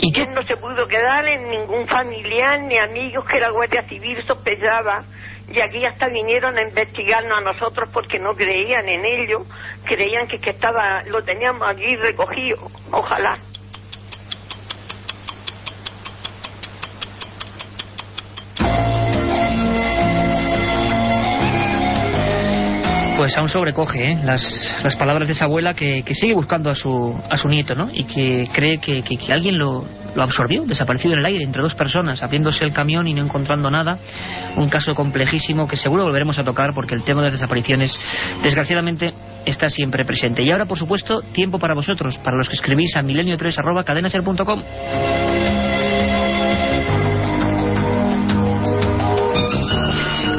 ¿Y 0.00 0.12
qué? 0.12 0.22
Él 0.22 0.30
no 0.34 0.42
se 0.42 0.56
pudo 0.56 0.86
quedar 0.88 1.26
en 1.28 1.48
ningún 1.48 1.86
familiar 1.86 2.60
ni 2.62 2.76
amigos 2.78 3.24
que 3.26 3.38
la 3.38 3.50
Guardia 3.50 3.82
Civil 3.88 4.18
sospechaba. 4.26 5.04
Y 5.48 5.60
aquí 5.60 5.84
hasta 5.88 6.08
vinieron 6.08 6.56
a 6.58 6.62
investigarnos 6.62 7.38
a 7.38 7.42
nosotros 7.42 7.88
porque 7.92 8.18
no 8.18 8.34
creían 8.34 8.88
en 8.88 9.04
ello. 9.04 9.44
Creían 9.84 10.26
que, 10.26 10.38
que 10.38 10.50
estaba, 10.50 11.02
lo 11.04 11.22
teníamos 11.22 11.62
aquí 11.68 11.96
recogido. 11.96 12.66
Ojalá. 12.90 13.32
Pues 23.24 23.38
aún 23.38 23.48
sobrecoge 23.48 24.12
¿eh? 24.12 24.18
las, 24.22 24.70
las 24.82 24.96
palabras 24.96 25.26
de 25.26 25.32
esa 25.32 25.46
abuela 25.46 25.72
que, 25.72 26.02
que 26.02 26.14
sigue 26.14 26.34
buscando 26.34 26.68
a 26.68 26.74
su, 26.74 27.18
a 27.30 27.38
su 27.38 27.48
nieto, 27.48 27.74
¿no? 27.74 27.88
Y 27.90 28.04
que 28.04 28.46
cree 28.52 28.76
que, 28.76 29.00
que- 29.02 29.32
alguien 29.32 29.58
lo, 29.58 29.82
lo 30.14 30.22
absorbió, 30.22 30.60
desaparecido 30.66 31.14
en 31.14 31.20
el 31.20 31.24
aire, 31.24 31.42
entre 31.42 31.62
dos 31.62 31.74
personas, 31.74 32.22
abriéndose 32.22 32.66
el 32.66 32.74
camión 32.74 33.06
y 33.06 33.14
no 33.14 33.24
encontrando 33.24 33.70
nada. 33.70 33.96
Un 34.58 34.68
caso 34.68 34.94
complejísimo 34.94 35.66
que 35.66 35.78
seguro 35.78 36.04
volveremos 36.04 36.38
a 36.38 36.44
tocar 36.44 36.74
porque 36.74 36.94
el 36.94 37.02
tema 37.02 37.22
de 37.22 37.28
las 37.28 37.32
desapariciones, 37.32 37.98
desgraciadamente, 38.42 39.14
está 39.46 39.70
siempre 39.70 40.04
presente. 40.04 40.42
Y 40.42 40.50
ahora, 40.50 40.66
por 40.66 40.76
supuesto, 40.76 41.22
tiempo 41.32 41.58
para 41.58 41.74
vosotros, 41.74 42.18
para 42.18 42.36
los 42.36 42.50
que 42.50 42.56
escribís 42.56 42.94
a 42.94 43.00
milenio3.cadenaser.com. 43.00 45.23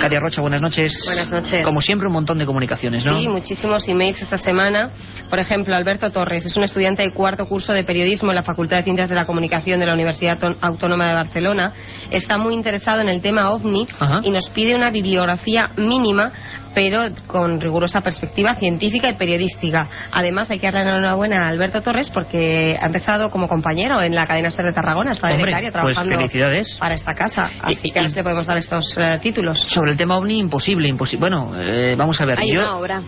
Katia 0.06 0.20
Rocha, 0.20 0.40
buenas 0.40 0.62
noches. 0.62 1.02
Buenas 1.04 1.32
noches. 1.32 1.66
Como 1.66 1.82
siempre, 1.82 2.08
un 2.08 2.14
montón 2.14 2.38
de 2.38 2.46
comunicaciones, 2.46 3.04
¿no? 3.04 3.18
Sí, 3.18 3.28
muchísimos 3.28 3.88
emails 3.88 4.22
esta 4.22 4.38
semana. 4.38 4.92
Por 5.32 5.40
ejemplo, 5.40 5.76
Alberto 5.76 6.12
Torres 6.12 6.46
es 6.46 6.56
un 6.56 6.64
estudiante 6.64 7.02
de 7.02 7.10
cuarto 7.10 7.48
curso 7.48 7.74
de 7.74 7.84
periodismo 7.84 8.30
en 8.30 8.36
la 8.36 8.44
Facultad 8.44 8.78
de 8.78 8.84
Ciencias 8.84 9.10
de 9.10 9.16
la 9.16 9.26
Comunicación 9.26 9.80
de 9.80 9.88
la 9.88 9.96
Universidad 9.96 10.38
Autónoma 10.62 11.08
de 11.08 11.16
Barcelona. 11.16 11.74
Está 12.12 12.38
muy 12.38 12.54
interesado 12.54 13.02
en 13.02 13.10
el 13.10 13.20
tema 13.20 13.50
OVNI 13.50 13.88
Ajá. 14.00 14.20
y 14.24 14.30
nos 14.30 14.48
pide 14.50 14.76
una 14.76 14.92
bibliografía 14.92 15.70
mínima 15.76 16.32
pero 16.76 17.06
con 17.26 17.60
rigurosa 17.60 18.02
perspectiva 18.02 18.54
científica 18.56 19.10
y 19.10 19.16
periodística. 19.16 19.90
Además, 20.12 20.52
hay 20.52 20.60
que 20.60 20.70
darle 20.70 20.92
la 20.92 20.98
enhorabuena 21.00 21.46
a 21.46 21.48
Alberto 21.48 21.82
Torres 21.82 22.12
porque 22.12 22.78
ha 22.80 22.86
empezado 22.86 23.32
como 23.32 23.48
compañero 23.48 24.02
en 24.02 24.14
la 24.14 24.28
cadena 24.28 24.52
SER 24.52 24.66
de 24.66 24.74
Tarragona, 24.74 25.14
está 25.14 25.30
de 25.30 25.38
becario 25.38 25.72
pues 25.72 25.96
trabajando 25.96 26.16
felicidades. 26.18 26.78
para 26.80 26.94
esta 26.94 27.16
casa. 27.16 27.50
Así 27.62 27.88
Y- 27.88 27.92
que 27.92 28.00
ahora 28.00 28.10
y- 28.10 28.12
sí 28.12 28.18
le 28.18 28.24
podemos 28.24 28.46
dar 28.46 28.58
estos 28.58 28.98
eh, 28.98 29.18
títulos. 29.24 29.62
Sobre 29.62 29.92
el 29.94 29.98
tema 29.98 30.18
OVNI, 30.18 30.38
imposible, 30.40 30.88
imposible. 30.88 31.22
Bueno, 31.22 31.52
eh, 31.60 31.96
vamos 31.98 32.20
a 32.22 32.26
ver. 32.26 32.40
Hay 32.40 32.52
yo, 32.54 32.60
una 32.60 32.76
obra 32.76 33.02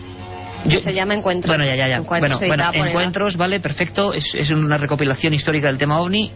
que 0.64 0.70
yo- 0.70 0.80
se 0.80 0.92
llama 0.94 1.14
Encuentros. 1.14 1.50
Bueno, 1.50 1.64
ya, 1.64 1.76
ya, 1.76 1.88
ya. 1.88 1.96
Encuentros, 1.96 2.40
bueno, 2.40 2.70
encuentros, 2.72 3.36
vale, 3.36 3.60
perfecto. 3.60 4.12
Es, 4.14 4.34
es 4.34 4.50
una 4.50 4.76
recopilación 4.78 5.34
histórica 5.34 5.68
del 5.68 5.78
tema 5.78 6.00
OVNI. 6.00 6.32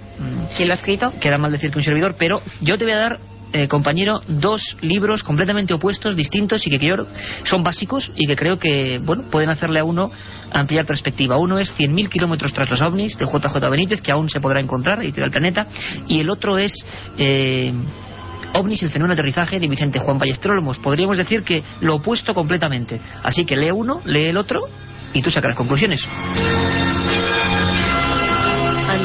¿Quién 0.56 0.68
lo 0.68 0.74
ha 0.74 0.76
escrito? 0.76 1.10
Queda 1.20 1.38
mal 1.38 1.50
decir 1.50 1.70
que 1.70 1.78
un 1.78 1.82
servidor, 1.82 2.14
pero 2.18 2.40
yo 2.60 2.76
te 2.78 2.84
voy 2.84 2.92
a 2.92 2.98
dar, 2.98 3.18
eh, 3.52 3.68
compañero, 3.68 4.20
dos 4.26 4.76
libros 4.80 5.22
completamente 5.22 5.74
opuestos, 5.74 6.16
distintos 6.16 6.66
y 6.66 6.70
que 6.70 6.78
creo 6.78 7.06
son 7.44 7.62
básicos 7.62 8.10
y 8.16 8.26
que 8.26 8.36
creo 8.36 8.58
que, 8.58 8.98
bueno, 9.02 9.24
pueden 9.30 9.50
hacerle 9.50 9.80
a 9.80 9.84
uno 9.84 10.10
ampliar 10.52 10.86
perspectiva. 10.86 11.36
Uno 11.38 11.58
es 11.58 11.74
100.000 11.78 12.08
kilómetros 12.08 12.52
tras 12.52 12.70
los 12.70 12.82
ovnis 12.82 13.18
de 13.18 13.26
JJ 13.26 13.70
Benítez, 13.70 14.02
que 14.02 14.12
aún 14.12 14.28
se 14.28 14.40
podrá 14.40 14.60
encontrar, 14.60 15.02
editorial 15.02 15.30
Planeta, 15.30 15.66
y 16.08 16.20
el 16.20 16.30
otro 16.30 16.58
es... 16.58 16.84
eh, 17.18 17.72
OVNIs, 18.54 18.82
el 18.82 18.90
fenómeno 18.90 19.14
de 19.14 19.20
aterrizaje 19.20 19.58
de 19.58 19.66
Vicente 19.66 19.98
Juan 19.98 20.18
Ballesteros. 20.18 20.78
Podríamos 20.78 21.16
decir 21.16 21.42
que 21.42 21.62
lo 21.80 21.96
opuesto 21.96 22.34
completamente. 22.34 23.00
Así 23.22 23.46
que 23.46 23.56
lee 23.56 23.70
uno, 23.72 24.02
lee 24.04 24.26
el 24.26 24.36
otro 24.36 24.68
y 25.14 25.22
tú 25.22 25.30
sacarás 25.30 25.56
conclusiones. 25.56 26.06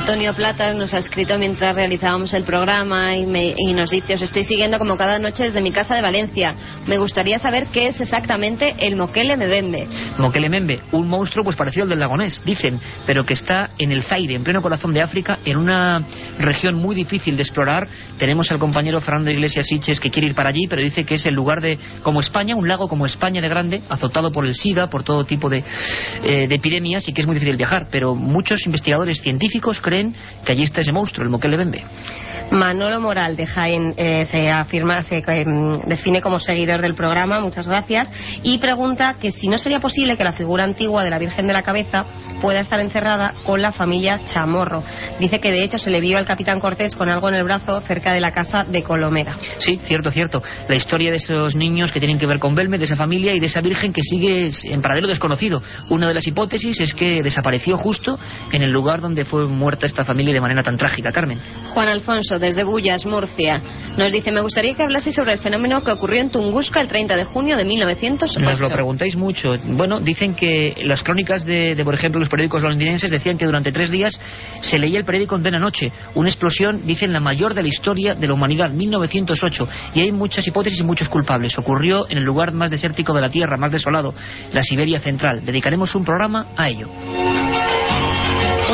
Antonio 0.07 0.33
Plata 0.33 0.73
nos 0.73 0.93
ha 0.93 0.99
escrito 0.99 1.37
mientras 1.37 1.75
realizábamos 1.75 2.33
el 2.33 2.45
programa 2.45 3.17
y, 3.17 3.25
me- 3.25 3.53
y 3.57 3.73
nos 3.73 3.89
dice, 3.89 4.13
os 4.13 4.21
estoy 4.21 4.45
siguiendo 4.45 4.79
como 4.79 4.95
cada 4.95 5.19
noche 5.19 5.43
desde 5.43 5.61
mi 5.61 5.73
casa 5.73 5.95
de 5.95 6.01
Valencia. 6.01 6.55
Me 6.87 6.97
gustaría 6.97 7.37
saber 7.39 7.67
qué 7.73 7.87
es 7.87 7.99
exactamente 7.99 8.73
el 8.79 8.95
Moquele 8.95 9.35
Mbembe. 9.35 9.85
Mokele 10.17 10.47
Membe, 10.47 10.79
un 10.93 11.09
monstruo 11.09 11.43
pues 11.43 11.57
parecido 11.57 11.83
al 11.83 11.89
del 11.89 11.99
lagonés, 11.99 12.41
dicen, 12.45 12.79
pero 13.05 13.25
que 13.25 13.33
está 13.33 13.67
en 13.77 13.91
el 13.91 14.01
Zaire, 14.01 14.33
en 14.35 14.45
pleno 14.45 14.61
corazón 14.61 14.93
de 14.93 15.01
África, 15.01 15.39
en 15.43 15.57
una 15.57 15.99
región 16.39 16.75
muy 16.75 16.95
difícil 16.95 17.35
de 17.35 17.43
explorar. 17.43 17.89
Tenemos 18.17 18.49
al 18.49 18.59
compañero 18.59 19.01
Fernando 19.01 19.29
Iglesias 19.31 19.67
Siches 19.67 19.99
que 19.99 20.09
quiere 20.09 20.29
ir 20.29 20.35
para 20.35 20.47
allí, 20.47 20.67
pero 20.69 20.81
dice 20.81 21.03
que 21.03 21.15
es 21.15 21.25
el 21.25 21.33
lugar 21.33 21.59
de, 21.59 21.77
como 22.01 22.21
España, 22.21 22.55
un 22.55 22.69
lago 22.69 22.87
como 22.87 23.05
España 23.05 23.41
de 23.41 23.49
grande, 23.49 23.81
azotado 23.89 24.31
por 24.31 24.45
el 24.45 24.55
SIDA, 24.55 24.87
por 24.87 25.03
todo 25.03 25.25
tipo 25.25 25.49
de, 25.49 25.65
eh, 26.23 26.47
de 26.47 26.55
epidemias 26.55 27.09
y 27.09 27.13
que 27.13 27.19
es 27.19 27.27
muy 27.27 27.33
difícil 27.35 27.57
viajar. 27.57 27.87
Pero 27.91 28.15
muchos 28.15 28.65
investigadores 28.65 29.19
científicos 29.21 29.81
creen 29.81 29.96
que 30.45 30.51
allí 30.51 30.63
está 30.63 30.81
ese 30.81 30.91
monstruo, 30.91 31.23
el 31.23 31.29
Mokele 31.29 31.57
Membe. 31.57 31.83
Manolo 32.51 33.01
Moral 33.01 33.35
de 33.35 33.45
Jaén 33.45 33.93
eh, 33.97 34.23
se 34.25 34.49
afirma, 34.49 35.01
se 35.01 35.17
eh, 35.17 35.45
define 35.85 36.21
como 36.21 36.39
seguidor 36.39 36.81
del 36.81 36.93
programa, 36.93 37.39
muchas 37.41 37.67
gracias, 37.67 38.11
y 38.41 38.57
pregunta 38.57 39.15
que 39.19 39.31
si 39.31 39.47
no 39.49 39.57
sería 39.57 39.79
posible 39.79 40.15
que 40.15 40.23
la 40.23 40.31
figura 40.31 40.63
antigua 40.63 41.03
de 41.03 41.09
la 41.09 41.19
Virgen 41.19 41.47
de 41.47 41.53
la 41.53 41.63
Cabeza 41.63 42.05
pueda 42.41 42.61
estar 42.61 42.79
encerrada 42.79 43.33
con 43.43 43.61
la 43.61 43.71
familia 43.71 44.21
Chamorro. 44.23 44.83
Dice 45.19 45.39
que 45.39 45.51
de 45.51 45.63
hecho 45.63 45.77
se 45.77 45.89
le 45.89 45.99
vio 45.99 46.17
al 46.17 46.25
capitán 46.25 46.59
Cortés 46.59 46.95
con 46.95 47.09
algo 47.09 47.27
en 47.29 47.35
el 47.35 47.43
brazo 47.43 47.81
cerca 47.81 48.13
de 48.13 48.21
la 48.21 48.31
casa 48.31 48.63
de 48.63 48.83
Colomera. 48.83 49.35
Sí, 49.59 49.79
cierto, 49.83 50.11
cierto. 50.11 50.41
La 50.69 50.75
historia 50.75 51.09
de 51.11 51.17
esos 51.17 51.55
niños 51.55 51.91
que 51.91 51.99
tienen 51.99 52.17
que 52.17 52.27
ver 52.27 52.39
con 52.39 52.55
Belme, 52.55 52.77
de 52.77 52.85
esa 52.85 52.95
familia 52.95 53.33
y 53.33 53.39
de 53.39 53.47
esa 53.47 53.61
virgen 53.61 53.91
que 53.91 54.01
sigue 54.01 54.51
en 54.63 54.81
paradero 54.81 55.07
desconocido. 55.07 55.61
Una 55.89 56.07
de 56.07 56.13
las 56.13 56.27
hipótesis 56.27 56.79
es 56.79 56.93
que 56.93 57.21
desapareció 57.23 57.75
justo 57.75 58.17
en 58.51 58.61
el 58.61 58.71
lugar 58.71 59.01
donde 59.01 59.25
fue 59.25 59.45
muerta 59.47 59.85
esta 59.87 60.03
familia 60.03 60.33
de 60.33 60.41
manera 60.41 60.63
tan 60.63 60.75
trágica, 60.77 61.11
Carmen. 61.11 61.39
Juan 61.73 61.87
Alfonso, 61.87 62.39
desde 62.39 62.63
Bullas, 62.63 63.05
Murcia, 63.05 63.61
nos 63.97 64.11
dice, 64.11 64.31
me 64.31 64.41
gustaría 64.41 64.75
que 64.75 64.83
hablaseis 64.83 65.15
sobre 65.15 65.33
el 65.33 65.39
fenómeno 65.39 65.81
que 65.81 65.91
ocurrió 65.91 66.21
en 66.21 66.29
Tunguska 66.29 66.81
el 66.81 66.87
30 66.87 67.15
de 67.15 67.25
junio 67.25 67.57
de 67.57 67.65
1908. 67.65 68.39
Nos 68.39 68.59
lo 68.59 68.69
preguntáis 68.69 69.15
mucho. 69.15 69.49
Bueno, 69.65 69.99
dicen 69.99 70.35
que 70.35 70.73
las 70.83 71.03
crónicas 71.03 71.45
de, 71.45 71.75
de, 71.75 71.83
por 71.83 71.93
ejemplo, 71.93 72.19
los 72.19 72.29
periódicos 72.29 72.61
londinenses 72.61 73.09
decían 73.09 73.37
que 73.37 73.45
durante 73.45 73.71
tres 73.71 73.89
días 73.91 74.19
se 74.61 74.77
leía 74.77 74.99
el 74.99 75.05
periódico 75.05 75.35
en 75.35 75.41
plena 75.41 75.59
noche. 75.59 75.91
Una 76.15 76.29
explosión, 76.29 76.85
dicen, 76.85 77.13
la 77.13 77.19
mayor 77.19 77.53
de 77.53 77.63
la 77.63 77.67
historia 77.67 78.13
de 78.13 78.27
la 78.27 78.33
humanidad, 78.33 78.71
1908. 78.71 79.67
Y 79.95 80.01
hay 80.01 80.11
muchas 80.11 80.47
hipótesis 80.47 80.79
y 80.79 80.83
muchos 80.83 81.09
culpables. 81.09 81.57
Ocurrió 81.57 82.07
en 82.09 82.17
el 82.17 82.23
lugar 82.23 82.53
más 82.53 82.71
desértico 82.71 83.13
de 83.13 83.21
la 83.21 83.29
Tierra, 83.29 83.57
más 83.57 83.71
desolado, 83.71 84.13
la 84.51 84.63
Siberia 84.63 84.99
Central. 84.99 85.43
Dedicaremos 85.45 85.95
un 85.95 86.05
programa 86.05 86.47
a 86.55 86.69
ello. 86.69 86.87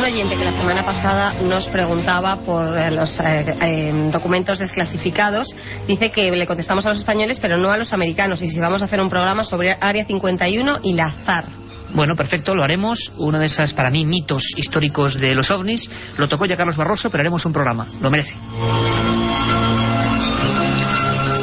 Un 0.03 0.11
oyente 0.11 0.35
que 0.35 0.43
la 0.43 0.51
semana 0.51 0.83
pasada 0.83 1.35
nos 1.41 1.69
preguntaba 1.69 2.35
por 2.35 2.77
eh, 2.77 2.91
los 2.91 3.17
eh, 3.21 3.55
eh, 3.61 4.09
documentos 4.11 4.59
desclasificados 4.59 5.55
dice 5.87 6.09
que 6.09 6.29
le 6.29 6.45
contestamos 6.45 6.85
a 6.85 6.89
los 6.89 6.97
españoles 6.97 7.39
pero 7.39 7.55
no 7.55 7.71
a 7.71 7.77
los 7.77 7.93
americanos 7.93 8.41
y 8.41 8.49
si 8.49 8.59
vamos 8.59 8.81
a 8.81 8.85
hacer 8.85 8.99
un 8.99 9.09
programa 9.09 9.45
sobre 9.45 9.77
Área 9.79 10.03
51 10.03 10.79
y 10.83 10.91
la 10.91 11.09
ZAR. 11.09 11.45
Bueno, 11.93 12.15
perfecto, 12.15 12.53
lo 12.53 12.65
haremos. 12.65 13.13
Uno 13.17 13.39
de 13.39 13.45
esas, 13.45 13.71
para 13.71 13.91
mí, 13.91 14.05
mitos 14.05 14.43
históricos 14.57 15.17
de 15.17 15.35
los 15.35 15.49
ovnis. 15.51 15.89
Lo 16.17 16.27
tocó 16.27 16.45
ya 16.47 16.57
Carlos 16.57 16.75
Barroso, 16.75 17.09
pero 17.09 17.21
haremos 17.21 17.45
un 17.45 17.53
programa. 17.53 17.87
Lo 18.01 18.11
merece. 18.11 18.35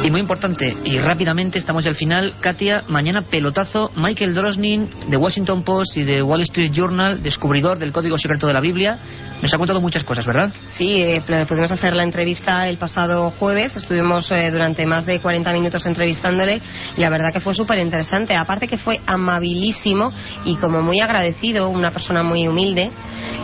Y 0.03 0.09
muy 0.09 0.19
importante, 0.19 0.75
y 0.83 0.97
rápidamente 0.97 1.59
estamos 1.59 1.83
ya 1.83 1.91
al 1.91 1.95
final, 1.95 2.33
Katia, 2.39 2.81
mañana 2.87 3.21
pelotazo, 3.21 3.91
Michael 3.95 4.33
Drosnin 4.33 4.89
de 5.07 5.15
Washington 5.15 5.63
Post 5.63 5.95
y 5.95 6.03
de 6.03 6.23
Wall 6.23 6.41
Street 6.41 6.71
Journal, 6.73 7.21
descubridor 7.21 7.77
del 7.77 7.91
código 7.91 8.17
secreto 8.17 8.47
de 8.47 8.53
la 8.53 8.61
Biblia, 8.61 8.97
nos 9.43 9.53
ha 9.53 9.57
contado 9.57 9.79
muchas 9.79 10.03
cosas, 10.03 10.25
¿verdad? 10.25 10.51
Sí, 10.69 11.01
eh, 11.01 11.21
pudimos 11.47 11.71
hacer 11.71 11.95
la 11.95 12.03
entrevista 12.03 12.67
el 12.67 12.77
pasado 12.77 13.31
jueves, 13.31 13.75
estuvimos 13.75 14.31
eh, 14.31 14.49
durante 14.51 14.87
más 14.87 15.05
de 15.05 15.19
40 15.19 15.53
minutos 15.53 15.85
entrevistándole 15.85 16.61
y 16.97 17.01
la 17.01 17.09
verdad 17.09 17.31
que 17.31 17.39
fue 17.39 17.53
súper 17.53 17.77
interesante, 17.79 18.35
aparte 18.35 18.67
que 18.67 18.77
fue 18.77 18.99
amabilísimo 19.05 20.11
y 20.45 20.55
como 20.57 20.81
muy 20.81 20.99
agradecido, 20.99 21.69
una 21.69 21.91
persona 21.91 22.23
muy 22.23 22.47
humilde. 22.47 22.91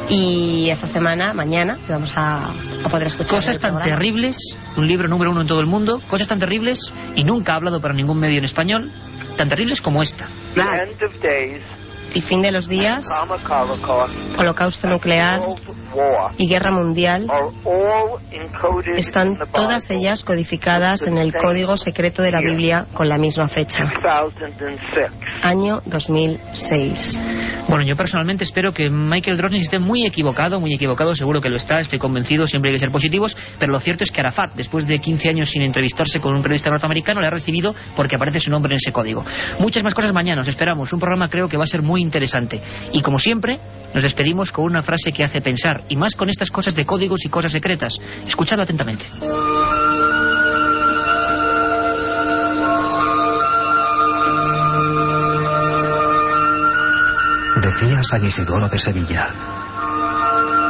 Y 0.10 0.70
esta 0.72 0.88
semana, 0.88 1.34
mañana, 1.34 1.78
vamos 1.90 2.14
a, 2.16 2.54
poder 2.90 3.08
escuchar. 3.08 3.36
Cosas 3.36 3.60
tan 3.60 3.78
terribles, 3.82 4.38
un 4.78 4.88
libro 4.88 5.08
número 5.08 5.32
uno 5.32 5.42
en 5.42 5.48
todo 5.48 5.60
el 5.60 5.68
mundo, 5.68 6.02
cosas 6.08 6.28
tan 6.28 6.40
terribles 6.40 6.47
y 7.16 7.24
nunca 7.24 7.54
ha 7.54 7.56
hablado 7.58 7.80
para 7.80 7.94
ningún 7.94 8.20
medio 8.20 8.40
en 8.40 8.46
español, 8.46 8.92
tan 9.38 9.50
terribles 9.50 9.82
como 9.82 10.02
esta 10.02 10.30
y 12.14 12.22
fin 12.22 12.42
de 12.42 12.52
los 12.52 12.68
días, 12.68 13.06
holocausto 14.38 14.88
nuclear 14.88 15.42
y 16.38 16.48
guerra 16.48 16.72
mundial 16.72 17.28
están 18.96 19.38
todas 19.54 19.90
ellas 19.90 20.24
codificadas 20.24 21.04
en 21.04 21.18
el 21.18 21.34
código 21.34 21.78
secreto 21.78 22.22
de 22.22 22.32
la 22.32 22.40
Biblia 22.40 22.88
con 22.94 23.08
la 23.08 23.18
misma 23.18 23.48
fecha. 23.48 23.92
Año 25.42 25.82
2006. 25.86 27.26
Bueno, 27.68 27.84
yo 27.86 27.96
personalmente 27.96 28.44
espero 28.44 28.74
que 28.74 28.90
Michael 28.90 29.38
Drosnin 29.38 29.62
esté 29.62 29.80
muy 29.80 30.06
equivocado, 30.06 30.60
muy 30.60 30.74
equivocado, 30.74 31.14
seguro 31.14 31.42
que 31.42 31.50
lo 31.50 31.58
está, 31.58 31.80
estoy 31.80 32.00
convencido, 32.00 32.46
siempre 32.46 32.70
hay 32.70 32.76
que 32.76 32.80
ser 32.80 32.92
positivos, 32.92 33.36
pero 33.60 33.72
lo 33.72 33.80
cierto 33.80 34.04
es 34.04 34.12
que 34.12 34.22
Arafat, 34.22 34.54
después 34.54 34.88
de 34.88 35.00
15 35.00 35.30
años 35.30 35.50
sin 35.50 35.62
entrevistarse 35.62 36.20
con 36.20 36.36
un 36.36 36.42
periodista 36.42 36.70
norteamericano, 36.70 37.22
le 37.22 37.28
ha 37.28 37.32
recibido 37.32 37.76
porque 37.96 38.16
aparece 38.16 38.40
su 38.40 38.52
nombre 38.52 38.74
en 38.74 38.78
ese 38.78 38.92
código. 38.92 39.26
Muchas 39.60 39.84
más 39.84 39.94
cosas 39.94 40.14
mañana, 40.14 40.42
os 40.42 40.48
esperamos. 40.48 40.92
Un 40.94 41.00
programa 41.00 41.30
creo 41.30 41.48
que 41.48 41.58
va 41.58 41.64
a 41.64 41.68
ser 41.68 41.82
interesante. 42.02 42.62
Y 42.94 43.02
como 43.02 43.20
siempre, 43.20 43.60
nos 43.94 44.04
despedimos 44.04 44.52
con 44.52 44.66
una 44.66 44.82
frase 44.82 45.12
que 45.12 45.24
hace 45.24 45.42
pensar, 45.42 45.84
y 45.90 45.96
más 45.96 46.16
con 46.16 46.30
estas 46.30 46.52
cosas 46.52 46.76
de 46.76 46.86
códigos 46.86 47.26
y 47.26 47.30
cosas 47.30 47.52
secretas. 47.52 47.98
Escuchadla 48.26 48.64
atentamente. 48.64 49.06
Decía 57.62 58.04
San 58.04 58.24
Isidoro 58.24 58.70
de 58.70 58.78
Sevilla, 58.78 59.34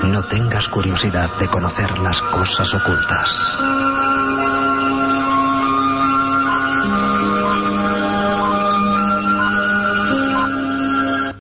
no 0.03 0.23
tengas 0.23 0.67
curiosidad 0.69 1.29
de 1.39 1.47
conocer 1.47 1.99
las 1.99 2.21
cosas 2.21 2.73
ocultas. 2.73 4.06